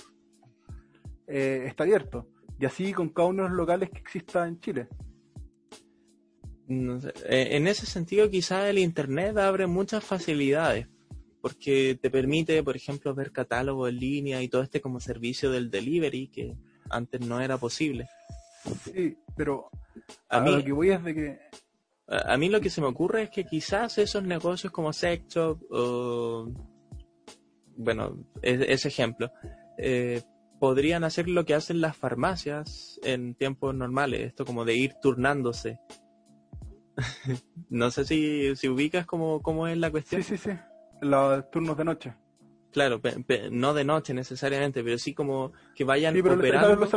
eh, 1.26 1.64
está 1.66 1.86
abierto. 1.86 2.28
Y 2.60 2.68
así 2.68 2.94
con 2.94 3.10
cada 3.10 3.30
uno 3.30 3.42
de 3.42 3.50
los 3.50 3.58
locales 3.58 3.90
que 3.90 3.98
exista 3.98 4.48
en 4.48 4.60
Chile. 4.60 4.88
Eh, 6.68 7.48
en 7.58 7.68
ese 7.68 7.88
sentido, 7.88 8.30
quizás 8.30 8.66
el 8.66 8.78
Internet 8.78 9.40
abre 9.40 9.66
muchas 9.66 10.04
facilidades, 10.04 10.88
porque 11.46 12.00
te 12.02 12.10
permite, 12.10 12.64
por 12.64 12.76
ejemplo, 12.76 13.14
ver 13.14 13.32
catálogo 13.32 13.88
en 13.88 14.00
línea 14.00 14.42
y 14.42 14.48
todo 14.48 14.64
este 14.64 14.82
como 14.82 15.00
servicio 15.00 15.52
del 15.52 15.70
delivery, 15.70 16.28
que 16.30 16.58
antes 16.90 17.22
no 17.22 17.40
era 17.40 17.56
posible. 17.60 18.10
Sí, 18.84 19.16
pero 19.38 19.70
a, 20.28 20.40
mí, 20.40 20.50
lo 20.50 20.64
que 20.64 20.72
voy 20.72 20.90
es 20.90 21.04
de 21.04 21.14
que... 21.14 21.40
A, 22.08 22.36
mí 22.38 22.50
lo 22.50 22.60
que 22.62 22.72
se 22.72 22.82
me 22.82 22.88
ocurre 22.88 23.22
es 23.22 23.30
que 23.30 23.46
quizás 23.46 24.00
esos 24.00 24.24
negocios 24.24 24.74
como 24.74 24.92
Sex 24.92 25.28
Shop 25.28 25.62
o... 25.70 26.52
Bueno, 27.78 28.26
ese 28.42 28.88
ejemplo, 28.88 29.32
eh, 29.78 30.24
podrían 30.60 31.04
hacer 31.04 31.28
lo 31.28 31.46
que 31.46 31.54
hacen 31.54 31.80
las 31.80 31.96
farmacias 31.96 33.00
en 33.04 33.36
tiempos 33.36 33.76
normales, 33.76 34.22
esto 34.22 34.46
como 34.46 34.66
de 34.66 34.78
ir 34.78 34.96
turnándose. 35.00 35.78
no 37.70 37.92
sé 37.92 38.04
si, 38.04 38.56
si 38.56 38.68
ubicas 38.68 39.06
cómo, 39.06 39.44
cómo 39.44 39.68
es 39.68 39.78
la 39.78 39.92
cuestión. 39.92 40.24
Sí, 40.24 40.38
sí, 40.38 40.50
sí, 40.52 40.58
los 41.02 41.50
turnos 41.52 41.78
de 41.78 41.86
noche. 41.86 42.14
Claro, 42.72 43.02
no 43.52 43.74
de 43.74 43.86
noche 43.86 44.14
necesariamente, 44.14 44.84
pero 44.84 44.98
sí 44.98 45.14
como 45.14 45.54
que 45.76 45.86
vayan 45.86 46.18
operando 46.20 46.88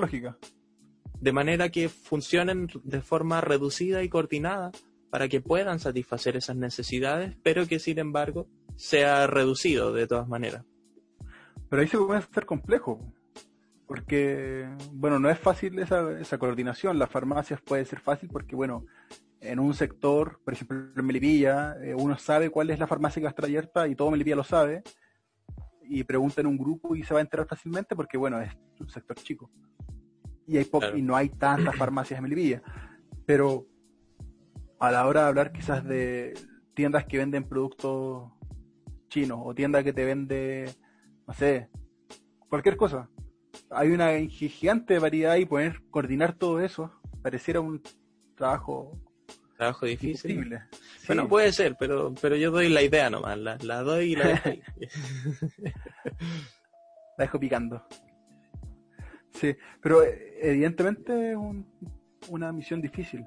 de 1.21 1.33
manera 1.33 1.69
que 1.69 1.89
funcionen 1.89 2.69
de 2.85 3.01
forma 3.01 3.41
reducida 3.41 4.03
y 4.03 4.09
coordinada 4.09 4.71
para 5.11 5.29
que 5.29 5.41
puedan 5.41 5.79
satisfacer 5.79 6.37
esas 6.37 6.57
necesidades, 6.57 7.37
pero 7.43 7.67
que 7.67 7.79
sin 7.79 7.99
embargo 7.99 8.47
sea 8.77 9.27
reducido 9.27 9.93
de 9.93 10.07
todas 10.07 10.29
maneras. 10.29 10.65
Pero 11.69 11.83
ahí 11.83 11.89
se 11.89 11.99
comienza 11.99 12.29
a 12.31 12.35
ser 12.35 12.47
complejo, 12.47 13.01
porque, 13.87 14.69
bueno, 14.93 15.19
no 15.19 15.31
es 15.31 15.39
fácil 15.39 15.79
esa, 15.79 16.19
esa 16.21 16.39
coordinación. 16.39 16.99
Las 16.99 17.11
farmacias 17.11 17.61
puede 17.61 17.85
ser 17.85 18.01
fácil 18.01 18.29
porque, 18.29 18.55
bueno, 18.55 18.85
en 19.41 19.59
un 19.59 19.75
sector, 19.75 20.41
por 20.45 20.55
ejemplo 20.55 20.79
en 20.97 21.07
Melipilla, 21.07 21.77
eh, 21.83 21.95
uno 21.95 22.19
sabe 22.19 22.51
cuál 22.51 22.71
es 22.71 22.79
la 22.79 22.87
farmacia 22.87 23.21
que 23.21 23.25
va 23.25 23.29
a 23.29 23.31
estar 23.31 23.45
abierta 23.45 23.89
y 23.89 23.95
todo 23.95 24.11
Melipilla 24.11 24.37
lo 24.37 24.45
sabe, 24.45 24.83
y 25.89 26.05
pregunta 26.05 26.41
en 26.41 26.47
un 26.47 26.59
grupo 26.59 26.95
y 26.95 27.03
se 27.03 27.15
va 27.15 27.21
a 27.21 27.23
enterar 27.23 27.47
fácilmente 27.47 27.97
porque, 27.97 28.19
bueno, 28.19 28.41
es 28.41 28.51
un 28.79 28.91
sector 28.91 29.17
chico. 29.17 29.51
Y, 30.47 30.59
hay 30.59 30.69
y 30.95 31.03
no 31.03 31.17
hay 31.17 31.31
tantas 31.31 31.77
farmacias 31.77 32.19
en 32.19 32.25
Melipilla. 32.25 32.63
Pero 33.27 33.67
a 34.79 34.91
la 34.91 35.07
hora 35.07 35.23
de 35.23 35.29
hablar 35.29 35.53
quizás 35.53 35.85
de 35.85 36.35
tiendas 36.75 37.07
que 37.07 37.19
venden 37.19 37.45
productos 37.45 38.31
chinos 39.09 39.41
o 39.43 39.55
tiendas 39.55 39.85
que 39.85 39.93
te 39.93 40.05
vende, 40.05 40.71
no 41.27 41.35
sé, 41.35 41.69
cualquier 42.49 42.77
cosa, 42.77 43.09
hay 43.71 43.91
una 43.91 44.19
gigante 44.29 44.99
variedad 44.99 45.37
y 45.37 45.47
poder 45.47 45.83
coordinar 45.91 46.35
todo 46.35 46.61
eso 46.61 46.93
pareciera 47.23 47.61
un 47.61 47.83
trabajo 48.37 48.93
trabajo 49.59 49.87
difícil. 49.87 50.57
Bueno, 51.07 51.29
puede 51.29 51.53
ser, 51.53 51.77
pero 51.79 52.15
pero 52.23 52.37
yo 52.37 52.53
doy 52.53 52.69
la 52.69 52.81
idea 52.81 53.11
nomás, 53.11 53.37
la, 53.37 53.83
doy 53.83 54.13
y 54.13 54.17
la 54.17 54.29
dejo 54.45 54.51
la 57.19 57.25
dejo 57.25 57.41
picando. 57.41 57.85
Sí, 59.33 59.57
pero 59.83 60.05
eh, 60.05 60.39
evidentemente 60.41 61.33
es 61.33 61.39
una 62.29 62.53
misión 62.53 62.81
difícil. 62.81 63.27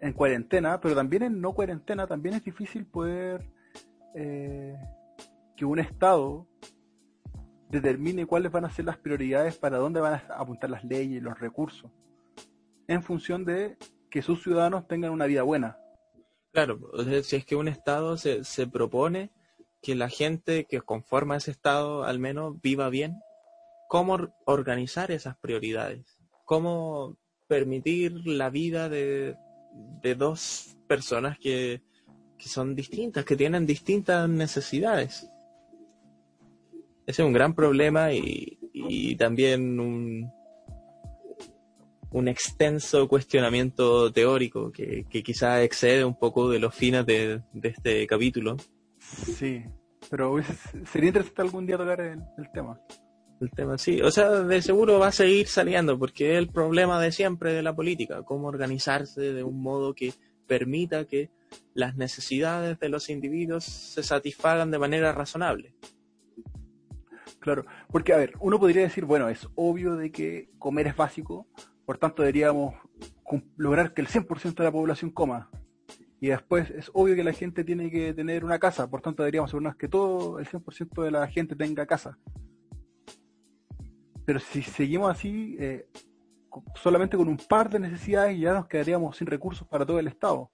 En 0.00 0.12
cuarentena, 0.14 0.80
pero 0.80 0.94
también 0.94 1.22
en 1.22 1.40
no 1.40 1.52
cuarentena, 1.52 2.06
también 2.06 2.36
es 2.36 2.44
difícil 2.44 2.86
poder 2.86 3.46
eh, 4.14 4.74
que 5.54 5.64
un 5.66 5.78
Estado 5.78 6.46
determine 7.68 8.26
cuáles 8.26 8.52
van 8.52 8.64
a 8.64 8.70
ser 8.70 8.86
las 8.86 8.96
prioridades 8.96 9.56
para 9.58 9.76
dónde 9.76 10.00
van 10.00 10.14
a 10.14 10.34
apuntar 10.34 10.70
las 10.70 10.84
leyes, 10.84 11.22
los 11.22 11.38
recursos, 11.38 11.90
en 12.88 13.02
función 13.02 13.44
de 13.44 13.76
que 14.16 14.22
sus 14.22 14.42
ciudadanos 14.42 14.88
tengan 14.88 15.10
una 15.10 15.26
vida 15.26 15.42
buena. 15.42 15.78
Claro, 16.50 16.80
si 17.22 17.36
es 17.36 17.44
que 17.44 17.54
un 17.54 17.68
Estado 17.68 18.16
se, 18.16 18.44
se 18.44 18.66
propone 18.66 19.30
que 19.82 19.94
la 19.94 20.08
gente 20.08 20.64
que 20.64 20.80
conforma 20.80 21.36
ese 21.36 21.50
Estado 21.50 22.02
al 22.02 22.18
menos 22.18 22.58
viva 22.62 22.88
bien, 22.88 23.20
¿cómo 23.90 24.32
organizar 24.46 25.10
esas 25.10 25.36
prioridades? 25.36 26.18
¿Cómo 26.46 27.18
permitir 27.46 28.26
la 28.26 28.48
vida 28.48 28.88
de, 28.88 29.36
de 30.00 30.14
dos 30.14 30.78
personas 30.88 31.38
que, 31.38 31.82
que 32.38 32.48
son 32.48 32.74
distintas, 32.74 33.26
que 33.26 33.36
tienen 33.36 33.66
distintas 33.66 34.26
necesidades? 34.30 35.30
Ese 37.06 37.20
es 37.20 37.26
un 37.26 37.34
gran 37.34 37.54
problema 37.54 38.14
y, 38.14 39.14
también 39.18 39.78
un, 39.78 40.32
un 42.16 42.28
extenso 42.28 43.06
cuestionamiento 43.08 44.10
teórico 44.10 44.72
que, 44.72 45.04
que 45.10 45.22
quizá 45.22 45.62
excede 45.62 46.02
un 46.02 46.18
poco 46.18 46.48
de 46.48 46.58
los 46.58 46.74
fines 46.74 47.04
de, 47.04 47.42
este 47.62 48.06
capítulo. 48.06 48.56
Sí, 48.98 49.62
pero 50.08 50.36
sería 50.90 51.08
interesante 51.08 51.42
algún 51.42 51.66
día 51.66 51.76
tocar 51.76 52.00
el, 52.00 52.22
el, 52.38 52.50
tema. 52.54 52.80
El 53.38 53.50
tema, 53.50 53.76
sí. 53.76 54.00
O 54.00 54.10
sea, 54.10 54.30
de 54.30 54.62
seguro 54.62 54.98
va 54.98 55.08
a 55.08 55.12
seguir 55.12 55.46
saliendo 55.46 55.98
porque 55.98 56.32
es 56.32 56.38
el 56.38 56.48
problema 56.48 56.98
de 57.02 57.12
siempre 57.12 57.52
de 57.52 57.62
la 57.62 57.76
política, 57.76 58.22
cómo 58.22 58.48
organizarse 58.48 59.20
de 59.20 59.44
un 59.44 59.60
modo 59.60 59.92
que 59.92 60.14
permita 60.46 61.04
que 61.04 61.28
las 61.74 61.96
necesidades 61.96 62.78
de 62.78 62.88
los 62.88 63.10
individuos 63.10 63.64
se 63.64 64.02
satisfagan 64.02 64.70
de 64.70 64.78
manera 64.78 65.12
razonable. 65.12 65.74
Claro, 67.40 67.66
porque 67.92 68.14
a 68.14 68.16
ver, 68.16 68.32
uno 68.40 68.58
podría 68.58 68.84
decir, 68.84 69.04
bueno, 69.04 69.28
es 69.28 69.46
obvio 69.54 69.96
de 69.96 70.10
que 70.10 70.48
comer 70.58 70.86
es 70.86 70.96
básico, 70.96 71.46
por 71.86 71.98
tanto 71.98 72.22
deberíamos 72.22 72.74
lograr 73.56 73.94
que 73.94 74.02
el 74.02 74.08
100% 74.08 74.54
de 74.54 74.64
la 74.64 74.72
población 74.72 75.10
coma. 75.10 75.48
Y 76.20 76.28
después 76.28 76.70
es 76.70 76.90
obvio 76.92 77.14
que 77.14 77.24
la 77.24 77.32
gente 77.32 77.62
tiene 77.62 77.90
que 77.90 78.12
tener 78.12 78.44
una 78.44 78.58
casa, 78.58 78.90
por 78.90 79.00
tanto 79.00 79.22
deberíamos 79.22 79.50
asegurarnos 79.50 79.76
que 79.76 79.88
todo 79.88 80.38
el 80.38 80.46
100% 80.46 81.04
de 81.04 81.10
la 81.10 81.26
gente 81.28 81.54
tenga 81.54 81.86
casa. 81.86 82.18
pero 84.24 84.40
si 84.40 84.60
seguimos 84.60 85.08
así, 85.08 85.56
eh, 85.60 85.86
solamente 86.74 87.16
con 87.16 87.28
un 87.28 87.36
par 87.36 87.70
de 87.70 87.78
necesidades 87.78 88.36
ya 88.38 88.54
nos 88.54 88.66
quedaríamos 88.66 89.16
sin 89.16 89.28
recursos 89.28 89.68
para 89.68 89.86
todo 89.86 90.00
el 90.00 90.08
Estado. 90.08 90.50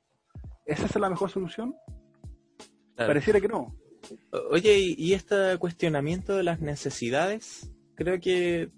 ¿Esa 0.66 0.84
es 0.84 0.96
la 0.96 1.08
mejor 1.08 1.30
solución? 1.30 1.74
Pareciera 2.94 3.40
que 3.40 3.48
no. 3.48 3.74
Oye, 4.50 4.78
y 4.78 5.14
este 5.14 5.56
cuestionamiento 5.58 6.36
de 6.36 6.42
las 6.42 6.60
necesidades, 6.60 7.72
creo 7.94 8.20
que 8.20 8.70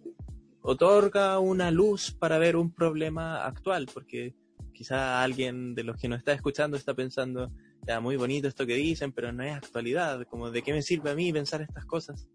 otorga 0.67 1.39
una 1.41 1.71
luz 1.71 2.11
para 2.19 2.39
ver 2.39 2.57
un 2.57 2.73
problema 2.73 3.45
actual, 3.45 3.87
porque 3.93 4.35
quizá 4.73 5.23
alguien 5.23 5.75
de 5.75 5.85
los 5.85 5.99
que 5.99 6.09
nos 6.09 6.19
está 6.19 6.33
escuchando 6.33 6.79
está 6.79 6.95
pensando, 6.95 7.53
ya 7.87 8.01
muy 8.01 8.17
bonito 8.17 8.49
esto 8.49 8.67
que 8.67 8.75
dicen, 8.75 9.13
pero 9.13 9.31
no 9.31 9.43
es 9.45 9.55
actualidad, 9.55 10.27
como 10.27 10.51
de 10.51 10.63
qué 10.63 10.73
me 10.73 10.81
sirve 10.81 11.11
a 11.11 11.15
mí 11.15 11.31
pensar 11.35 11.61
estas 11.61 11.85
cosas. 11.85 12.27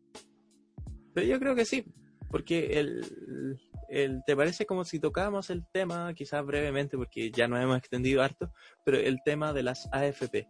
Pero 1.16 1.26
yo 1.26 1.40
creo 1.40 1.56
que 1.56 1.66
sí, 1.66 1.84
porque 2.30 2.80
el, 2.80 3.60
el, 3.90 4.22
te 4.28 4.36
parece 4.36 4.68
como 4.68 4.86
si 4.86 5.00
tocábamos 5.00 5.50
el 5.50 5.66
tema, 5.66 6.14
quizás 6.14 6.46
brevemente, 6.46 6.98
porque 6.98 7.32
ya 7.32 7.48
nos 7.48 7.60
hemos 7.60 7.80
extendido 7.80 8.22
harto, 8.22 8.54
pero 8.86 8.98
el 8.98 9.18
tema 9.26 9.54
de 9.54 9.64
las 9.64 9.90
AFP. 9.92 10.48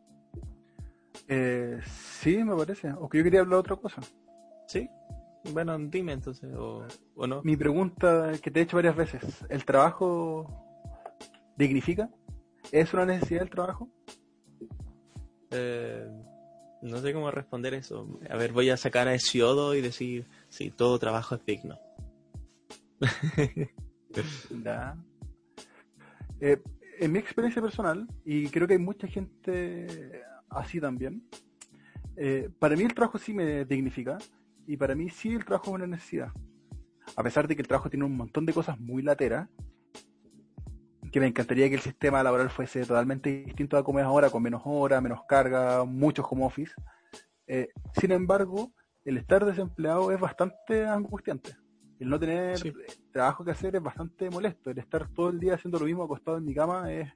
Eh, 1.29 1.79
sí, 1.85 2.43
me 2.43 2.57
parece. 2.57 2.91
O 2.91 3.07
que 3.07 3.19
yo 3.19 3.23
quería 3.23 3.39
hablar 3.39 3.55
de 3.55 3.59
otra 3.61 3.75
cosa. 3.77 4.01
Sí. 4.67 4.89
Bueno, 5.45 5.77
dime 5.79 6.13
entonces, 6.13 6.53
o, 6.55 6.85
o 7.15 7.27
no. 7.27 7.41
Mi 7.43 7.55
pregunta 7.55 8.33
que 8.41 8.51
te 8.51 8.59
he 8.59 8.63
hecho 8.63 8.77
varias 8.77 8.95
veces, 8.95 9.45
¿el 9.49 9.63
trabajo 9.65 10.45
dignifica? 11.57 12.09
¿Es 12.71 12.93
una 12.93 13.05
necesidad 13.05 13.43
el 13.43 13.49
trabajo? 13.49 13.89
Eh, 15.51 16.07
no 16.81 16.97
sé 16.97 17.13
cómo 17.13 17.31
responder 17.31 17.73
eso. 17.73 18.07
A 18.29 18.35
ver, 18.35 18.51
voy 18.51 18.69
a 18.69 18.77
sacar 18.77 19.07
a 19.07 19.13
Hesiodo 19.13 19.75
y 19.75 19.81
decir, 19.81 20.25
sí, 20.49 20.71
todo 20.71 20.99
trabajo 20.99 21.35
es 21.35 21.45
digno. 21.45 21.77
Eh, 26.41 26.57
en 26.99 27.11
mi 27.11 27.19
experiencia 27.19 27.61
personal, 27.61 28.07
y 28.23 28.47
creo 28.47 28.65
que 28.65 28.73
hay 28.73 28.79
mucha 28.79 29.07
gente 29.07 30.23
así 30.49 30.79
también, 30.79 31.21
eh, 32.15 32.49
para 32.59 32.75
mí 32.75 32.83
el 32.83 32.93
trabajo 32.93 33.17
sí 33.17 33.33
me 33.33 33.65
dignifica 33.65 34.17
y 34.69 34.77
para 34.77 34.93
mí 34.93 35.09
sí 35.09 35.33
el 35.33 35.43
trabajo 35.45 35.71
es 35.71 35.73
una 35.73 35.87
necesidad. 35.87 36.31
A 37.15 37.23
pesar 37.23 37.47
de 37.47 37.55
que 37.55 37.63
el 37.63 37.67
trabajo 37.67 37.89
tiene 37.89 38.05
un 38.05 38.15
montón 38.15 38.45
de 38.45 38.53
cosas 38.53 38.79
muy 38.79 39.01
lateras, 39.01 39.49
que 41.11 41.19
me 41.19 41.25
encantaría 41.25 41.67
que 41.69 41.73
el 41.73 41.81
sistema 41.81 42.21
laboral 42.21 42.51
fuese 42.51 42.85
totalmente 42.85 43.45
distinto 43.45 43.77
a 43.77 43.83
como 43.83 43.97
es 43.97 44.05
ahora, 44.05 44.29
con 44.29 44.43
menos 44.43 44.61
horas, 44.65 45.01
menos 45.01 45.21
carga, 45.27 45.83
mucho 45.85 46.21
home 46.21 46.45
office. 46.45 46.71
Eh, 47.47 47.69
sin 47.99 48.11
embargo, 48.11 48.71
el 49.05 49.17
estar 49.17 49.43
desempleado 49.43 50.11
es 50.11 50.19
bastante 50.19 50.85
angustiante. 50.85 51.55
El 51.99 52.09
no 52.09 52.19
tener 52.19 52.59
trabajo 53.11 53.43
que 53.43 53.49
hacer 53.49 53.75
es 53.75 53.81
bastante 53.81 54.29
molesto. 54.29 54.69
El 54.69 54.77
estar 54.77 55.09
todo 55.09 55.29
el 55.29 55.39
día 55.39 55.55
haciendo 55.55 55.79
lo 55.79 55.85
mismo 55.85 56.03
acostado 56.03 56.37
en 56.37 56.45
mi 56.45 56.53
cama 56.53 56.93
es 56.93 57.11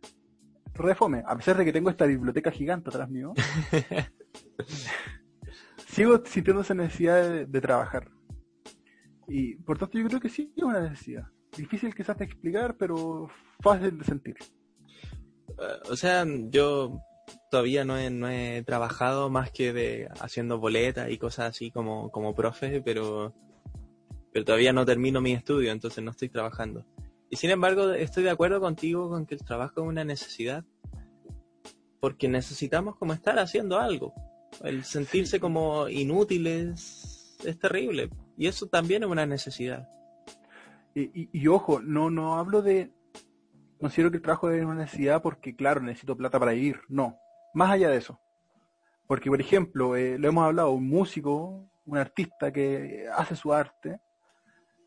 refome. 0.74 1.22
A 1.28 1.36
pesar 1.36 1.56
de 1.56 1.66
que 1.66 1.72
tengo 1.72 1.92
esta 1.92 2.08
biblioteca 2.08 2.50
gigante 2.50 2.90
atrás 2.90 3.12
mío, 3.12 3.36
sigo 5.94 6.22
sintiendo 6.26 6.62
esa 6.62 6.74
necesidad 6.74 7.46
de, 7.46 7.62
trabajar. 7.62 8.10
Y 9.28 9.56
por 9.56 9.78
tanto 9.78 9.98
yo 9.98 10.08
creo 10.08 10.20
que 10.20 10.30
sí 10.30 10.54
es 10.56 10.64
una 10.64 10.82
necesidad. 10.82 11.28
Difícil 11.56 11.94
quizás 11.94 12.18
de 12.18 12.26
explicar, 12.26 12.76
pero 12.78 13.30
fácil 13.62 13.98
de 13.98 14.04
sentir. 14.04 14.36
Eh, 15.50 15.90
o 15.90 15.96
sea, 15.96 16.26
yo 16.50 17.00
todavía 17.52 17.86
no 17.86 17.98
he, 17.98 18.10
no 18.10 18.28
he 18.30 18.64
trabajado 18.64 19.30
más 19.30 19.52
que 19.52 19.72
de 19.72 20.10
haciendo 20.20 20.60
boletas 20.60 21.10
y 21.12 21.18
cosas 21.18 21.52
así 21.52 21.72
como, 21.72 22.12
como 22.12 22.34
profe, 22.34 22.82
pero, 22.82 23.34
pero 24.32 24.46
todavía 24.46 24.74
no 24.74 24.86
termino 24.86 25.22
mi 25.22 25.34
estudio, 25.34 25.72
entonces 25.72 26.04
no 26.04 26.12
estoy 26.12 26.30
trabajando. 26.30 26.86
Y 27.30 27.36
sin 27.36 27.52
embargo, 27.52 27.94
estoy 27.94 28.24
de 28.24 28.30
acuerdo 28.32 28.60
contigo 28.60 29.10
con 29.10 29.26
que 29.26 29.36
el 29.36 29.44
trabajo 29.44 29.82
es 29.82 29.88
una 29.88 30.04
necesidad, 30.04 30.66
porque 32.00 32.28
necesitamos 32.28 32.96
como 32.98 33.14
estar 33.14 33.40
haciendo 33.40 33.80
algo. 33.80 34.14
El 34.64 34.84
sentirse 34.84 35.40
como 35.40 35.88
inútiles 35.90 37.38
es 37.44 37.60
terrible, 37.60 38.10
y 38.38 38.48
eso 38.48 38.68
también 38.68 39.04
es 39.04 39.10
una 39.10 39.26
necesidad. 39.26 39.90
Y, 40.96 41.48
ojo, 41.48 41.82
no, 41.82 42.12
no 42.12 42.38
hablo 42.38 42.62
de 42.62 42.92
considero 43.80 44.12
que 44.12 44.18
el 44.18 44.24
trabajo 44.24 44.52
es 44.52 44.64
una 44.64 44.76
necesidad 44.76 45.22
porque, 45.22 45.56
claro, 45.56 45.82
necesito 45.82 46.16
plata 46.16 46.40
para 46.40 46.52
vivir. 46.52 46.82
No, 46.88 47.18
más 47.54 47.72
allá 47.72 47.90
de 47.90 47.98
eso. 47.98 48.20
Porque, 49.08 49.30
por 49.30 49.42
ejemplo, 49.42 49.96
eh, 49.96 50.18
lo 50.18 50.30
hemos 50.30 50.46
hablado, 50.46 50.72
un 50.72 50.88
músico, 50.88 51.68
un 51.86 51.98
artista 51.98 52.54
que 52.54 53.08
hace 53.14 53.36
su 53.36 53.52
arte, 53.52 54.00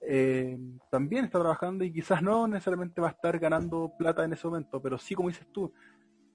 eh, 0.01 0.57
también 0.91 1.25
está 1.25 1.41
trabajando 1.41 1.85
y 1.85 1.93
quizás 1.93 2.23
no 2.23 2.47
necesariamente 2.47 3.01
va 3.01 3.09
a 3.09 3.11
estar 3.11 3.39
ganando 3.39 3.93
plata 3.99 4.25
en 4.25 4.33
ese 4.33 4.47
momento, 4.47 4.81
pero 4.81 4.99
sí, 4.99 5.15
como 5.15 5.29
dices 5.29 5.47
tú, 5.53 5.73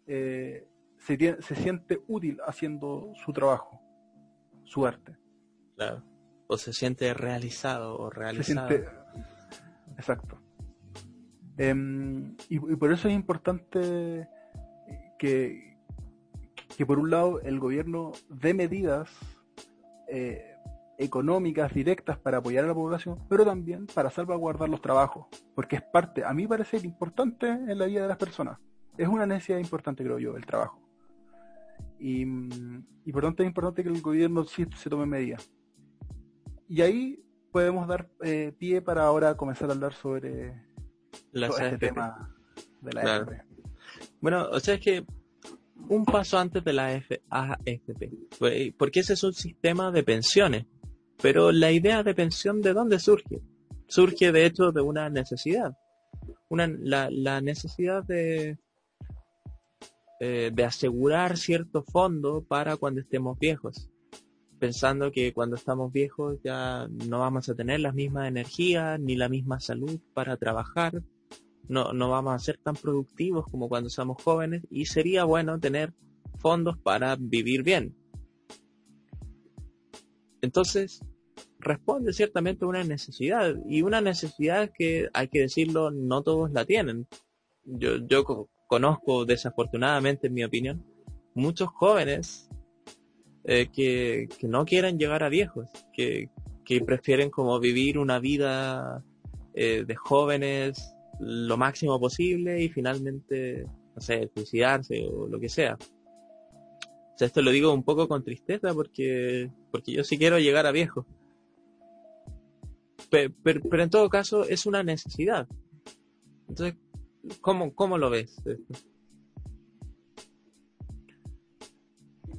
eh, 0.06 0.68
se, 1.02 1.42
se 1.42 1.56
siente 1.56 2.02
útil 2.08 2.40
haciendo 2.46 3.12
su 3.16 3.34
trabajo, 3.34 3.82
su 4.64 4.86
arte. 4.86 5.18
Claro. 5.76 6.04
O 6.48 6.58
se 6.58 6.74
siente 6.74 7.14
realizado 7.14 7.98
o 7.98 8.10
realizado. 8.10 8.68
Se 8.68 8.76
siente... 8.76 9.02
Exacto. 9.98 10.40
Em, 11.58 12.36
y, 12.50 12.60
por 12.60 12.92
eso 12.92 13.08
es 13.08 13.14
importante 13.14 14.28
que, 15.20 15.78
que 16.78 16.86
por 16.86 17.00
un 17.00 17.10
lado 17.10 17.42
el 17.42 17.60
gobierno 17.60 18.12
dé 18.30 18.54
medidas 18.54 19.10
eh, 20.08 20.56
económicas 20.98 21.74
directas 21.74 22.18
para 22.18 22.38
apoyar 22.38 22.64
a 22.64 22.68
la 22.68 22.74
población, 22.74 23.20
pero 23.28 23.44
también 23.44 23.88
para 23.88 24.10
salvaguardar 24.10 24.70
los 24.70 24.82
trabajos, 24.82 25.28
porque 25.56 25.78
es 25.78 25.82
parte, 25.82 26.24
a 26.24 26.34
mí 26.34 26.48
parece 26.48 26.78
importante 26.78 27.48
en 27.48 27.78
la 27.78 27.86
vida 27.86 28.04
de 28.04 28.08
las 28.08 28.18
personas. 28.18 28.60
Es 28.98 29.08
una 29.08 29.26
necesidad 29.26 29.58
importante, 29.58 30.04
creo 30.04 30.20
yo, 30.20 30.36
el 30.36 30.46
trabajo. 30.46 30.91
Y, 32.02 32.26
y 33.06 33.12
por 33.12 33.24
tanto 33.24 33.44
es 33.44 33.48
importante 33.48 33.84
que 33.84 33.90
el 33.90 34.02
gobierno 34.02 34.44
sí 34.44 34.66
se 34.76 34.90
tome 34.90 35.06
medidas. 35.06 35.50
Y 36.68 36.82
ahí 36.82 37.24
podemos 37.52 37.88
dar 37.88 38.10
eh, 38.24 38.54
pie 38.58 38.82
para 38.82 39.04
ahora 39.04 39.38
comenzar 39.38 39.70
a 39.70 39.74
hablar 39.74 39.94
sobre 39.94 40.56
este 41.32 41.78
tema 41.78 42.36
de 42.82 42.94
la 42.94 43.16
AFP. 43.18 43.44
Bueno, 44.20 44.48
o 44.52 44.60
sea, 44.60 44.76
es 44.76 44.82
que 44.82 45.06
un 45.90 46.06
paso 46.06 46.40
antes 46.40 46.64
de 46.64 46.74
la 46.74 46.88
AFP, 47.30 48.74
porque 48.78 49.02
ese 49.02 49.14
es 49.14 49.24
un 49.24 49.34
sistema 49.34 49.92
de 49.92 50.04
pensiones 50.04 50.66
pero 51.22 51.52
la 51.52 51.72
idea 51.72 52.04
de 52.04 52.16
pensión, 52.16 52.62
¿de 52.62 52.74
dónde 52.74 53.00
surge? 53.00 53.42
Surge 53.88 54.32
de 54.32 54.46
hecho 54.46 54.72
de 54.72 54.82
una 54.82 55.10
necesidad. 55.10 55.78
Una, 56.50 56.68
la, 56.68 57.42
necesidad 57.42 58.04
de, 58.04 58.58
eh, 60.24 60.52
de 60.54 60.64
asegurar 60.66 61.36
cierto 61.36 61.82
fondo 61.82 62.44
para 62.44 62.78
cuando 62.78 63.02
estemos 63.02 63.40
viejos. 63.40 63.90
Pensando 64.60 65.12
que 65.12 65.34
cuando 65.34 65.56
estamos 65.56 65.92
viejos 65.92 66.38
ya 66.44 66.88
no 67.10 67.18
vamos 67.18 67.50
a 67.50 67.56
tener 67.56 67.80
las 67.80 67.96
mismas 67.96 68.28
energías 68.28 69.00
ni 69.00 69.16
la 69.16 69.30
misma 69.30 69.60
salud 69.60 70.00
para 70.14 70.38
trabajar. 70.38 71.02
No, 71.68 71.92
no 71.94 72.12
vamos 72.12 72.36
a 72.36 72.40
ser 72.40 72.60
tan 72.60 72.76
productivos 72.76 73.46
como 73.50 73.68
cuando 73.68 73.90
somos 73.90 74.22
jóvenes 74.22 74.62
y 74.70 74.86
sería 74.86 75.24
bueno 75.24 75.60
tener 75.60 75.92
fondos 76.38 76.78
para 76.78 77.16
vivir 77.16 77.64
bien. 77.64 77.96
Entonces, 80.44 81.04
responde 81.58 82.14
ciertamente 82.14 82.64
a 82.64 82.68
una 82.68 82.84
necesidad 82.84 83.56
y 83.68 83.82
una 83.82 84.02
necesidad 84.02 84.72
que 84.72 85.10
hay 85.16 85.30
que 85.30 85.40
decirlo 85.40 85.90
no 85.90 86.22
todos 86.22 86.52
la 86.52 86.64
tienen. 86.66 87.08
Yo, 87.64 87.98
yo 88.06 88.24
conozco 88.72 89.26
desafortunadamente, 89.26 90.28
en 90.28 90.34
mi 90.34 90.46
opinión, 90.46 90.82
muchos 91.34 91.68
jóvenes 91.68 92.50
eh, 93.44 93.68
que, 93.74 94.30
que, 94.40 94.48
no 94.48 94.64
quieren 94.64 94.98
llegar 94.98 95.24
a 95.24 95.30
viejos, 95.30 95.68
que, 95.92 96.30
que 96.64 96.80
prefieren 96.80 97.30
como 97.30 97.60
vivir 97.60 97.98
una 97.98 98.20
vida 98.20 99.04
eh, 99.54 99.84
de 99.86 99.96
jóvenes 99.96 100.96
lo 101.20 101.58
máximo 101.58 102.00
posible 102.00 102.64
y 102.64 102.70
finalmente, 102.70 103.66
no 103.94 104.02
sé, 104.02 104.32
suicidarse 104.34 105.06
o 105.06 105.28
lo 105.28 105.38
que 105.38 105.50
sea. 105.50 105.78
O 105.78 107.18
sea, 107.18 107.28
esto 107.28 107.42
lo 107.42 107.52
digo 107.52 107.74
un 107.74 107.84
poco 107.84 108.08
con 108.08 108.24
tristeza 108.24 108.74
porque, 108.74 109.52
porque 109.70 109.92
yo 109.92 110.06
sí 110.06 110.18
quiero 110.18 110.40
llegar 110.40 110.66
a 110.66 110.72
viejo 110.72 111.06
pero, 113.12 113.84
en 113.84 113.90
todo 113.90 114.10
caso 114.10 114.46
es 114.46 114.66
una 114.66 114.84
necesidad. 114.84 115.48
Entonces, 116.48 116.78
¿cómo, 117.42 117.74
cómo 117.76 117.98
lo 117.98 118.10
ves? 118.10 118.42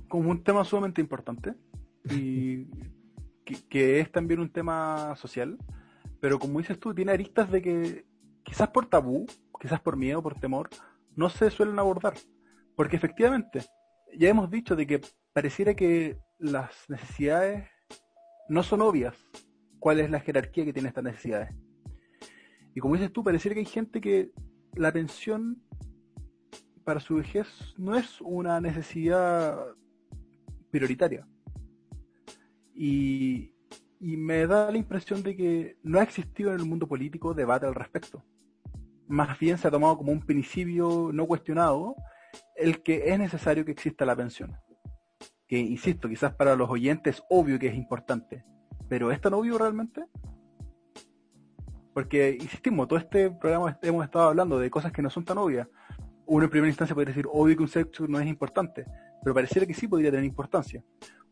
Como 0.09 0.30
un 0.30 0.43
tema 0.43 0.64
sumamente 0.64 1.01
importante 1.01 1.55
y 2.11 2.66
que, 3.68 4.01
es 4.01 4.11
también 4.11 4.41
un 4.41 4.51
tema 4.51 5.14
social, 5.16 5.59
pero 6.20 6.39
como 6.39 6.59
dices 6.59 6.78
tú, 6.78 6.95
tiene 6.95 7.12
aristas 7.12 7.51
de 7.51 7.62
que 7.62 8.07
quizás 8.43 8.68
por 8.68 8.87
tabú, 8.87 9.26
quizás 9.61 9.80
por 9.80 9.97
miedo, 9.97 10.22
por 10.22 10.39
temor, 10.39 10.68
no 11.16 11.28
se 11.28 11.51
suelen 11.51 11.78
abordar. 11.78 12.14
Porque 12.76 12.97
efectivamente, 12.97 13.64
ya 14.16 14.28
hemos 14.28 14.51
dicho 14.51 14.76
de 14.76 14.87
que 14.87 15.01
pareciera 15.33 15.74
que 15.74 16.18
las 16.39 16.70
necesidades 16.89 17.68
no 18.49 18.62
son 18.62 18.83
obvias 18.83 19.16
cuál 19.78 20.01
es 20.01 20.11
la 20.11 20.20
jerarquía 20.20 20.64
que 20.64 20.72
tiene 20.72 20.89
estas 20.89 21.05
necesidades. 21.05 21.55
Y 22.74 22.80
como 22.80 22.95
dices 22.95 23.12
tú, 23.12 23.22
pareciera 23.22 23.55
que 23.55 23.61
hay 23.61 23.66
gente 23.66 24.01
que 24.01 24.30
la 24.75 24.93
pensión 24.93 25.62
para 26.85 27.01
su 27.01 27.16
vejez 27.16 27.47
no 27.79 27.97
es 27.97 28.20
una 28.20 28.61
necesidad 28.61 29.59
prioritaria. 30.70 31.27
Y, 32.75 33.51
me 34.01 34.49
da 34.49 34.68
la 34.73 34.77
impresión 34.79 35.23
de 35.23 35.37
que 35.37 35.77
no 35.85 36.01
ha 36.01 36.03
existido 36.03 36.53
en 36.53 36.59
el 36.59 36.66
mundo 36.66 36.89
político 36.89 37.35
debate 37.35 37.66
al 37.66 37.75
respecto. 37.75 38.25
Más 39.07 39.39
bien 39.39 39.59
se 39.59 39.68
ha 39.68 39.70
tomado 39.70 39.97
como 39.97 40.11
un 40.11 40.20
principio 40.20 41.11
no 41.12 41.27
cuestionado 41.27 41.95
el 42.57 42.83
que 42.83 43.12
es 43.12 43.18
necesario 43.18 43.64
que 43.64 43.70
exista 43.70 44.05
la 44.05 44.16
pensión. 44.16 44.57
Que, 45.47 45.57
insisto, 45.59 46.09
quizás 46.09 46.35
para 46.35 46.57
los 46.57 46.68
oyentes 46.68 47.16
es 47.16 47.23
obvio 47.31 47.61
que 47.61 47.68
es 47.68 47.77
importante, 47.77 48.45
pero 48.89 49.12
¿es 49.12 49.20
tan 49.20 49.35
obvio 49.35 49.57
realmente? 49.57 50.03
Porque, 51.95 52.36
insistimos, 52.40 52.88
todo 52.88 52.99
este 52.99 53.30
programa 53.30 53.78
hemos 53.82 54.05
estado 54.05 54.28
hablando 54.28 54.59
de 54.59 54.70
cosas 54.70 54.93
que 54.93 55.03
no 55.03 55.11
son 55.11 55.24
tan 55.24 55.38
obvias. 55.38 55.68
Uno 56.26 56.45
en 56.45 56.51
primera 56.51 56.68
instancia 56.68 56.95
podría 56.95 57.14
decir, 57.14 57.26
obvio 57.30 57.57
que 57.57 57.62
un 57.62 57.68
sexo 57.68 58.07
no 58.09 58.18
es 58.18 58.26
importante, 58.26 58.86
pero 59.22 59.34
pareciera 59.34 59.66
que 59.66 59.74
sí 59.74 59.88
podría 59.88 60.11
tener 60.11 60.24
importancia. 60.24 60.82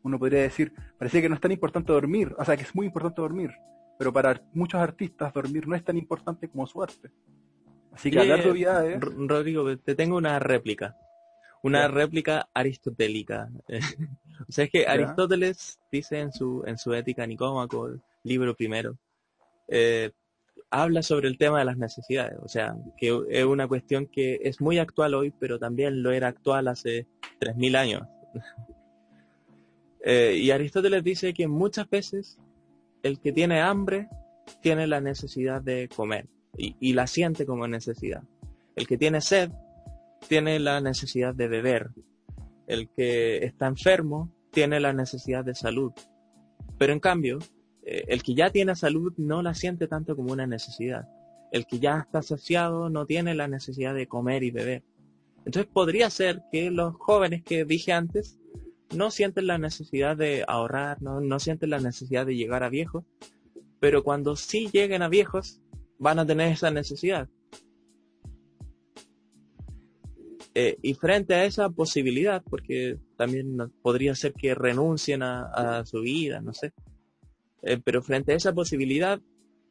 Uno 0.02 0.18
podría 0.18 0.42
decir, 0.42 0.72
pareciera 0.98 1.24
que 1.24 1.28
no 1.28 1.34
es 1.34 1.40
tan 1.40 1.52
importante 1.52 1.92
dormir, 1.92 2.34
o 2.38 2.44
sea, 2.44 2.56
que 2.56 2.62
es 2.62 2.74
muy 2.74 2.86
importante 2.86 3.20
dormir, 3.20 3.50
pero 3.98 4.12
para 4.12 4.40
muchos 4.52 4.80
artistas 4.80 5.32
dormir 5.32 5.66
no 5.66 5.76
es 5.76 5.84
tan 5.84 5.96
importante 5.96 6.48
como 6.48 6.66
su 6.66 6.82
arte. 6.82 7.10
Así 7.92 8.10
que 8.10 8.20
hablar 8.20 8.42
de 8.42 8.50
obviedades... 8.50 9.00
Rodrigo, 9.00 9.76
te 9.78 9.94
tengo 9.94 10.16
una 10.16 10.38
réplica. 10.38 10.96
Una 11.62 11.88
réplica 11.88 12.48
aristotélica. 12.54 13.50
o 14.48 14.52
sea, 14.52 14.64
es 14.64 14.70
que 14.70 14.86
Aristóteles 14.86 15.78
dice 15.90 16.20
en 16.20 16.32
su, 16.32 16.62
en 16.66 16.78
su 16.78 16.94
Ética 16.94 17.26
Nicómaco, 17.26 17.90
libro 18.22 18.54
primero, 18.54 18.96
eh, 19.68 20.10
habla 20.70 21.02
sobre 21.02 21.28
el 21.28 21.36
tema 21.36 21.58
de 21.58 21.64
las 21.64 21.76
necesidades, 21.76 22.38
o 22.42 22.48
sea, 22.48 22.76
que 22.96 23.20
es 23.28 23.44
una 23.44 23.66
cuestión 23.66 24.06
que 24.06 24.38
es 24.42 24.60
muy 24.60 24.78
actual 24.78 25.14
hoy, 25.14 25.32
pero 25.32 25.58
también 25.58 26.02
lo 26.02 26.12
era 26.12 26.28
actual 26.28 26.68
hace 26.68 27.06
3.000 27.40 27.76
años. 27.76 28.02
Eh, 30.02 30.38
y 30.40 30.50
Aristóteles 30.50 31.04
dice 31.04 31.34
que 31.34 31.46
muchas 31.46 31.86
veces 31.90 32.38
el 33.02 33.20
que 33.20 33.32
tiene 33.32 33.60
hambre 33.60 34.08
tiene 34.62 34.86
la 34.86 35.02
necesidad 35.02 35.60
de 35.60 35.90
comer 35.94 36.26
y, 36.56 36.74
y 36.80 36.94
la 36.94 37.06
siente 37.06 37.44
como 37.44 37.68
necesidad. 37.68 38.22
El 38.76 38.86
que 38.86 38.96
tiene 38.96 39.20
sed 39.20 39.50
tiene 40.26 40.58
la 40.58 40.80
necesidad 40.80 41.34
de 41.34 41.48
beber. 41.48 41.90
El 42.66 42.88
que 42.88 43.44
está 43.44 43.66
enfermo 43.66 44.32
tiene 44.50 44.80
la 44.80 44.94
necesidad 44.94 45.44
de 45.44 45.54
salud. 45.54 45.92
Pero 46.78 46.94
en 46.94 47.00
cambio, 47.00 47.38
eh, 47.82 48.04
el 48.08 48.22
que 48.22 48.34
ya 48.34 48.50
tiene 48.50 48.74
salud 48.76 49.12
no 49.16 49.42
la 49.42 49.54
siente 49.54 49.86
tanto 49.88 50.16
como 50.16 50.32
una 50.32 50.46
necesidad. 50.46 51.08
El 51.52 51.66
que 51.66 51.78
ya 51.78 51.98
está 51.98 52.22
saciado 52.22 52.90
no 52.90 53.06
tiene 53.06 53.34
la 53.34 53.48
necesidad 53.48 53.94
de 53.94 54.06
comer 54.06 54.42
y 54.42 54.50
beber. 54.50 54.84
Entonces 55.44 55.70
podría 55.72 56.10
ser 56.10 56.42
que 56.52 56.70
los 56.70 56.94
jóvenes 56.96 57.42
que 57.42 57.64
dije 57.64 57.92
antes 57.92 58.38
no 58.94 59.10
sienten 59.10 59.46
la 59.46 59.58
necesidad 59.58 60.16
de 60.16 60.44
ahorrar, 60.46 61.00
no, 61.00 61.38
sienten 61.38 61.70
la 61.70 61.80
necesidad 61.80 62.26
de 62.26 62.36
llegar 62.36 62.62
a 62.62 62.68
viejos, 62.68 63.04
pero 63.78 64.02
cuando 64.02 64.36
sí 64.36 64.68
lleguen 64.72 65.02
a 65.02 65.08
viejos 65.08 65.60
van 65.98 66.18
a 66.18 66.26
tener 66.26 66.52
esa 66.52 66.70
necesidad. 66.70 67.28
Eh, 70.54 70.76
y 70.82 70.94
frente 70.94 71.34
a 71.34 71.44
esa 71.44 71.70
posibilidad, 71.70 72.42
porque 72.42 72.98
también 73.16 73.56
podría 73.82 74.14
ser 74.16 74.32
que 74.32 74.54
renuncien 74.54 75.22
a 75.22 75.84
su 75.86 76.00
vida, 76.00 76.40
no 76.40 76.52
sé, 76.52 76.72
eh, 77.62 77.80
pero 77.82 78.02
frente 78.02 78.32
a 78.32 78.36
esa 78.36 78.52
posibilidad, 78.54 79.20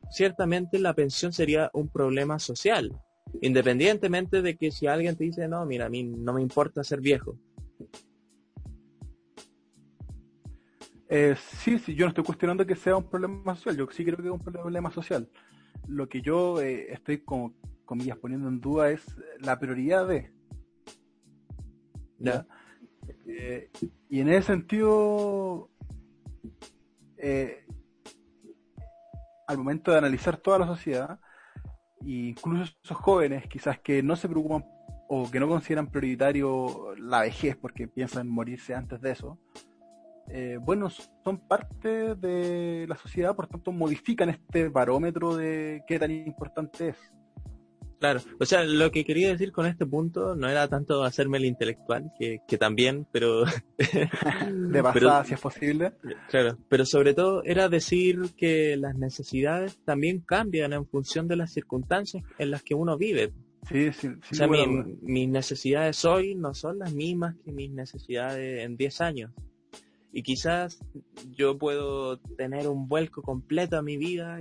ciertamente 0.09 0.79
la 0.79 0.93
pensión 0.93 1.33
sería 1.33 1.69
un 1.73 1.89
problema 1.89 2.39
social, 2.39 2.91
independientemente 3.41 4.41
de 4.41 4.57
que 4.57 4.71
si 4.71 4.87
alguien 4.87 5.15
te 5.15 5.23
dice, 5.25 5.47
no, 5.47 5.65
mira, 5.65 5.85
a 5.85 5.89
mí 5.89 6.03
no 6.03 6.33
me 6.33 6.41
importa 6.41 6.83
ser 6.83 7.01
viejo. 7.01 7.37
Eh, 11.11 11.35
sí, 11.37 11.79
sí, 11.79 11.95
yo 11.95 12.05
no 12.05 12.09
estoy 12.09 12.23
cuestionando 12.23 12.65
que 12.65 12.75
sea 12.75 12.95
un 12.95 13.09
problema 13.09 13.55
social, 13.55 13.77
yo 13.77 13.87
sí 13.91 14.05
creo 14.05 14.17
que 14.17 14.27
es 14.27 14.29
un 14.29 14.39
problema 14.39 14.91
social. 14.91 15.27
Lo 15.87 16.07
que 16.07 16.21
yo 16.21 16.61
eh, 16.61 16.93
estoy, 16.93 17.19
como 17.19 17.55
comillas, 17.85 18.17
poniendo 18.17 18.47
en 18.47 18.61
duda 18.61 18.91
es 18.91 19.03
la 19.39 19.59
prioridad 19.59 20.07
de... 20.07 20.31
¿ya? 22.19 22.45
y 24.09 24.19
en 24.19 24.29
ese 24.29 24.47
sentido, 24.47 25.71
al 29.49 29.57
momento 29.57 29.91
de 29.91 29.97
analizar 29.97 30.37
toda 30.37 30.59
la 30.59 30.67
sociedad, 30.67 31.19
incluso 32.05 32.71
esos 32.83 32.97
jóvenes 32.97 33.47
quizás 33.47 33.79
que 33.79 34.03
no 34.03 34.15
se 34.15 34.29
preocupan 34.29 34.63
o 35.07 35.29
que 35.31 35.39
no 35.39 35.47
consideran 35.47 35.87
prioritario 35.87 36.93
la 36.97 37.21
vejez 37.21 37.57
porque 37.57 37.87
piensan 37.87 38.29
morirse 38.29 38.75
antes 38.75 39.01
de 39.01 39.11
eso, 39.11 39.39
eh, 40.29 40.59
bueno, 40.61 40.91
son 40.91 41.39
parte 41.47 42.13
de 42.13 42.85
la 42.87 42.95
sociedad, 42.95 43.35
por 43.35 43.47
tanto 43.47 43.71
modifican 43.71 44.29
este 44.29 44.69
barómetro 44.69 45.35
de 45.35 45.83
qué 45.87 45.97
tan 45.97 46.11
importante 46.11 46.89
es. 46.89 46.97
Claro, 47.99 48.21
o 48.39 48.45
sea, 48.45 48.63
lo 48.63 48.91
que 48.91 49.03
quería 49.03 49.29
decir 49.29 49.51
con 49.51 49.65
este 49.65 49.85
punto 49.85 50.33
no 50.33 50.47
era 50.47 50.69
tanto 50.69 51.03
hacerme 51.03 51.37
el 51.37 51.45
intelectual, 51.45 52.11
que, 52.17 52.39
que 52.47 52.57
también, 52.57 53.05
pero... 53.11 53.43
de 53.77 54.83
pasada, 54.83 55.25
si 55.25 55.33
es 55.33 55.39
posible. 55.41 55.91
Claro, 56.29 56.57
pero 56.69 56.85
sobre 56.85 57.13
todo 57.13 57.43
era 57.43 57.67
decir 57.67 58.31
que 58.37 58.77
las 58.77 58.95
necesidades 58.95 59.79
también 59.83 60.21
cambian 60.21 60.71
en 60.71 60.87
función 60.87 61.27
de 61.27 61.35
las 61.35 61.51
circunstancias 61.51 62.23
en 62.37 62.51
las 62.51 62.63
que 62.63 62.73
uno 62.73 62.97
vive. 62.97 63.33
Sí, 63.67 63.91
sí, 63.91 64.07
sí. 64.23 64.31
O 64.31 64.35
sea, 64.35 64.47
mis 64.47 65.27
necesidades 65.27 66.05
hoy 66.05 66.35
no 66.35 66.53
son 66.53 66.79
las 66.79 66.93
mismas 66.93 67.35
que 67.43 67.51
mis 67.51 67.69
necesidades 67.69 68.63
en 68.63 68.77
10 68.77 69.01
años. 69.01 69.31
Y 70.13 70.23
quizás 70.23 70.79
yo 71.31 71.57
puedo 71.57 72.17
tener 72.37 72.67
un 72.67 72.87
vuelco 72.87 73.21
completo 73.21 73.77
a 73.77 73.81
mi 73.81 73.97
vida 73.97 74.39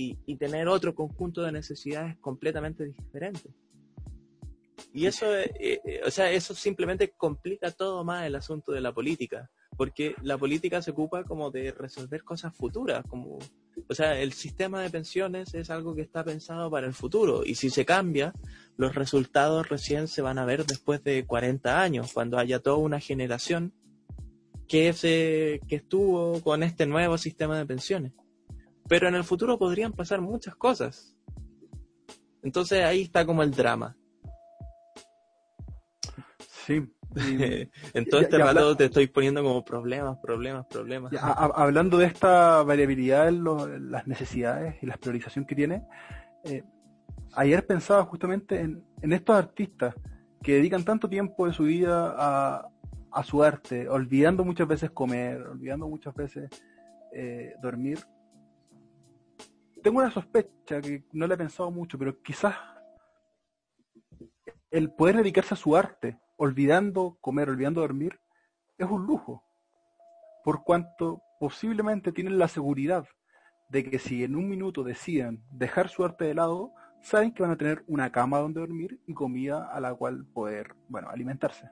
y, 0.00 0.36
tener 0.36 0.68
otro 0.68 0.94
conjunto 0.94 1.42
de 1.42 1.50
necesidades 1.50 2.16
completamente 2.18 2.86
diferentes. 2.86 3.52
Y 4.92 5.06
eso, 5.06 5.36
eh, 5.36 5.50
eh, 5.58 6.00
o 6.06 6.10
sea, 6.10 6.30
eso 6.30 6.54
simplemente 6.54 7.12
complica 7.16 7.72
todo 7.72 8.04
más 8.04 8.24
el 8.24 8.36
asunto 8.36 8.70
de 8.70 8.80
la 8.80 8.94
política, 8.94 9.50
porque 9.76 10.14
la 10.22 10.38
política 10.38 10.80
se 10.82 10.92
ocupa 10.92 11.24
como 11.24 11.50
de 11.50 11.72
resolver 11.72 12.22
cosas 12.22 12.56
futuras, 12.56 13.04
como, 13.08 13.38
o 13.88 13.94
sea, 13.94 14.20
el 14.20 14.32
sistema 14.32 14.80
de 14.82 14.90
pensiones 14.90 15.52
es 15.54 15.68
algo 15.68 15.96
que 15.96 16.02
está 16.02 16.24
pensado 16.24 16.70
para 16.70 16.86
el 16.86 16.94
futuro, 16.94 17.44
y 17.44 17.56
si 17.56 17.68
se 17.68 17.84
cambia, 17.84 18.32
los 18.76 18.94
resultados 18.94 19.68
recién 19.68 20.06
se 20.06 20.22
van 20.22 20.38
a 20.38 20.44
ver 20.44 20.64
después 20.64 21.02
de 21.02 21.26
40 21.26 21.82
años, 21.82 22.12
cuando 22.12 22.38
haya 22.38 22.60
toda 22.60 22.76
una 22.76 23.00
generación 23.00 23.72
que, 24.68 24.92
se, 24.92 25.60
que 25.66 25.76
estuvo 25.76 26.40
con 26.42 26.62
este 26.62 26.86
nuevo 26.86 27.18
sistema 27.18 27.58
de 27.58 27.66
pensiones. 27.66 28.12
Pero 28.88 29.08
en 29.08 29.14
el 29.14 29.24
futuro 29.24 29.58
podrían 29.58 29.92
pasar 29.92 30.20
muchas 30.20 30.56
cosas. 30.56 31.16
Entonces 32.42 32.84
ahí 32.84 33.02
está 33.02 33.26
como 33.26 33.42
el 33.42 33.50
drama. 33.50 33.96
Sí. 36.66 36.82
en 37.94 38.04
todo 38.10 38.20
este 38.20 38.38
rato 38.38 38.76
te 38.76 38.84
estoy 38.86 39.06
poniendo 39.06 39.42
como 39.42 39.64
problemas, 39.64 40.18
problemas, 40.18 40.66
problemas. 40.66 41.12
hablando 41.20 41.96
de 41.98 42.06
esta 42.06 42.62
variabilidad 42.62 43.28
en 43.28 43.90
las 43.90 44.06
necesidades 44.06 44.76
y 44.82 44.86
la 44.86 44.96
priorización 44.96 45.46
que 45.46 45.54
tiene, 45.54 45.86
eh, 46.44 46.62
ayer 47.34 47.66
pensaba 47.66 48.04
justamente 48.04 48.60
en, 48.60 48.84
estos 49.12 49.36
artistas 49.36 49.94
que 50.42 50.54
dedican 50.54 50.84
tanto 50.84 51.08
tiempo 51.08 51.46
de 51.46 51.52
su 51.52 51.64
vida 51.64 52.14
a, 52.16 52.68
a 53.10 53.24
su 53.24 53.42
arte, 53.42 53.88
olvidando 53.88 54.44
muchas 54.44 54.68
veces 54.68 54.90
comer, 54.90 55.40
olvidando 55.42 55.88
muchas 55.88 56.14
veces 56.14 56.50
eh, 57.12 57.54
dormir, 57.62 57.98
tengo 59.88 60.00
una 60.00 60.10
sospecha 60.10 60.82
que 60.82 61.02
no 61.14 61.26
le 61.26 61.32
he 61.32 61.38
pensado 61.38 61.70
mucho, 61.70 61.98
pero 61.98 62.20
quizás 62.20 62.54
el 64.70 64.92
poder 64.92 65.16
dedicarse 65.16 65.54
a 65.54 65.56
su 65.56 65.74
arte, 65.74 66.18
olvidando 66.36 67.16
comer, 67.22 67.48
olvidando 67.48 67.80
dormir, 67.80 68.20
es 68.76 68.86
un 68.86 69.06
lujo. 69.06 69.42
Por 70.44 70.62
cuanto 70.62 71.22
posiblemente 71.40 72.12
tienen 72.12 72.38
la 72.38 72.48
seguridad 72.48 73.06
de 73.70 73.82
que 73.82 73.98
si 73.98 74.24
en 74.24 74.36
un 74.36 74.46
minuto 74.46 74.84
deciden 74.84 75.42
dejar 75.50 75.88
su 75.88 76.04
arte 76.04 76.26
de 76.26 76.34
lado, 76.34 76.74
saben 77.00 77.32
que 77.32 77.42
van 77.42 77.52
a 77.52 77.56
tener 77.56 77.82
una 77.86 78.12
cama 78.12 78.40
donde 78.40 78.60
dormir 78.60 79.00
y 79.06 79.14
comida 79.14 79.72
a 79.72 79.80
la 79.80 79.94
cual 79.94 80.26
poder, 80.26 80.74
bueno, 80.90 81.08
alimentarse. 81.08 81.70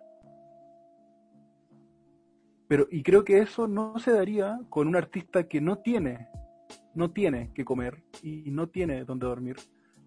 Pero, 2.67 2.87
y 2.91 3.03
creo 3.03 3.25
que 3.25 3.41
eso 3.41 3.69
no 3.69 3.99
se 3.99 4.11
daría 4.11 4.59
con 4.71 4.89
un 4.89 4.97
artista 4.97 5.47
que 5.47 5.61
no 5.61 5.81
tiene 5.81 6.31
no 6.97 7.11
tiene 7.13 7.53
que 7.55 7.65
comer 7.65 8.03
y 8.23 8.51
no 8.51 8.69
tiene 8.69 9.05
donde 9.05 9.27
dormir, 9.27 9.57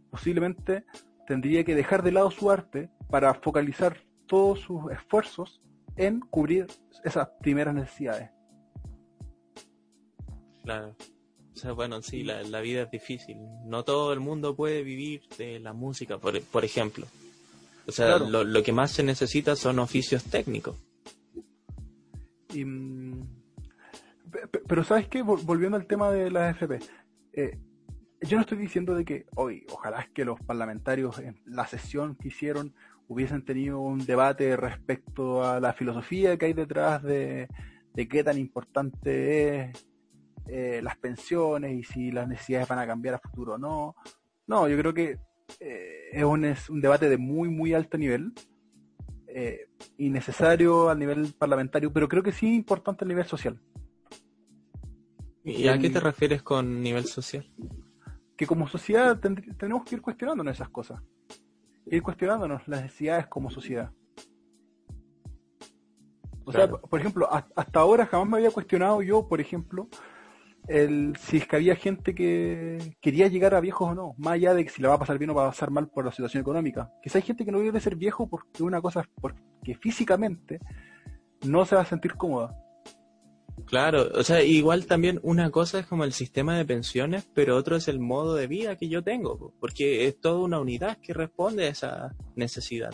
posiblemente 0.10 0.84
tendría 1.28 1.64
que 1.64 1.76
dejar 1.76 2.04
de 2.04 2.12
lado 2.12 2.32
su 2.32 2.50
arte 2.52 2.90
para 3.10 3.34
focalizar 3.36 3.98
todos 4.28 4.60
sus 4.60 4.92
esfuerzos 4.92 5.62
en 5.96 6.20
cubrir 6.20 6.68
esas 7.04 7.30
primeras 7.40 7.74
necesidades. 7.76 8.30
Claro. 10.64 10.96
O 11.54 11.58
sea, 11.62 11.74
bueno, 11.74 12.02
sí, 12.02 12.24
la, 12.24 12.42
la 12.44 12.62
vida 12.62 12.84
es 12.84 12.92
difícil. 12.92 13.38
No 13.66 13.84
todo 13.84 14.14
el 14.14 14.20
mundo 14.20 14.56
puede 14.56 14.82
vivir 14.84 15.24
de 15.38 15.60
la 15.60 15.74
música, 15.74 16.18
por, 16.18 16.42
por 16.44 16.64
ejemplo. 16.64 17.06
O 17.88 17.92
sea, 17.92 18.06
Claro. 18.18 18.30
lo, 18.30 18.44
lo 18.44 18.64
que 18.64 18.72
más 18.72 18.92
se 18.92 19.04
necesita 19.04 19.56
son 19.56 19.80
oficios 19.80 20.24
técnicos. 20.26 20.78
Y, 22.54 22.64
mm, 22.64 23.28
pero 24.68 24.84
¿sabes 24.84 25.08
qué? 25.08 25.24
Vol- 25.24 25.44
Volviendo 25.46 25.78
al 25.78 25.88
tema 25.88 26.12
de 26.12 26.32
las 26.32 26.56
FP. 26.56 26.80
eh, 27.34 27.60
yo 28.22 28.36
no 28.36 28.42
estoy 28.42 28.58
diciendo 28.58 28.96
de 28.96 29.06
que 29.06 29.26
hoy, 29.36 29.66
ojalá 29.72 30.02
es 30.02 30.10
que 30.10 30.26
los 30.26 30.40
parlamentarios 30.42 31.20
en 31.20 31.42
la 31.46 31.66
sesión 31.68 32.16
que 32.16 32.28
hicieron 32.28 32.74
hubiesen 33.08 33.46
tenido 33.46 33.80
un 33.80 34.06
debate 34.06 34.58
respecto 34.58 35.44
a 35.48 35.60
la 35.62 35.72
filosofía 35.74 36.38
que 36.38 36.48
hay 36.48 36.54
detrás 36.54 37.02
de, 37.02 37.48
qué 38.10 38.24
tan 38.24 38.38
importante 38.38 39.60
es 39.72 39.88
eh, 40.48 40.82
las 40.84 40.98
pensiones 40.98 41.74
y 41.74 41.84
si 41.84 42.12
las 42.12 42.28
necesidades 42.28 42.68
van 42.68 42.80
a 42.80 42.88
cambiar 42.88 43.16
a 43.16 43.20
futuro 43.20 43.54
o 43.54 43.58
no. 43.58 43.96
No, 44.48 44.68
yo 44.68 44.78
creo 44.78 44.94
que 44.94 45.18
eh, 45.62 46.10
es, 46.12 46.24
un, 46.24 46.44
es 46.44 46.70
un 46.70 46.82
debate 46.82 47.08
de 47.10 47.18
muy, 47.18 47.48
muy 47.50 47.74
alto 47.74 47.98
nivel. 47.98 48.34
eh, 49.28 49.68
innecesario 49.98 50.90
al 50.90 51.00
nivel 51.00 51.34
parlamentario, 51.38 51.94
pero 51.94 52.08
creo 52.10 52.24
que 52.24 52.32
sí 52.32 52.54
importante 52.56 53.06
a 53.06 53.08
nivel 53.08 53.26
social. 53.26 53.60
¿Y 55.58 55.68
a 55.68 55.78
qué 55.80 55.89
te 55.89 56.00
refieres 56.00 56.41
con 56.43 56.82
nivel 56.82 57.06
social? 57.06 57.50
Que 58.38 58.45
como 58.47 58.68
sociedad 58.68 59.20
tenemos 59.20 59.84
que 59.84 59.95
ir 59.95 60.02
cuestionándonos 60.02 60.54
esas 60.56 60.70
cosas. 60.70 61.02
Ir 61.88 62.02
cuestionándonos 62.04 62.68
las 62.68 62.84
necesidades 62.84 63.28
como 63.28 63.50
sociedad. 63.50 63.91
O 66.45 66.52
sea, 66.52 66.68
por 66.70 67.00
ejemplo, 67.00 67.28
ha- 67.32 67.47
hasta 67.56 67.80
ahora 67.80 68.06
jamás 68.06 68.28
me 68.30 68.38
había 68.38 68.52
cuestionado 68.52 69.02
yo, 69.02 69.28
por 69.28 69.39
ejemplo, 69.39 69.88
el 70.68 71.16
si 71.18 71.38
es 71.38 71.47
que 71.47 71.56
había 71.56 71.76
gente 71.76 72.16
que 72.16 72.95
quería 73.02 73.28
llegar 73.28 73.54
a 73.56 73.60
viejos 73.60 73.89
o 73.91 73.95
no, 73.95 74.14
más 74.18 74.34
allá 74.34 74.54
de 74.54 74.64
que 74.64 74.72
si 74.72 74.82
la 74.82 74.89
va 74.89 74.95
a 74.95 75.00
pasar 75.00 75.18
bien 75.20 75.30
o 75.30 75.36
va 75.36 75.45
a 75.47 75.50
pasar 75.50 75.70
mal 75.72 75.88
por 75.89 76.06
la 76.06 76.12
situación 76.12 76.41
económica. 76.41 76.91
Quizá 77.04 77.18
hay 77.20 77.24
gente 77.24 77.45
que 77.45 77.52
no 77.52 77.60
quiere 77.60 77.80
ser 77.80 77.95
viejo 77.95 78.28
porque 78.28 78.64
una 78.64 78.82
cosa 78.82 79.04
porque 79.22 79.76
físicamente 79.80 80.60
no 81.45 81.66
se 81.66 81.76
va 81.76 81.82
a 81.82 81.86
sentir 81.86 82.16
cómoda. 82.16 82.56
Claro, 83.66 84.10
o 84.14 84.24
sea, 84.24 84.43
igual 84.43 84.86
también 84.86 85.20
una 85.24 85.49
cosa 85.51 85.80
es 85.80 85.86
como 85.86 86.03
el 86.03 86.14
sistema 86.14 86.57
de 86.57 86.66
pensiones, 86.66 87.28
pero 87.34 87.55
otro 87.55 87.76
es 87.76 87.88
el 87.88 87.99
modo 87.99 88.36
de 88.36 88.47
vida 88.47 88.76
que 88.76 88.89
yo 88.89 89.03
tengo, 89.03 89.38
po, 89.38 89.53
porque 89.60 90.07
es 90.07 90.20
toda 90.20 90.39
una 90.39 90.60
unidad 90.60 90.97
que 91.01 91.14
responde 91.14 91.66
a 91.66 91.70
esa 91.70 92.16
necesidad. 92.36 92.93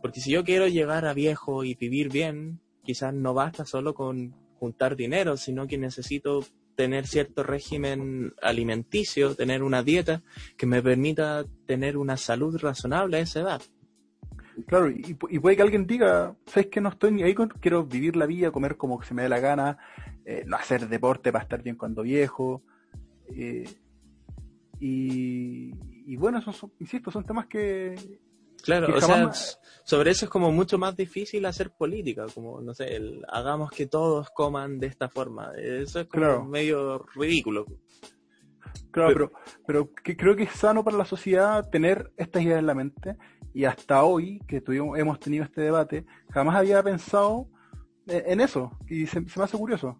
Porque 0.00 0.20
si 0.20 0.30
yo 0.30 0.44
quiero 0.44 0.68
llegar 0.68 1.04
a 1.04 1.14
viejo 1.14 1.64
y 1.64 1.74
vivir 1.74 2.10
bien, 2.10 2.60
quizás 2.84 3.12
no 3.12 3.34
basta 3.34 3.66
solo 3.66 3.94
con 3.94 4.34
juntar 4.58 4.96
dinero, 4.96 5.36
sino 5.36 5.66
que 5.66 5.78
necesito 5.78 6.44
tener 6.76 7.06
cierto 7.06 7.42
régimen 7.42 8.32
alimenticio, 8.42 9.34
tener 9.34 9.62
una 9.62 9.82
dieta 9.82 10.22
que 10.56 10.66
me 10.66 10.82
permita 10.82 11.44
tener 11.66 11.96
una 11.96 12.16
salud 12.16 12.56
razonable 12.58 13.18
a 13.18 13.20
esa 13.20 13.40
edad. 13.40 13.62
Claro, 14.66 14.90
y, 14.90 15.16
y 15.30 15.38
puede 15.38 15.56
que 15.56 15.62
alguien 15.62 15.86
diga, 15.86 16.36
¿sabes 16.46 16.66
que 16.66 16.80
no 16.80 16.88
estoy 16.90 17.12
ni 17.12 17.22
ahí 17.22 17.34
con, 17.34 17.48
quiero 17.48 17.84
vivir 17.84 18.16
la 18.16 18.26
vida, 18.26 18.50
comer 18.50 18.76
como 18.76 19.02
se 19.02 19.14
me 19.14 19.22
dé 19.22 19.28
la 19.28 19.40
gana, 19.40 19.78
eh, 20.24 20.44
no 20.46 20.56
hacer 20.56 20.88
deporte 20.88 21.32
para 21.32 21.42
estar 21.44 21.62
bien 21.62 21.76
cuando 21.76 22.02
viejo? 22.02 22.62
eh, 23.34 23.64
y, 24.80 25.74
y 26.06 26.16
bueno, 26.16 26.38
esos 26.38 26.56
son, 26.56 26.72
insisto, 26.80 27.10
son 27.10 27.24
temas 27.24 27.46
que... 27.46 28.18
Claro, 28.62 28.88
que 28.88 28.92
o 28.92 29.00
sea, 29.00 29.30
sobre 29.84 30.10
eso 30.10 30.26
es 30.26 30.30
como 30.30 30.52
mucho 30.52 30.76
más 30.76 30.94
difícil 30.94 31.46
hacer 31.46 31.70
política, 31.70 32.26
como, 32.34 32.60
no 32.60 32.74
sé, 32.74 32.94
el, 32.94 33.24
hagamos 33.28 33.70
que 33.70 33.86
todos 33.86 34.28
coman 34.30 34.78
de 34.78 34.86
esta 34.86 35.08
forma. 35.08 35.52
Eso 35.56 36.00
es 36.00 36.06
como 36.08 36.22
Claro. 36.22 36.44
medio 36.44 36.98
ridículo. 37.14 37.64
Claro, 38.90 39.12
pero, 39.12 39.32
pero 39.66 39.94
que 39.94 40.16
creo 40.16 40.36
que 40.36 40.42
es 40.42 40.50
sano 40.50 40.84
para 40.84 40.98
la 40.98 41.06
sociedad 41.06 41.70
tener 41.70 42.12
estas 42.18 42.42
ideas 42.42 42.58
en 42.58 42.66
la 42.66 42.74
mente 42.74 43.16
y 43.52 43.64
hasta 43.64 44.04
hoy 44.04 44.40
que 44.46 44.60
tuvimos, 44.60 44.98
hemos 44.98 45.18
tenido 45.18 45.44
este 45.44 45.62
debate, 45.62 46.06
jamás 46.30 46.56
había 46.56 46.82
pensado 46.82 47.48
eh, 48.06 48.24
en 48.26 48.40
eso 48.40 48.76
y 48.88 49.06
se, 49.06 49.26
se 49.28 49.38
me 49.38 49.44
hace 49.44 49.56
curioso. 49.56 49.98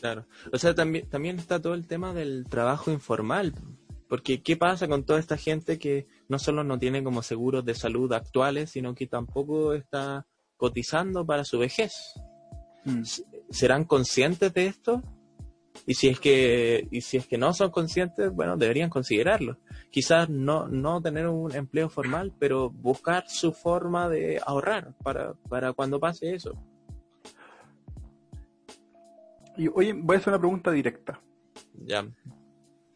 Claro. 0.00 0.26
O 0.52 0.58
sea, 0.58 0.74
también, 0.74 1.08
también 1.08 1.38
está 1.38 1.60
todo 1.60 1.74
el 1.74 1.86
tema 1.86 2.14
del 2.14 2.46
trabajo 2.48 2.90
informal. 2.90 3.54
Porque, 4.08 4.42
¿qué 4.42 4.56
pasa 4.56 4.88
con 4.88 5.04
toda 5.04 5.20
esta 5.20 5.36
gente 5.36 5.78
que 5.78 6.06
no 6.28 6.38
solo 6.38 6.64
no 6.64 6.78
tiene 6.78 7.04
como 7.04 7.22
seguros 7.22 7.64
de 7.64 7.74
salud 7.74 8.12
actuales, 8.12 8.70
sino 8.70 8.94
que 8.94 9.06
tampoco 9.06 9.74
está 9.74 10.26
cotizando 10.56 11.26
para 11.26 11.44
su 11.44 11.58
vejez? 11.58 11.92
Mm. 12.84 13.02
¿Serán 13.50 13.84
conscientes 13.84 14.54
de 14.54 14.66
esto? 14.66 15.02
Y 15.86 15.94
si 15.94 16.08
es 16.08 16.20
que, 16.20 16.86
y 16.90 17.00
si 17.00 17.16
es 17.16 17.26
que 17.26 17.38
no 17.38 17.52
son 17.54 17.70
conscientes, 17.70 18.32
bueno, 18.32 18.56
deberían 18.56 18.90
considerarlo. 18.90 19.56
Quizás 19.90 20.28
no, 20.28 20.68
no 20.68 21.00
tener 21.00 21.26
un 21.28 21.54
empleo 21.54 21.88
formal, 21.88 22.32
pero 22.38 22.70
buscar 22.70 23.28
su 23.28 23.52
forma 23.52 24.08
de 24.08 24.40
ahorrar 24.44 24.94
para, 25.02 25.34
para 25.48 25.72
cuando 25.72 25.98
pase 25.98 26.34
eso. 26.34 26.52
Y 29.56 29.68
oye, 29.68 29.92
voy 29.92 30.16
a 30.16 30.18
hacer 30.18 30.32
una 30.32 30.38
pregunta 30.38 30.70
directa. 30.70 31.20
Ya. 31.84 32.06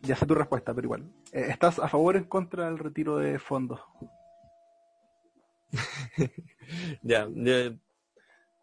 Ya 0.03 0.17
sé 0.17 0.27
tu 0.27 0.35
respuesta, 0.35 0.75
pero 0.75 0.87
igual. 0.87 1.11
Eh, 1.33 1.47
¿Estás 1.49 1.79
a 1.79 1.89
favor 1.89 2.15
o 2.15 2.19
en 2.19 2.25
contra 2.25 2.67
del 2.67 2.79
retiro 2.79 3.19
de 3.19 3.39
fondos? 3.39 3.81
Ya, 7.03 7.29
ya. 7.35 7.77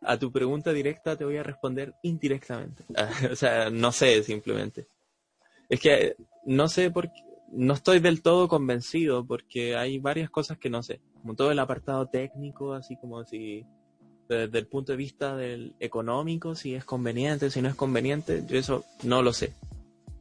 A 0.01 0.17
tu 0.17 0.31
pregunta 0.31 0.71
directa 0.71 1.15
te 1.15 1.25
voy 1.25 1.37
a 1.37 1.43
responder 1.43 1.93
indirectamente. 2.03 2.85
Ah, 2.95 3.09
o 3.31 3.35
sea, 3.35 3.69
no 3.69 3.91
sé 3.91 4.23
simplemente. 4.23 4.87
Es 5.69 5.79
que 5.79 6.15
no 6.45 6.67
sé 6.67 6.91
por 6.91 7.11
qué- 7.11 7.23
no 7.51 7.73
estoy 7.73 7.99
del 7.99 8.21
todo 8.21 8.47
convencido 8.47 9.25
porque 9.25 9.75
hay 9.75 9.97
varias 9.99 10.29
cosas 10.29 10.57
que 10.57 10.69
no 10.69 10.83
sé. 10.83 11.01
Como 11.21 11.35
todo 11.35 11.51
el 11.51 11.59
apartado 11.59 12.07
técnico, 12.07 12.73
así 12.73 12.95
como 12.95 13.23
si 13.25 13.65
desde 14.27 14.59
el 14.59 14.67
punto 14.67 14.91
de 14.91 14.97
vista 14.97 15.35
del 15.35 15.73
económico, 15.79 16.53
si 16.53 16.75
es 16.75 16.85
conveniente, 16.85 17.49
si 17.49 17.61
no 17.61 17.69
es 17.69 17.75
conveniente, 17.75 18.43
yo 18.45 18.59
eso 18.59 18.85
no 19.03 19.23
lo 19.23 19.33
sé. 19.33 19.53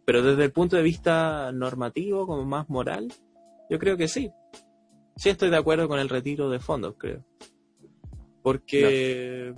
Pero 0.06 0.22
desde 0.22 0.44
el 0.44 0.52
punto 0.52 0.76
de 0.76 0.82
vista 0.82 1.52
normativo, 1.52 2.26
como 2.26 2.44
más 2.46 2.70
moral, 2.70 3.12
yo 3.68 3.78
creo 3.78 3.98
que 3.98 4.08
sí. 4.08 4.32
Sí 5.16 5.28
estoy 5.28 5.50
de 5.50 5.58
acuerdo 5.58 5.88
con 5.88 5.98
el 5.98 6.08
retiro 6.08 6.48
de 6.48 6.60
fondos, 6.60 6.94
creo. 6.96 7.22
Porque... 8.42 9.54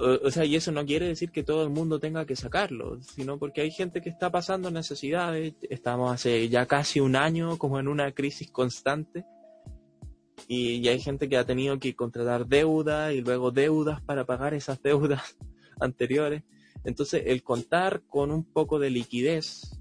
O, 0.00 0.30
sea, 0.30 0.44
y 0.44 0.54
eso 0.54 0.70
no 0.70 0.86
quiere 0.86 1.08
decir 1.08 1.32
que 1.32 1.42
todo 1.42 1.64
el 1.64 1.70
mundo 1.70 1.98
tenga 1.98 2.24
que 2.24 2.36
sacarlo, 2.36 3.02
sino 3.02 3.36
porque 3.36 3.62
hay 3.62 3.72
gente 3.72 4.00
que 4.00 4.08
está 4.08 4.30
pasando 4.30 4.70
necesidades. 4.70 5.54
Estamos 5.62 6.14
hace 6.14 6.48
ya 6.48 6.66
casi 6.66 7.00
un 7.00 7.16
año 7.16 7.58
como 7.58 7.80
en 7.80 7.88
una 7.88 8.12
crisis 8.12 8.48
constante. 8.52 9.24
Y, 10.46 10.86
hay 10.86 11.00
gente 11.00 11.28
que 11.28 11.36
ha 11.36 11.44
tenido 11.44 11.80
que 11.80 11.96
contratar 11.96 12.46
deuda 12.46 13.12
y 13.12 13.22
luego 13.22 13.50
deudas 13.50 14.00
para 14.00 14.24
pagar 14.24 14.54
esas 14.54 14.80
deudas 14.80 15.36
anteriores. 15.80 16.44
Entonces, 16.84 17.24
el 17.26 17.42
contar 17.42 18.02
con 18.06 18.30
un 18.30 18.44
poco 18.44 18.78
de 18.78 18.90
liquidez 18.90 19.80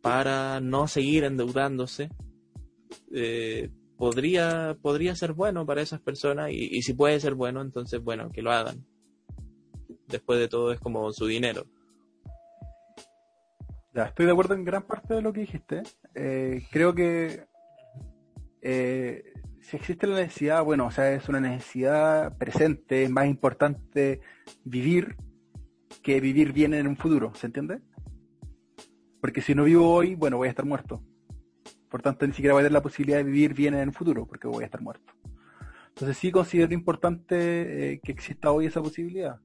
para 0.00 0.60
no 0.60 0.86
seguir 0.86 1.24
endeudándose 1.24 2.10
eh, 3.12 3.70
podría, 3.96 4.78
podría 4.80 5.16
ser 5.16 5.32
bueno 5.32 5.66
para 5.66 5.82
esas 5.82 6.00
personas 6.00 6.52
y 6.52 6.80
si 6.82 6.92
puede 6.94 7.18
ser 7.18 7.34
bueno, 7.34 7.60
entonces 7.60 8.00
bueno, 8.00 8.30
que 8.30 8.42
lo 8.42 8.52
hagan. 8.52 8.86
Después 10.08 10.38
de 10.38 10.48
todo 10.48 10.72
es 10.72 10.80
como 10.80 11.12
su 11.12 11.26
dinero. 11.26 11.64
Ya, 13.94 14.04
estoy 14.04 14.26
de 14.26 14.32
acuerdo 14.32 14.54
en 14.54 14.64
gran 14.64 14.82
parte 14.82 15.14
de 15.14 15.22
lo 15.22 15.32
que 15.32 15.40
dijiste. 15.40 15.82
Eh, 16.14 16.62
creo 16.70 16.94
que 16.94 17.46
eh, 18.62 19.32
si 19.60 19.76
existe 19.76 20.06
la 20.06 20.16
necesidad, 20.16 20.64
bueno, 20.64 20.86
o 20.86 20.90
sea, 20.90 21.12
es 21.12 21.28
una 21.28 21.40
necesidad 21.40 22.36
presente, 22.38 23.04
es 23.04 23.10
más 23.10 23.26
importante 23.26 24.20
vivir 24.64 25.16
que 26.02 26.20
vivir 26.20 26.52
bien 26.52 26.74
en 26.74 26.86
un 26.86 26.96
futuro, 26.96 27.34
¿se 27.34 27.46
entiende? 27.46 27.80
Porque 29.20 29.42
si 29.42 29.54
no 29.54 29.64
vivo 29.64 29.92
hoy, 29.92 30.14
bueno, 30.14 30.36
voy 30.36 30.48
a 30.48 30.50
estar 30.50 30.64
muerto. 30.64 31.02
Por 31.90 32.02
tanto, 32.02 32.26
ni 32.26 32.32
siquiera 32.32 32.54
voy 32.54 32.60
a 32.60 32.64
tener 32.64 32.72
la 32.72 32.82
posibilidad 32.82 33.18
de 33.18 33.24
vivir 33.24 33.54
bien 33.54 33.74
en 33.74 33.80
el 33.80 33.92
futuro, 33.92 34.26
porque 34.26 34.46
voy 34.46 34.62
a 34.62 34.66
estar 34.66 34.80
muerto. 34.80 35.12
Entonces 35.88 36.16
sí 36.16 36.30
considero 36.30 36.72
importante 36.72 37.92
eh, 37.92 38.00
que 38.02 38.12
exista 38.12 38.52
hoy 38.52 38.66
esa 38.66 38.80
posibilidad. 38.80 39.40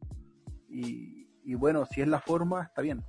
Y, 0.73 1.29
y 1.43 1.55
bueno, 1.55 1.85
si 1.85 2.01
es 2.01 2.07
la 2.07 2.19
forma, 2.19 2.63
está 2.63 2.81
bien. 2.81 3.03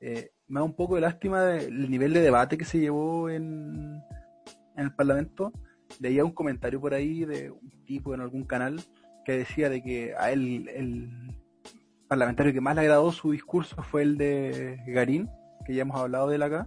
Eh, 0.00 0.30
me 0.46 0.60
da 0.60 0.64
un 0.64 0.76
poco 0.76 0.94
de 0.94 1.00
lástima 1.00 1.54
el 1.56 1.90
nivel 1.90 2.12
de 2.12 2.20
debate 2.20 2.56
que 2.56 2.64
se 2.64 2.78
llevó 2.78 3.28
en, 3.28 4.00
en 4.76 4.84
el 4.84 4.94
Parlamento. 4.94 5.52
Leía 6.00 6.24
un 6.24 6.32
comentario 6.32 6.80
por 6.80 6.94
ahí 6.94 7.24
de 7.24 7.50
un 7.50 7.84
tipo 7.84 8.14
en 8.14 8.20
algún 8.20 8.44
canal 8.44 8.80
que 9.24 9.32
decía 9.32 9.68
de 9.68 9.82
que 9.82 10.14
a 10.16 10.30
él 10.30 10.68
el 10.68 11.36
parlamentario 12.08 12.52
que 12.52 12.60
más 12.60 12.74
le 12.74 12.82
agradó 12.82 13.12
su 13.12 13.32
discurso 13.32 13.82
fue 13.82 14.02
el 14.02 14.16
de 14.16 14.80
Garín, 14.86 15.28
que 15.66 15.74
ya 15.74 15.82
hemos 15.82 16.00
hablado 16.00 16.28
de 16.28 16.36
él 16.36 16.42
acá. 16.42 16.66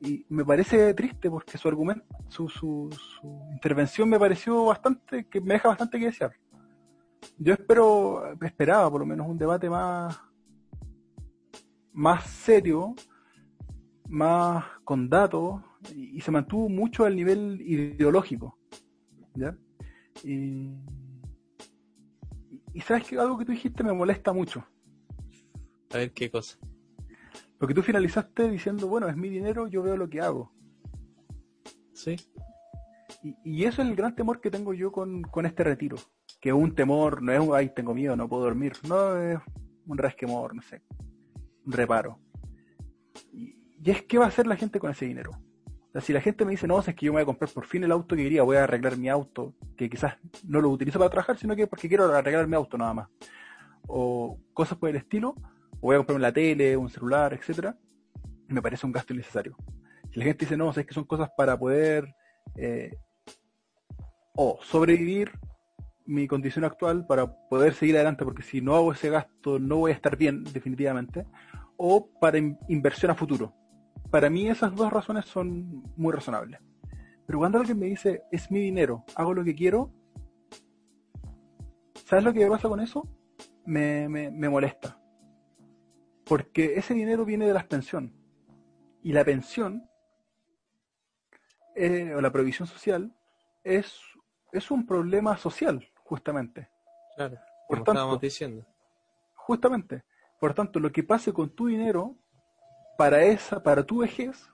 Y 0.00 0.24
me 0.28 0.44
parece 0.44 0.94
triste 0.94 1.30
porque 1.30 1.58
su 1.58 1.68
argumento, 1.68 2.04
su, 2.28 2.48
su, 2.48 2.90
su 2.90 3.48
intervención 3.52 4.08
me 4.08 4.18
pareció 4.18 4.64
bastante, 4.64 5.28
que 5.28 5.40
me 5.40 5.54
deja 5.54 5.68
bastante 5.68 5.98
que 5.98 6.06
desear. 6.06 6.32
Yo 7.38 7.54
espero, 7.54 8.32
esperaba 8.42 8.90
por 8.90 9.00
lo 9.00 9.06
menos 9.06 9.26
un 9.28 9.38
debate 9.38 9.68
más, 9.68 10.20
más 11.92 12.24
serio, 12.24 12.94
más 14.08 14.64
con 14.84 15.08
datos, 15.08 15.60
y, 15.94 16.20
se 16.20 16.30
mantuvo 16.30 16.68
mucho 16.68 17.04
al 17.04 17.16
nivel 17.16 17.60
ideológico. 17.60 18.58
¿ya? 19.34 19.56
Y, 20.22 20.70
y 22.74 22.80
sabes 22.80 23.04
que 23.04 23.18
algo 23.18 23.38
que 23.38 23.44
tú 23.44 23.52
dijiste 23.52 23.82
me 23.82 23.92
molesta 23.92 24.32
mucho. 24.32 24.64
A 25.90 25.98
ver 25.98 26.12
qué 26.12 26.30
cosa. 26.30 26.58
Porque 27.58 27.74
tú 27.74 27.82
finalizaste 27.82 28.50
diciendo, 28.50 28.88
bueno, 28.88 29.08
es 29.08 29.16
mi 29.16 29.28
dinero, 29.28 29.68
yo 29.68 29.82
veo 29.82 29.96
lo 29.96 30.08
que 30.08 30.20
hago. 30.20 30.52
Sí. 31.92 32.16
Y, 33.22 33.36
y 33.44 33.64
eso 33.64 33.82
es 33.82 33.88
el 33.88 33.94
gran 33.94 34.14
temor 34.16 34.40
que 34.40 34.50
tengo 34.50 34.74
yo 34.74 34.90
con, 34.90 35.22
con 35.22 35.46
este 35.46 35.62
retiro. 35.62 35.96
Que 36.42 36.52
un 36.52 36.74
temor, 36.74 37.22
no 37.22 37.32
es 37.32 37.40
un, 37.40 37.54
ay, 37.54 37.70
tengo 37.70 37.94
miedo, 37.94 38.16
no 38.16 38.28
puedo 38.28 38.42
dormir. 38.42 38.74
No, 38.86 39.16
es 39.16 39.38
un 39.86 39.96
resquemor, 39.96 40.54
no 40.54 40.60
sé. 40.60 40.82
Un 41.64 41.72
reparo. 41.72 42.18
Y, 43.32 43.56
es, 43.84 44.02
¿qué 44.02 44.18
va 44.18 44.26
a 44.26 44.28
hacer 44.28 44.46
la 44.46 44.56
gente 44.56 44.78
con 44.78 44.90
ese 44.90 45.06
dinero? 45.06 45.30
O 45.30 45.92
sea, 45.92 46.00
si 46.00 46.12
la 46.12 46.20
gente 46.20 46.44
me 46.44 46.50
dice, 46.50 46.66
no, 46.66 46.78
es 46.78 46.86
que 46.86 47.06
yo 47.06 47.12
me 47.12 47.16
voy 47.16 47.22
a 47.22 47.26
comprar 47.26 47.50
por 47.50 47.64
fin 47.64 47.84
el 47.84 47.92
auto 47.92 48.16
que 48.16 48.24
quería, 48.24 48.42
voy 48.42 48.56
a 48.56 48.64
arreglar 48.64 48.98
mi 48.98 49.08
auto, 49.08 49.54
que 49.76 49.88
quizás 49.88 50.16
no 50.44 50.60
lo 50.60 50.68
utilizo 50.68 50.98
para 50.98 51.10
trabajar, 51.10 51.38
sino 51.38 51.54
que 51.54 51.66
porque 51.66 51.88
quiero 51.88 52.12
arreglar 52.12 52.46
mi 52.46 52.56
auto 52.56 52.76
nada 52.76 52.92
más. 52.92 53.08
O 53.86 54.38
cosas 54.52 54.76
por 54.76 54.90
el 54.90 54.96
estilo, 54.96 55.36
o 55.80 55.86
voy 55.86 55.94
a 55.94 55.98
comprarme 55.98 56.22
la 56.22 56.32
tele, 56.32 56.76
un 56.76 56.90
celular, 56.90 57.34
etcétera, 57.34 57.78
me 58.48 58.60
parece 58.60 58.84
un 58.84 58.92
gasto 58.92 59.12
innecesario. 59.12 59.56
Si 60.12 60.18
la 60.18 60.24
gente 60.24 60.44
dice, 60.44 60.56
no, 60.56 60.70
es 60.70 60.86
que 60.86 60.94
son 60.94 61.04
cosas 61.04 61.30
para 61.36 61.58
poder 61.58 62.14
eh, 62.56 62.96
o 64.34 64.58
sobrevivir 64.62 65.30
mi 66.04 66.26
condición 66.26 66.64
actual 66.64 67.06
para 67.06 67.32
poder 67.48 67.74
seguir 67.74 67.96
adelante, 67.96 68.24
porque 68.24 68.42
si 68.42 68.60
no 68.60 68.74
hago 68.74 68.92
ese 68.92 69.10
gasto 69.10 69.58
no 69.58 69.78
voy 69.78 69.92
a 69.92 69.94
estar 69.94 70.16
bien 70.16 70.44
definitivamente, 70.44 71.26
o 71.76 72.08
para 72.20 72.38
in 72.38 72.58
inversión 72.68 73.10
a 73.10 73.14
futuro 73.14 73.54
para 74.12 74.28
mí 74.28 74.46
esas 74.46 74.76
dos 74.76 74.92
razones 74.92 75.24
son 75.24 75.82
muy 75.96 76.12
razonables. 76.12 76.60
Pero 77.26 77.38
cuando 77.38 77.58
alguien 77.58 77.78
me 77.78 77.86
dice, 77.86 78.24
es 78.30 78.50
mi 78.50 78.60
dinero, 78.60 79.04
hago 79.14 79.32
lo 79.32 79.42
que 79.42 79.54
quiero, 79.54 79.90
¿sabes 82.04 82.22
lo 82.22 82.34
que 82.34 82.46
pasa 82.46 82.68
con 82.68 82.80
eso? 82.80 83.08
Me, 83.64 84.10
me, 84.10 84.30
me 84.30 84.50
molesta. 84.50 85.00
Porque 86.26 86.74
ese 86.76 86.92
dinero 86.92 87.24
viene 87.24 87.46
de 87.46 87.54
la 87.54 87.66
pensión. 87.66 88.12
Y 89.02 89.14
la 89.14 89.24
pensión, 89.24 89.88
eh, 91.74 92.12
o 92.14 92.20
la 92.20 92.30
provisión 92.30 92.68
social, 92.68 93.16
es, 93.64 93.98
es 94.52 94.70
un 94.70 94.84
problema 94.84 95.38
social, 95.38 95.88
justamente. 96.12 96.68
Claro, 97.16 97.36
Por 97.68 97.78
como 97.78 97.84
tanto, 97.84 97.92
estábamos 97.92 98.20
diciendo. 98.20 98.66
Justamente. 99.34 100.04
Por 100.38 100.52
tanto, 100.52 100.78
lo 100.78 100.92
que 100.92 101.02
pase 101.02 101.32
con 101.32 101.48
tu 101.48 101.68
dinero 101.68 102.14
para 102.98 103.22
esa, 103.22 103.62
para 103.62 103.82
tu 103.82 104.00
vejez, 104.00 104.50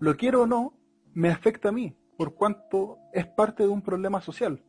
lo 0.00 0.14
quiero 0.14 0.42
o 0.42 0.46
no, 0.46 0.74
me 1.14 1.30
afecta 1.30 1.70
a 1.70 1.72
mí, 1.72 1.96
por 2.18 2.34
cuanto 2.34 2.98
es 3.14 3.26
parte 3.26 3.62
de 3.62 3.70
un 3.70 3.80
problema 3.80 4.20
social. 4.20 4.62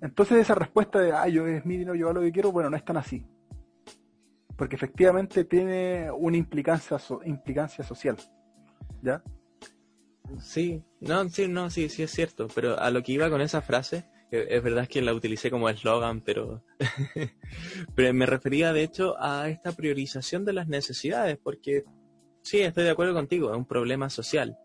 Entonces 0.00 0.38
esa 0.38 0.54
respuesta 0.54 1.00
de, 1.00 1.12
ah, 1.12 1.26
yo 1.26 1.48
es 1.48 1.66
mi 1.66 1.78
dinero, 1.78 1.96
yo 1.96 2.06
hago 2.06 2.20
lo 2.20 2.26
que 2.26 2.30
quiero, 2.30 2.52
bueno, 2.52 2.70
no 2.70 2.76
es 2.76 2.84
tan 2.84 2.96
así. 2.96 3.26
Porque 4.56 4.76
efectivamente 4.76 5.44
tiene 5.44 6.12
una 6.12 6.36
implicancia, 6.36 6.96
so, 7.00 7.20
implicancia 7.24 7.82
social. 7.82 8.16
¿Ya? 9.02 9.20
Sí, 10.40 10.82
no, 11.00 11.28
sí, 11.28 11.48
no, 11.48 11.70
sí, 11.70 11.88
sí 11.88 12.02
es 12.02 12.10
cierto, 12.10 12.48
pero 12.54 12.78
a 12.78 12.90
lo 12.90 13.02
que 13.02 13.12
iba 13.12 13.30
con 13.30 13.40
esa 13.40 13.62
frase 13.62 14.04
es 14.30 14.62
verdad 14.62 14.88
que 14.88 15.02
la 15.02 15.14
utilicé 15.14 15.50
como 15.50 15.68
eslogan, 15.68 16.20
pero, 16.24 16.62
me 17.96 18.26
refería 18.26 18.72
de 18.72 18.82
hecho 18.82 19.14
a 19.18 19.48
esta 19.48 19.72
priorización 19.72 20.44
de 20.44 20.52
las 20.52 20.68
necesidades, 20.68 21.38
porque 21.42 21.84
sí, 22.42 22.60
estoy 22.60 22.84
de 22.84 22.90
acuerdo 22.90 23.14
contigo, 23.14 23.50
es 23.50 23.56
un 23.56 23.66
problema 23.66 24.10
social. 24.10 24.56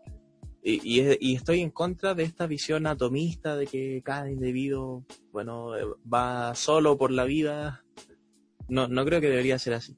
Y, 0.64 1.00
estoy 1.34 1.60
en 1.60 1.70
contra 1.70 2.14
de 2.14 2.22
esta 2.22 2.46
visión 2.46 2.86
atomista 2.86 3.56
de 3.56 3.66
que 3.66 4.00
cada 4.04 4.30
individuo, 4.30 5.04
bueno, 5.32 5.72
va 6.12 6.54
solo 6.54 6.96
por 6.96 7.10
la 7.10 7.24
vida. 7.24 7.84
No, 8.68 8.86
no 8.86 9.04
creo 9.04 9.20
que 9.20 9.28
debería 9.28 9.58
ser 9.58 9.74
así. 9.74 9.96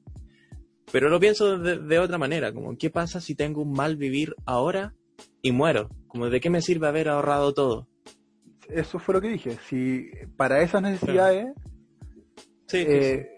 Pero 0.91 1.09
lo 1.09 1.19
pienso 1.19 1.59
de 1.59 1.99
otra 1.99 2.17
manera, 2.17 2.51
como, 2.51 2.75
¿qué 2.79 2.89
pasa 2.89 3.21
si 3.21 3.35
tengo 3.35 3.61
un 3.61 3.73
mal 3.73 3.95
vivir 3.95 4.35
ahora 4.45 4.95
y 5.41 5.51
muero? 5.51 5.89
Como, 6.07 6.29
¿de 6.29 6.39
qué 6.39 6.49
me 6.49 6.61
sirve 6.61 6.87
haber 6.87 7.09
ahorrado 7.09 7.53
todo? 7.53 7.87
eso 8.69 8.99
fue 8.99 9.15
lo 9.15 9.21
que 9.21 9.29
dije. 9.29 9.57
Si 9.67 10.09
para 10.37 10.61
esas 10.61 10.81
necesidades 10.81 11.53
sí, 12.67 12.77
eh, 12.87 13.29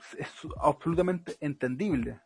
sí. 0.00 0.16
es 0.20 0.28
absolutamente 0.60 1.36
entendible 1.40 2.20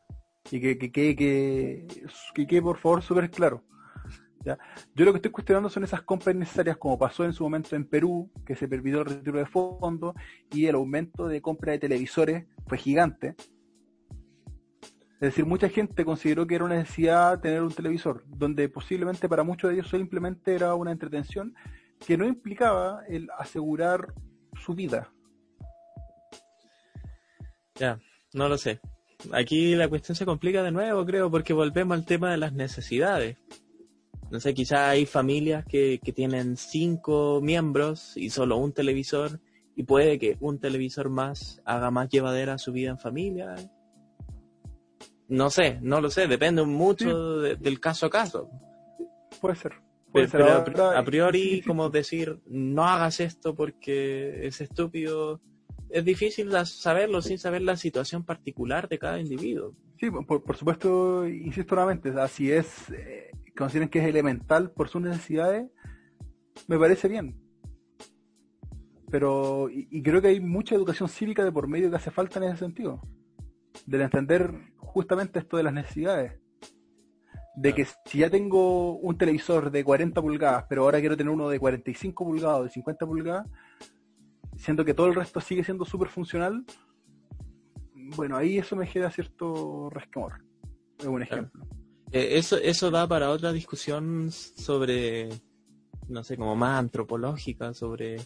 y 0.51 0.61
que 0.61 0.79
que 0.79 0.93
que, 0.93 1.17
que, 1.17 1.87
que, 2.35 2.47
que 2.47 2.63
por 2.63 2.79
favor 2.79 3.03
súper 3.03 3.31
claro. 3.31 3.65
¿ya? 4.45 4.59
Yo 4.95 5.05
lo 5.05 5.13
que 5.13 5.19
estoy 5.19 5.31
cuestionando 5.31 5.71
son 5.71 5.85
esas 5.85 6.03
compras 6.03 6.35
necesarias 6.35 6.77
como 6.77 6.99
pasó 6.99 7.25
en 7.25 7.33
su 7.33 7.45
momento 7.45 7.77
en 7.77 7.87
Perú, 7.87 8.31
que 8.45 8.57
se 8.57 8.69
permitió 8.69 9.01
el 9.01 9.07
retiro 9.07 9.39
de 9.39 9.47
fondos 9.47 10.15
y 10.51 10.67
el 10.67 10.75
aumento 10.75 11.29
de 11.29 11.41
compra 11.41 11.73
de 11.73 11.79
televisores 11.79 12.47
fue 12.67 12.79
gigante. 12.79 13.37
Es 15.23 15.29
decir, 15.29 15.47
mucha 15.47 15.69
gente 15.69 16.05
consideró 16.05 16.49
que 16.49 16.57
era 16.57 16.65
una 16.65 16.75
necesidad 16.75 17.39
tener 17.39 17.63
un 17.63 17.73
televisor, 17.73 18.25
donde 18.27 18.69
posiblemente 18.69 19.29
para 19.29 19.45
muchos 19.45 19.71
de 19.71 19.77
ellos 19.77 19.89
simplemente 19.89 20.53
era 20.53 20.75
una 20.75 20.91
entretención 20.91 21.55
que 22.05 22.17
no 22.19 22.27
implicaba 22.27 23.05
el 23.09 23.29
asegurar 23.39 24.15
su 24.61 24.75
vida. 24.75 25.13
Ya, 27.77 28.01
no 28.33 28.49
lo 28.49 28.59
sé. 28.59 28.81
Aquí 29.33 29.77
la 29.77 29.87
cuestión 29.87 30.17
se 30.17 30.27
complica 30.27 30.61
de 30.65 30.73
nuevo, 30.73 31.07
creo, 31.07 31.31
porque 31.31 31.53
volvemos 31.53 31.97
al 31.97 32.05
tema 32.05 32.33
de 32.33 32.39
las 32.39 32.53
necesidades. 32.53 33.37
No 34.33 34.41
sé, 34.41 34.55
quizá 34.55 34.91
hay 34.91 35.07
familias 35.07 35.65
que, 35.65 36.01
que 36.03 36.13
tienen 36.13 36.57
cinco 36.57 37.39
miembros 37.41 38.17
y 38.17 38.31
solo 38.31 38.57
un 38.57 38.73
televisor, 38.73 39.39
y 39.77 39.85
puede 39.85 40.19
que 40.19 40.37
un 40.41 40.59
televisor 40.59 41.11
más 41.11 41.63
haga 41.65 41.93
más 41.93 42.09
llevadera 42.09 42.59
su 42.59 42.73
vida 42.73 42.91
en 42.91 42.99
familia. 42.99 43.55
No 45.33 45.49
sé, 45.49 45.79
no 45.81 46.03
lo 46.03 46.11
sé, 46.11 46.29
depende 46.29 46.63
mucho 46.63 47.41
sí. 47.41 47.49
de, 47.49 47.57
del 47.57 47.81
caso 47.81 48.05
a 48.05 48.11
caso. 48.11 48.51
Puede 49.41 49.57
ser. 49.57 49.73
Pero, 50.13 50.63
pero 50.63 50.91
a 50.91 51.03
priori, 51.03 51.63
como 51.67 51.89
decir, 51.89 52.43
no 52.45 52.85
hagas 52.85 53.19
esto 53.19 53.55
porque 53.55 54.47
es 54.47 54.61
estúpido, 54.61 55.41
es 55.89 56.05
difícil 56.05 56.53
saberlo 56.67 57.23
sin 57.23 57.39
saber 57.39 57.63
la 57.63 57.77
situación 57.77 58.25
particular 58.25 58.91
de 58.91 58.99
cada 58.99 59.19
individuo. 59.21 59.75
Sí, 59.99 60.11
por, 60.11 60.45
por 60.45 60.55
supuesto, 60.55 61.27
insisto 61.27 61.77
nuevamente, 61.77 62.11
o 62.11 62.13
sea, 62.13 62.29
si 62.29 62.53
es, 62.53 62.91
eh, 62.91 63.31
consideren 63.57 63.89
que 63.89 64.01
es 64.01 64.05
elemental 64.05 64.71
por 64.71 64.91
sus 64.91 65.01
necesidades, 65.01 65.67
me 66.69 66.79
parece 66.79 67.09
bien. 67.09 67.41
Pero, 69.11 69.71
y, 69.71 69.89
y, 69.91 70.03
creo 70.03 70.21
que 70.21 70.29
hay 70.29 70.41
mucha 70.41 70.75
educación 70.75 71.09
cívica 71.09 71.43
de 71.43 71.53
por 71.53 71.69
medio 71.69 71.89
que 71.89 71.97
hace 71.97 72.11
falta 72.11 72.39
en 72.39 72.51
ese 72.51 72.59
sentido. 72.59 73.01
Del 73.87 74.03
entender 74.03 74.72
justamente 74.93 75.39
esto 75.39 75.57
de 75.57 75.63
las 75.63 75.73
necesidades 75.73 76.43
de 77.55 77.75
que 77.75 77.87
si 78.07 78.19
ya 78.19 78.31
tengo 78.31 78.97
un 78.97 79.17
televisor 79.19 79.71
de 79.71 79.85
40 79.85 80.21
pulgadas, 80.23 80.65
pero 80.69 80.83
ahora 80.83 81.01
quiero 81.01 81.17
tener 81.17 81.33
uno 81.33 81.49
de 81.49 81.59
45 81.59 82.25
pulgadas 82.25 82.61
o 82.61 82.65
de 82.65 82.71
50 82.71 83.07
pulgadas, 83.07 83.47
siendo 84.57 84.85
que 84.85 84.95
todo 84.95 85.09
el 85.09 85.15
resto 85.15 85.41
sigue 85.41 85.65
siendo 85.65 85.85
súper 85.85 86.09
funcional, 86.09 86.65
bueno, 88.17 88.37
ahí 88.37 88.59
eso 88.59 88.77
me 88.77 88.87
genera 88.87 89.11
cierto 89.11 89.91
resquemor. 89.91 90.45
Es 90.99 91.07
un 91.07 91.23
ejemplo. 91.23 91.65
Eh, 92.11 92.39
eso, 92.39 92.57
eso 92.57 92.91
da 92.91 93.07
para 93.07 93.31
otra 93.31 93.53
discusión 93.53 94.31
sobre, 94.31 95.29
no 96.09 96.23
sé, 96.25 96.37
como 96.37 96.57
más 96.57 96.79
antropológica, 96.79 97.75
sobre 97.75 98.17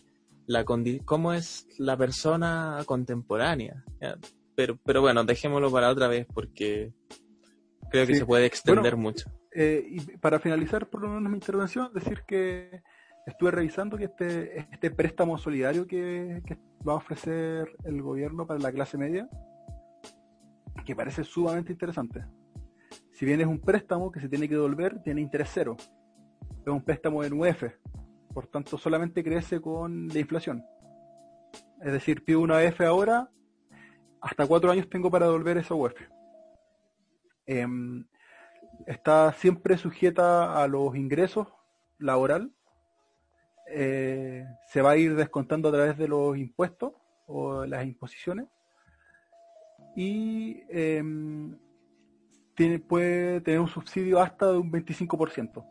la 0.46 0.64
cómo 0.64 1.32
es 1.32 1.66
la 1.78 1.96
persona 1.96 2.78
contemporánea. 2.86 3.84
Pero, 4.56 4.78
pero 4.84 5.02
bueno, 5.02 5.22
dejémoslo 5.22 5.70
para 5.70 5.90
otra 5.90 6.08
vez 6.08 6.26
porque 6.32 6.92
creo 7.90 8.06
que 8.06 8.14
sí. 8.14 8.20
se 8.20 8.26
puede 8.26 8.46
extender 8.46 8.94
bueno, 8.94 9.10
mucho. 9.10 9.30
Eh, 9.52 9.86
y 9.88 10.00
para 10.16 10.40
finalizar 10.40 10.88
por 10.88 11.02
lo 11.02 11.08
menos 11.08 11.30
mi 11.30 11.36
intervención, 11.36 11.92
decir 11.94 12.24
que 12.26 12.82
estuve 13.26 13.50
revisando 13.50 13.96
que 13.96 14.04
este, 14.04 14.58
este 14.58 14.90
préstamo 14.90 15.36
solidario 15.38 15.86
que, 15.86 16.42
que, 16.46 16.58
va 16.86 16.92
a 16.92 16.96
ofrecer 16.96 17.76
el 17.84 18.00
gobierno 18.00 18.46
para 18.46 18.60
la 18.60 18.70
clase 18.70 18.96
media, 18.96 19.28
que 20.84 20.94
parece 20.94 21.24
sumamente 21.24 21.72
interesante. 21.72 22.24
Si 23.12 23.26
bien 23.26 23.40
es 23.40 23.46
un 23.46 23.60
préstamo 23.60 24.12
que 24.12 24.20
se 24.20 24.28
tiene 24.28 24.48
que 24.48 24.54
devolver, 24.54 25.02
tiene 25.02 25.20
interés 25.20 25.50
cero. 25.52 25.76
Es 26.60 26.68
un 26.68 26.82
préstamo 26.82 27.24
en 27.24 27.32
UF, 27.32 27.64
por 28.32 28.46
tanto 28.46 28.78
solamente 28.78 29.24
crece 29.24 29.60
con 29.60 30.06
la 30.08 30.18
inflación. 30.18 30.64
Es 31.82 31.92
decir, 31.92 32.22
pido 32.24 32.40
una 32.40 32.58
UF 32.64 32.80
ahora, 32.82 33.30
hasta 34.20 34.46
cuatro 34.46 34.70
años 34.70 34.88
tengo 34.88 35.10
para 35.10 35.26
devolver 35.26 35.58
esa 35.58 35.74
UF 35.74 35.94
eh, 37.46 37.66
está 38.86 39.32
siempre 39.32 39.78
sujeta 39.78 40.62
a 40.62 40.68
los 40.68 40.96
ingresos 40.96 41.48
laboral, 41.98 42.52
eh, 43.68 44.46
se 44.68 44.82
va 44.82 44.92
a 44.92 44.96
ir 44.96 45.16
descontando 45.16 45.68
a 45.68 45.72
través 45.72 45.96
de 45.96 46.08
los 46.08 46.36
impuestos 46.36 46.92
o 47.26 47.64
las 47.64 47.84
imposiciones. 47.86 48.46
Y 49.96 50.62
em, 50.68 51.58
tiene, 52.54 52.78
puede 52.78 53.40
tener 53.40 53.60
un 53.60 53.68
subsidio 53.68 54.20
hasta 54.20 54.52
de 54.52 54.58
un 54.58 54.70
25%. 54.70 55.64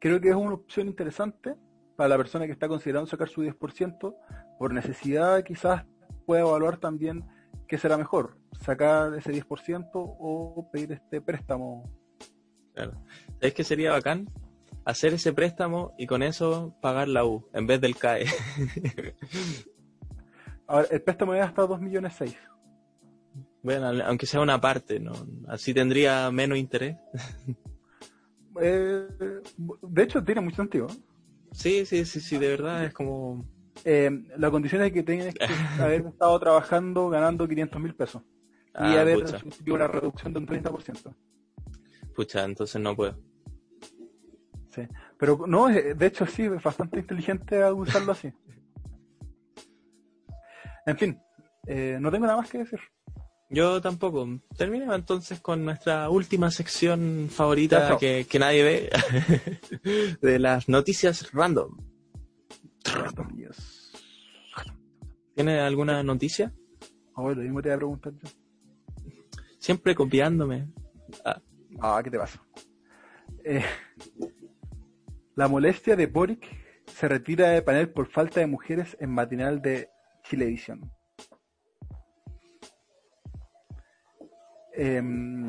Creo 0.00 0.20
que 0.20 0.28
es 0.28 0.34
una 0.34 0.54
opción 0.54 0.88
interesante 0.88 1.54
para 1.96 2.08
la 2.08 2.16
persona 2.16 2.46
que 2.46 2.52
está 2.52 2.68
considerando 2.68 3.08
sacar 3.08 3.28
su 3.28 3.42
10%, 3.42 4.16
por 4.58 4.72
necesidad 4.72 5.42
quizás 5.44 5.84
pueda 6.28 6.42
evaluar 6.42 6.76
también 6.76 7.24
qué 7.66 7.78
será 7.78 7.96
mejor, 7.96 8.36
sacar 8.60 9.14
ese 9.14 9.32
10% 9.32 9.88
o 9.94 10.68
pedir 10.70 10.92
este 10.92 11.22
préstamo. 11.22 11.90
Claro. 12.74 13.02
¿Sabes 13.40 13.54
qué 13.54 13.64
sería 13.64 13.92
bacán? 13.92 14.28
Hacer 14.84 15.14
ese 15.14 15.32
préstamo 15.32 15.94
y 15.96 16.06
con 16.06 16.22
eso 16.22 16.76
pagar 16.82 17.08
la 17.08 17.24
U 17.24 17.48
en 17.54 17.66
vez 17.66 17.80
del 17.80 17.96
CAE. 17.96 18.26
Ahora, 20.66 20.86
el 20.90 21.00
préstamo 21.00 21.32
es 21.32 21.42
hasta 21.42 21.66
2 21.66 21.80
millones 21.80 22.12
6. 22.18 22.36
Bueno, 23.62 23.86
aunque 24.04 24.26
sea 24.26 24.42
una 24.42 24.60
parte, 24.60 25.00
¿no? 25.00 25.12
Así 25.48 25.72
tendría 25.72 26.30
menos 26.30 26.58
interés. 26.58 26.96
Eh, 28.60 29.06
de 29.82 30.02
hecho, 30.02 30.24
tiene 30.24 30.40
mucho 30.40 30.56
sentido. 30.56 30.88
Sí, 31.52 31.86
sí, 31.86 32.04
sí, 32.04 32.20
sí, 32.20 32.38
de 32.38 32.48
verdad 32.48 32.86
es 32.86 32.92
como... 32.92 33.46
Eh, 33.84 34.10
la 34.36 34.50
condición 34.50 34.82
es 34.82 34.92
que 34.92 35.02
tienes 35.02 35.34
que 35.34 35.44
haber 35.82 36.06
estado 36.06 36.38
trabajando 36.40 37.08
ganando 37.08 37.46
500 37.48 37.80
mil 37.80 37.94
pesos 37.94 38.22
y 38.22 38.26
Ah, 38.74 39.00
haber 39.00 39.20
pucha. 39.20 39.38
recibido 39.38 39.74
una 39.76 39.86
reducción 39.88 40.32
de 40.32 40.38
un 40.40 40.46
30%. 40.46 41.14
Pucha, 42.14 42.44
entonces 42.44 42.80
no 42.80 42.94
puedo. 42.94 43.18
Sí. 44.70 44.82
Pero 45.18 45.46
no, 45.46 45.68
eh, 45.70 45.94
de 45.94 46.06
hecho 46.06 46.26
sí, 46.26 46.42
es 46.44 46.62
bastante 46.62 46.98
inteligente 47.00 47.64
usarlo 47.72 48.12
así. 48.12 48.32
En 50.86 50.96
fin, 50.96 51.20
eh, 51.66 51.98
no 52.00 52.10
tengo 52.10 52.26
nada 52.26 52.38
más 52.38 52.50
que 52.50 52.58
decir. 52.58 52.80
Yo 53.50 53.80
tampoco. 53.80 54.28
Terminemos 54.56 54.94
entonces 54.94 55.40
con 55.40 55.64
nuestra 55.64 56.10
última 56.10 56.50
sección 56.50 57.28
favorita 57.30 57.96
que, 57.98 58.26
que 58.28 58.38
nadie 58.38 58.62
ve, 58.62 58.90
de 60.22 60.38
las 60.38 60.68
noticias 60.68 61.32
random. 61.32 61.76
Yes. 63.36 63.67
¿Tiene 65.38 65.60
alguna 65.60 66.02
noticia? 66.02 66.52
Oh, 67.14 67.30
lo 67.30 67.40
mismo 67.40 67.62
te 67.62 67.68
voy 67.68 67.74
a 67.74 67.78
preguntar 67.78 68.12
yo. 68.12 68.28
Siempre 69.60 69.94
copiándome. 69.94 70.66
Ah, 71.24 71.40
Ah, 71.78 72.00
¿qué 72.02 72.10
te 72.10 72.18
pasa? 72.18 72.42
Eh, 73.44 73.62
la 75.36 75.46
molestia 75.46 75.94
de 75.94 76.08
Boric 76.08 76.44
se 76.86 77.06
retira 77.06 77.50
de 77.50 77.62
panel 77.62 77.88
por 77.88 78.08
falta 78.08 78.40
de 78.40 78.48
mujeres 78.48 78.96
en 78.98 79.10
matinal 79.10 79.62
de 79.62 79.88
Chilevisión. 80.24 80.90
Em, 84.72 85.46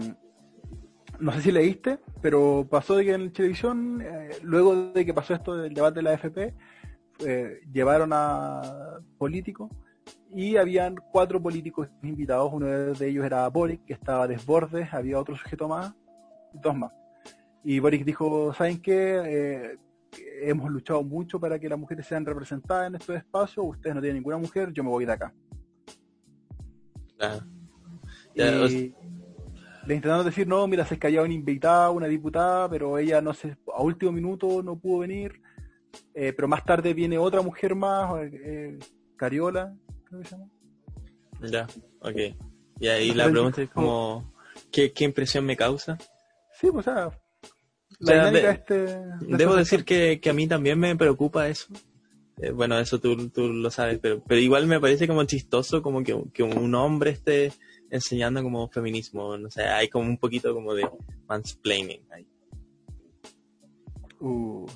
no 1.20 1.32
sé 1.32 1.42
si 1.42 1.52
leíste, 1.52 1.98
pero 2.22 2.68
pasó 2.70 2.96
de 2.96 3.06
que 3.06 3.14
en 3.14 3.32
Chilevisión, 3.32 4.04
eh, 4.04 4.38
luego 4.44 4.92
de 4.92 5.04
que 5.04 5.16
pasó 5.16 5.34
esto 5.34 5.56
del 5.56 5.74
debate 5.74 5.96
de 5.96 6.04
la 6.04 6.12
AFP, 6.12 6.54
eh, 7.26 7.62
llevaron 7.72 8.12
a 8.14 9.00
políticos 9.18 9.70
y 10.34 10.58
habían 10.58 10.96
cuatro 11.12 11.42
políticos 11.42 11.90
invitados. 12.04 12.52
Uno 12.54 12.68
de 12.68 13.08
ellos 13.08 13.26
era 13.26 13.48
Boric, 13.50 13.86
que 13.86 13.94
estaba 13.94 14.28
Desbordes, 14.28 14.94
había 14.94 15.20
otro 15.20 15.36
sujeto 15.36 15.68
más, 15.68 15.94
dos 16.54 16.76
más. 16.76 16.92
Y 17.64 17.80
Boric 17.80 18.06
dijo, 18.06 18.54
¿saben 18.54 18.82
qué? 18.82 19.22
Eh, 19.26 19.78
hemos 20.42 20.72
luchado 20.72 21.04
mucho 21.04 21.40
para 21.40 21.60
que 21.60 21.70
las 21.70 21.78
mujeres 21.78 22.06
sean 22.08 22.26
representadas 22.26 22.88
en 22.88 22.96
estos 22.96 23.16
espacios, 23.16 23.66
ustedes 23.68 23.96
no 23.96 24.02
tienen 24.02 24.18
ninguna 24.18 24.38
mujer, 24.38 24.72
yo 24.74 24.84
me 24.84 24.90
voy 24.90 25.06
de 25.06 25.12
acá. 25.12 25.34
Ya, 27.20 27.40
y 28.36 28.94
le 29.86 29.96
intentaron 29.96 30.26
decir, 30.26 30.48
no, 30.48 30.68
mira, 30.68 30.86
se 30.86 30.94
es 30.94 31.00
que 31.00 31.08
había 31.08 31.24
una 31.24 31.34
invitada, 31.34 31.90
una 31.90 32.08
diputada, 32.08 32.70
pero 32.70 32.98
ella 32.98 33.22
no 33.22 33.34
sé, 33.34 33.58
a 33.76 33.82
último 33.82 34.12
minuto 34.12 34.62
no 34.64 34.78
pudo 34.78 35.00
venir, 35.00 35.42
Eh, 36.14 36.34
pero 36.34 36.48
más 36.48 36.64
tarde 36.66 36.94
viene 36.94 37.18
otra 37.18 37.42
mujer 37.42 37.76
más, 37.76 38.12
eh, 38.32 38.78
Cariola, 39.16 39.76
creo 40.06 40.22
que 40.22 40.28
se 40.28 40.36
llama. 40.36 40.50
Ya, 41.42 41.68
ok. 42.00 42.18
Y 42.80 42.88
ahí 42.88 43.14
la 43.14 43.30
pregunta 43.30 43.62
es 43.62 43.70
como, 43.70 44.34
¿qué, 44.72 44.92
qué 44.92 45.06
impresión 45.06 45.46
me 45.46 45.56
causa? 45.58 45.98
Sí, 46.60 46.70
pues 46.72 46.88
o 46.88 46.92
sea, 46.92 47.10
la 48.00 48.12
sea, 48.14 48.26
dinámica 48.26 48.48
de- 48.48 48.54
este, 48.54 48.76
de 48.76 49.38
Debo 49.38 49.56
decir 49.56 49.86
que, 49.86 50.20
que 50.22 50.30
a 50.30 50.34
mí 50.34 50.48
también 50.48 50.80
me 50.80 50.96
preocupa 50.96 51.48
eso. 51.48 51.68
Eh, 52.38 52.52
bueno, 52.52 52.78
eso 52.80 53.00
tú, 53.00 53.30
tú 53.30 53.50
lo 53.50 53.70
sabes, 53.70 54.00
pero, 54.00 54.24
pero 54.26 54.40
igual 54.40 54.66
me 54.68 54.80
parece 54.80 55.08
como 55.08 55.24
chistoso 55.26 55.82
como 55.82 56.04
que, 56.04 56.18
que 56.34 56.44
un 56.44 56.74
hombre 56.76 57.12
esté 57.12 57.52
enseñando 57.90 58.42
como 58.44 58.70
feminismo. 58.70 59.38
No 59.38 59.50
sé, 59.50 59.64
hay 59.64 59.90
como 59.90 60.06
un 60.08 60.18
poquito 60.18 60.54
como 60.54 60.74
de 60.74 60.90
mansplaining 61.28 62.06
ahí. 62.12 62.26
Uh. 64.20 64.68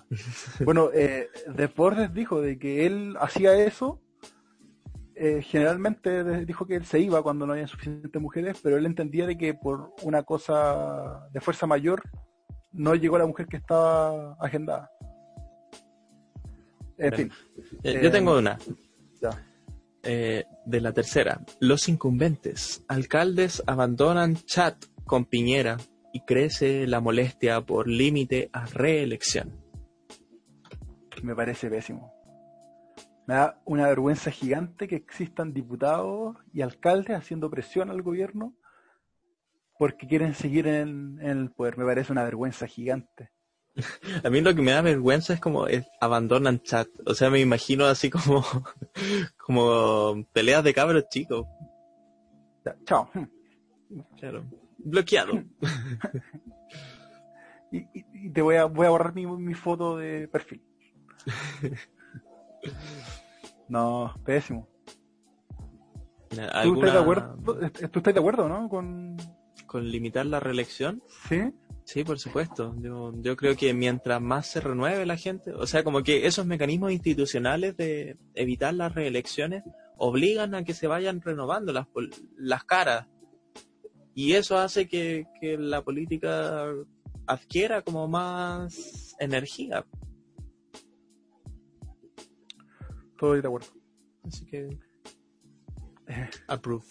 Bueno, 0.64 0.90
eh, 0.94 1.28
Desbordes 1.54 2.14
dijo 2.14 2.42
de 2.42 2.58
que 2.58 2.86
él 2.86 3.16
hacía 3.20 3.54
eso. 3.56 4.00
eh, 5.16 5.42
generalmente 5.44 6.44
dijo 6.46 6.66
que 6.66 6.76
él 6.76 6.86
se 6.86 7.00
iba 7.00 7.22
cuando 7.22 7.46
no 7.46 7.54
había 7.54 7.68
suficientes 7.68 8.20
mujeres, 8.22 8.60
pero 8.64 8.78
él 8.78 8.86
entendía 8.86 9.28
de 9.28 9.38
que 9.38 9.54
por 9.54 9.94
una 10.02 10.24
cosa 10.24 11.28
de 11.32 11.40
fuerza 11.40 11.68
mayor 11.68 12.02
no 12.72 12.96
llegó 12.96 13.18
la 13.20 13.28
mujer 13.28 13.46
que 13.48 13.58
estaba 13.58 14.34
agendada. 14.40 14.90
En 16.98 17.14
fin, 17.14 17.32
Eh, 17.84 17.92
Eh, 17.96 18.00
yo 18.04 18.12
tengo 18.12 18.38
una. 18.38 18.58
ya. 19.22 19.30
Eh, 20.04 20.44
de 20.66 20.82
la 20.82 20.92
tercera. 20.94 21.40
Los 21.60 21.88
incumbentes. 21.90 22.84
Alcaldes 22.88 23.62
abandonan 23.68 24.36
chat 24.36 24.84
con 25.06 25.26
Piñera 25.26 25.78
y 26.14 26.22
crece 26.22 26.88
la 26.88 27.02
molestia 27.02 27.60
por 27.62 27.88
límite 27.88 28.50
a 28.54 28.66
reelección. 28.68 29.52
me 31.22 31.36
parece 31.36 31.70
pésimo. 31.70 32.14
Me 33.28 33.36
da 33.36 33.62
una 33.66 33.88
vergüenza 33.88 34.32
gigante 34.32 34.88
que 34.88 34.96
existan 34.98 35.54
diputados 35.54 36.36
y 36.54 36.62
alcaldes 36.62 37.16
haciendo 37.18 37.50
presión 37.50 37.90
al 37.90 38.02
gobierno 38.02 38.54
porque 39.80 40.08
quieren 40.08 40.34
seguir 40.36 40.68
en, 40.68 41.20
en 41.22 41.38
el 41.40 41.52
poder. 41.52 41.78
Me 41.78 41.86
parece 41.86 42.12
una 42.12 42.24
vergüenza 42.24 42.68
gigante. 42.68 43.32
A 44.24 44.30
mí 44.30 44.42
lo 44.42 44.54
que 44.54 44.62
me 44.62 44.72
da 44.72 44.82
vergüenza 44.82 45.34
es 45.34 45.40
como 45.40 45.68
es- 45.68 45.88
abandonan 46.02 46.60
chat. 46.62 46.88
O 47.06 47.14
sea, 47.14 47.30
me 47.30 47.40
imagino 47.40 47.86
así 47.86 48.10
como, 48.10 48.44
como 49.38 50.26
peleas 50.34 50.64
de 50.64 50.74
cabros 50.74 51.08
chicos. 51.10 51.46
Chao. 52.86 53.10
Claro. 54.18 54.44
Bloqueado. 54.84 55.44
Y, 57.72 57.78
y- 57.78 58.06
y 58.28 58.30
te 58.30 58.44
voy 58.44 58.56
a, 58.58 58.66
voy 58.66 58.86
a 58.86 58.92
borrar 58.92 59.16
mi, 59.16 59.26
mi 59.26 59.56
foto 59.56 59.98
de 59.98 60.28
perfil. 60.28 60.62
No, 63.68 64.14
pésimo. 64.26 64.68
¿Tú 66.30 66.40
estás 66.40 66.54
¿Alguna- 66.56 66.92
de 66.94 67.00
acuerdo? 67.00 67.38
¿Tú 67.92 68.00
estás 68.00 68.14
de 68.14 68.20
acuerdo, 68.20 68.48
no? 68.50 68.70
Con... 68.70 69.18
¿Con 69.66 69.90
limitar 69.90 70.26
la 70.28 70.40
reelección? 70.40 71.02
¿Sí? 71.28 71.52
Sí, 71.84 72.04
por 72.04 72.20
supuesto. 72.20 72.76
Yo, 72.80 73.12
yo 73.22 73.36
creo 73.36 73.56
que 73.56 73.74
mientras 73.74 74.22
más 74.22 74.46
se 74.48 74.62
renueve 74.62 75.06
la 75.08 75.18
gente, 75.18 75.52
o 75.52 75.66
sea, 75.66 75.84
como 75.84 76.04
que 76.04 76.28
esos 76.28 76.46
mecanismos 76.46 76.92
institucionales 76.92 77.76
de 77.76 78.18
evitar 78.36 78.74
las 78.76 78.94
reelecciones 78.94 79.64
obligan 79.98 80.54
a 80.54 80.64
que 80.64 80.74
se 80.76 80.86
vayan 80.88 81.22
renovando 81.22 81.74
las, 81.74 81.88
las 82.38 82.64
caras. 82.66 83.08
Y 84.16 84.34
eso 84.34 84.58
hace 84.58 84.88
que, 84.88 85.26
que 85.42 85.58
la 85.58 85.82
política 85.84 86.66
adquiera 87.26 87.82
como 87.82 88.08
más 88.08 89.16
energía. 89.20 89.86
Estoy 93.12 93.42
de 93.42 93.48
acuerdo. 93.48 93.68
Así 94.26 94.46
que, 94.46 94.78
approve. 96.48 96.84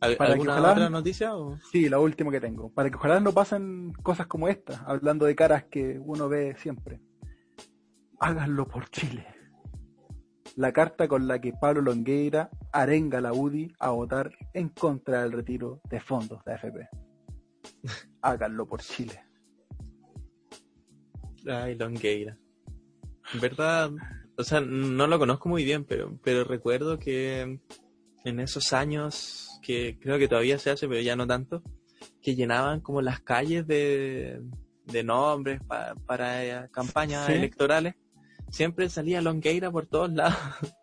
¿Al- 0.00 0.16
Para 0.16 0.32
¿Alguna 0.32 0.52
ojalá- 0.52 0.72
otra 0.72 0.90
noticia? 0.90 1.36
O? 1.36 1.58
Sí, 1.70 1.88
la 1.88 1.98
última 1.98 2.30
que 2.30 2.40
tengo. 2.40 2.70
Para 2.72 2.90
que 2.90 2.96
ojalá 2.96 3.20
no 3.20 3.32
pasen 3.32 3.92
cosas 4.02 4.26
como 4.26 4.48
esta, 4.48 4.82
hablando 4.86 5.26
de 5.26 5.34
caras 5.36 5.64
que 5.64 5.98
uno 6.02 6.28
ve 6.28 6.56
siempre. 6.58 7.00
Háganlo 8.18 8.66
por 8.66 8.88
Chile. 8.90 9.26
La 10.56 10.72
carta 10.72 11.08
con 11.08 11.26
la 11.28 11.40
que 11.40 11.52
Pablo 11.52 11.80
Longueira 11.82 12.50
arenga 12.72 13.18
a 13.18 13.20
la 13.20 13.32
UDI 13.32 13.72
a 13.78 13.90
votar 13.90 14.32
en 14.52 14.68
contra 14.70 15.22
del 15.22 15.32
retiro 15.32 15.80
de 15.88 16.00
fondos 16.00 16.44
de 16.44 16.52
AFP. 16.52 16.88
Háganlo 18.22 18.66
por 18.66 18.80
Chile. 18.82 19.20
Ay, 21.46 21.74
Longueira. 21.76 22.36
En 23.32 23.40
verdad, 23.40 23.90
o 24.36 24.44
sea, 24.44 24.60
no 24.60 25.06
lo 25.06 25.18
conozco 25.18 25.48
muy 25.48 25.64
bien, 25.64 25.84
pero, 25.84 26.18
pero 26.22 26.44
recuerdo 26.44 26.98
que 26.98 27.60
en 28.24 28.40
esos 28.40 28.72
años, 28.72 29.48
que 29.62 29.98
creo 30.00 30.18
que 30.18 30.28
todavía 30.28 30.58
se 30.58 30.70
hace, 30.70 30.88
pero 30.88 31.00
ya 31.00 31.16
no 31.16 31.26
tanto, 31.26 31.62
que 32.20 32.34
llenaban 32.34 32.80
como 32.80 33.00
las 33.00 33.20
calles 33.20 33.66
de, 33.66 34.42
de 34.84 35.04
nombres 35.04 35.62
pa- 35.62 35.94
para 36.06 36.44
eh, 36.44 36.68
campañas 36.70 37.26
Sí. 37.26 37.32
electorales, 37.34 37.94
siempre 38.50 38.88
salía 38.88 39.20
Longueira 39.22 39.70
por 39.70 39.86
todos 39.86 40.12
lados. 40.12 40.36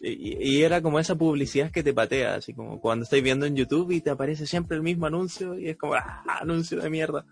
Y, 0.00 0.36
y 0.58 0.62
era 0.62 0.82
como 0.82 0.98
esa 0.98 1.14
publicidad 1.14 1.70
que 1.70 1.82
te 1.82 1.94
patea, 1.94 2.34
así 2.34 2.52
como 2.52 2.78
cuando 2.78 3.04
estáis 3.04 3.22
viendo 3.22 3.46
en 3.46 3.56
YouTube 3.56 3.90
y 3.92 4.02
te 4.02 4.10
aparece 4.10 4.44
siempre 4.46 4.76
el 4.76 4.82
mismo 4.82 5.06
anuncio 5.06 5.58
y 5.58 5.68
es 5.70 5.78
como, 5.78 5.94
ah, 5.94 6.22
anuncio 6.40 6.78
de 6.78 6.90
mierda. 6.90 7.24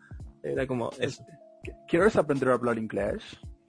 Era 0.43 0.67
como 0.67 0.89
eso. 0.99 1.23
¿Quieres 1.87 2.17
aprender 2.17 2.49
a 2.49 2.55
hablar 2.55 2.79
inglés? 2.79 3.23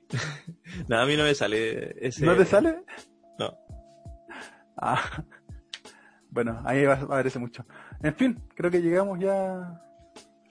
No, 0.88 0.99
a 0.99 1.05
mí 1.05 1.17
no 1.17 1.23
me 1.23 1.35
sale 1.35 1.95
ese... 2.07 2.25
¿No 2.25 2.38
te 2.38 2.45
sale? 2.45 2.84
No. 3.39 3.57
Ah, 4.77 5.01
bueno, 6.30 6.61
ahí 6.65 6.85
va, 6.85 6.93
aparece 6.93 7.39
mucho. 7.39 7.65
En 8.01 8.15
fin, 8.15 8.41
creo 8.55 8.71
que 8.71 8.81
llegamos 8.81 9.19
ya 9.19 9.81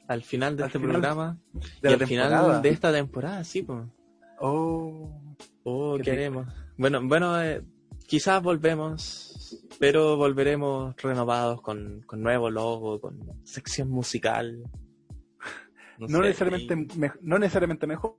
Al 0.09 0.23
final 0.23 0.57
de 0.57 0.65
Al 0.65 0.67
este 0.69 0.79
final 0.79 0.93
programa. 0.93 1.39
de 1.81 1.91
y 1.91 1.93
al 1.95 2.07
final 2.07 2.61
de 2.63 2.69
esta 2.69 2.93
temporada, 2.93 3.43
sí, 3.45 3.63
pues. 3.63 3.81
Oh, 4.45 5.37
Oh, 5.65 5.95
Qué 5.97 6.03
¿qué 6.03 6.11
rico. 6.11 6.21
haremos? 6.41 6.55
Bueno, 6.77 7.01
bueno, 7.07 7.41
eh, 7.43 7.63
quizás 8.09 8.43
volvemos, 8.43 9.65
pero 9.79 10.17
volveremos 10.17 10.97
renovados 11.01 11.61
con, 11.63 12.03
con 12.07 12.21
nuevo 12.23 12.51
logo, 12.51 13.01
con 13.01 13.21
sección 13.45 13.89
musical. 13.89 14.65
no, 15.99 16.09
sé, 16.09 16.19
necesariamente, 16.21 16.95
y 16.95 16.99
me- 16.99 17.13
no 17.21 17.39
necesariamente 17.39 17.87
mejor, 17.87 18.17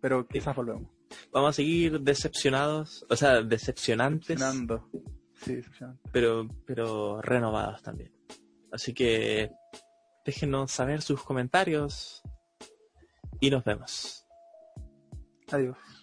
pero 0.00 0.26
quizás 0.26 0.56
volvemos. 0.56 0.90
Vamos 1.32 1.50
a 1.50 1.52
seguir 1.52 2.00
decepcionados, 2.00 3.04
o 3.10 3.16
sea, 3.16 3.42
decepcionantes, 3.42 4.28
Decepcionando. 4.28 4.88
Sí, 5.42 5.56
decepcionante. 5.56 6.00
pero, 6.12 6.48
pero 6.64 7.20
renovados 7.20 7.82
también. 7.82 8.10
Así 8.72 8.94
que 8.94 9.50
déjenos 10.24 10.72
saber 10.72 11.02
sus 11.02 11.22
comentarios 11.22 12.22
y 13.40 13.50
nos 13.50 13.62
vemos. 13.64 14.25
Adiós. 15.52 15.95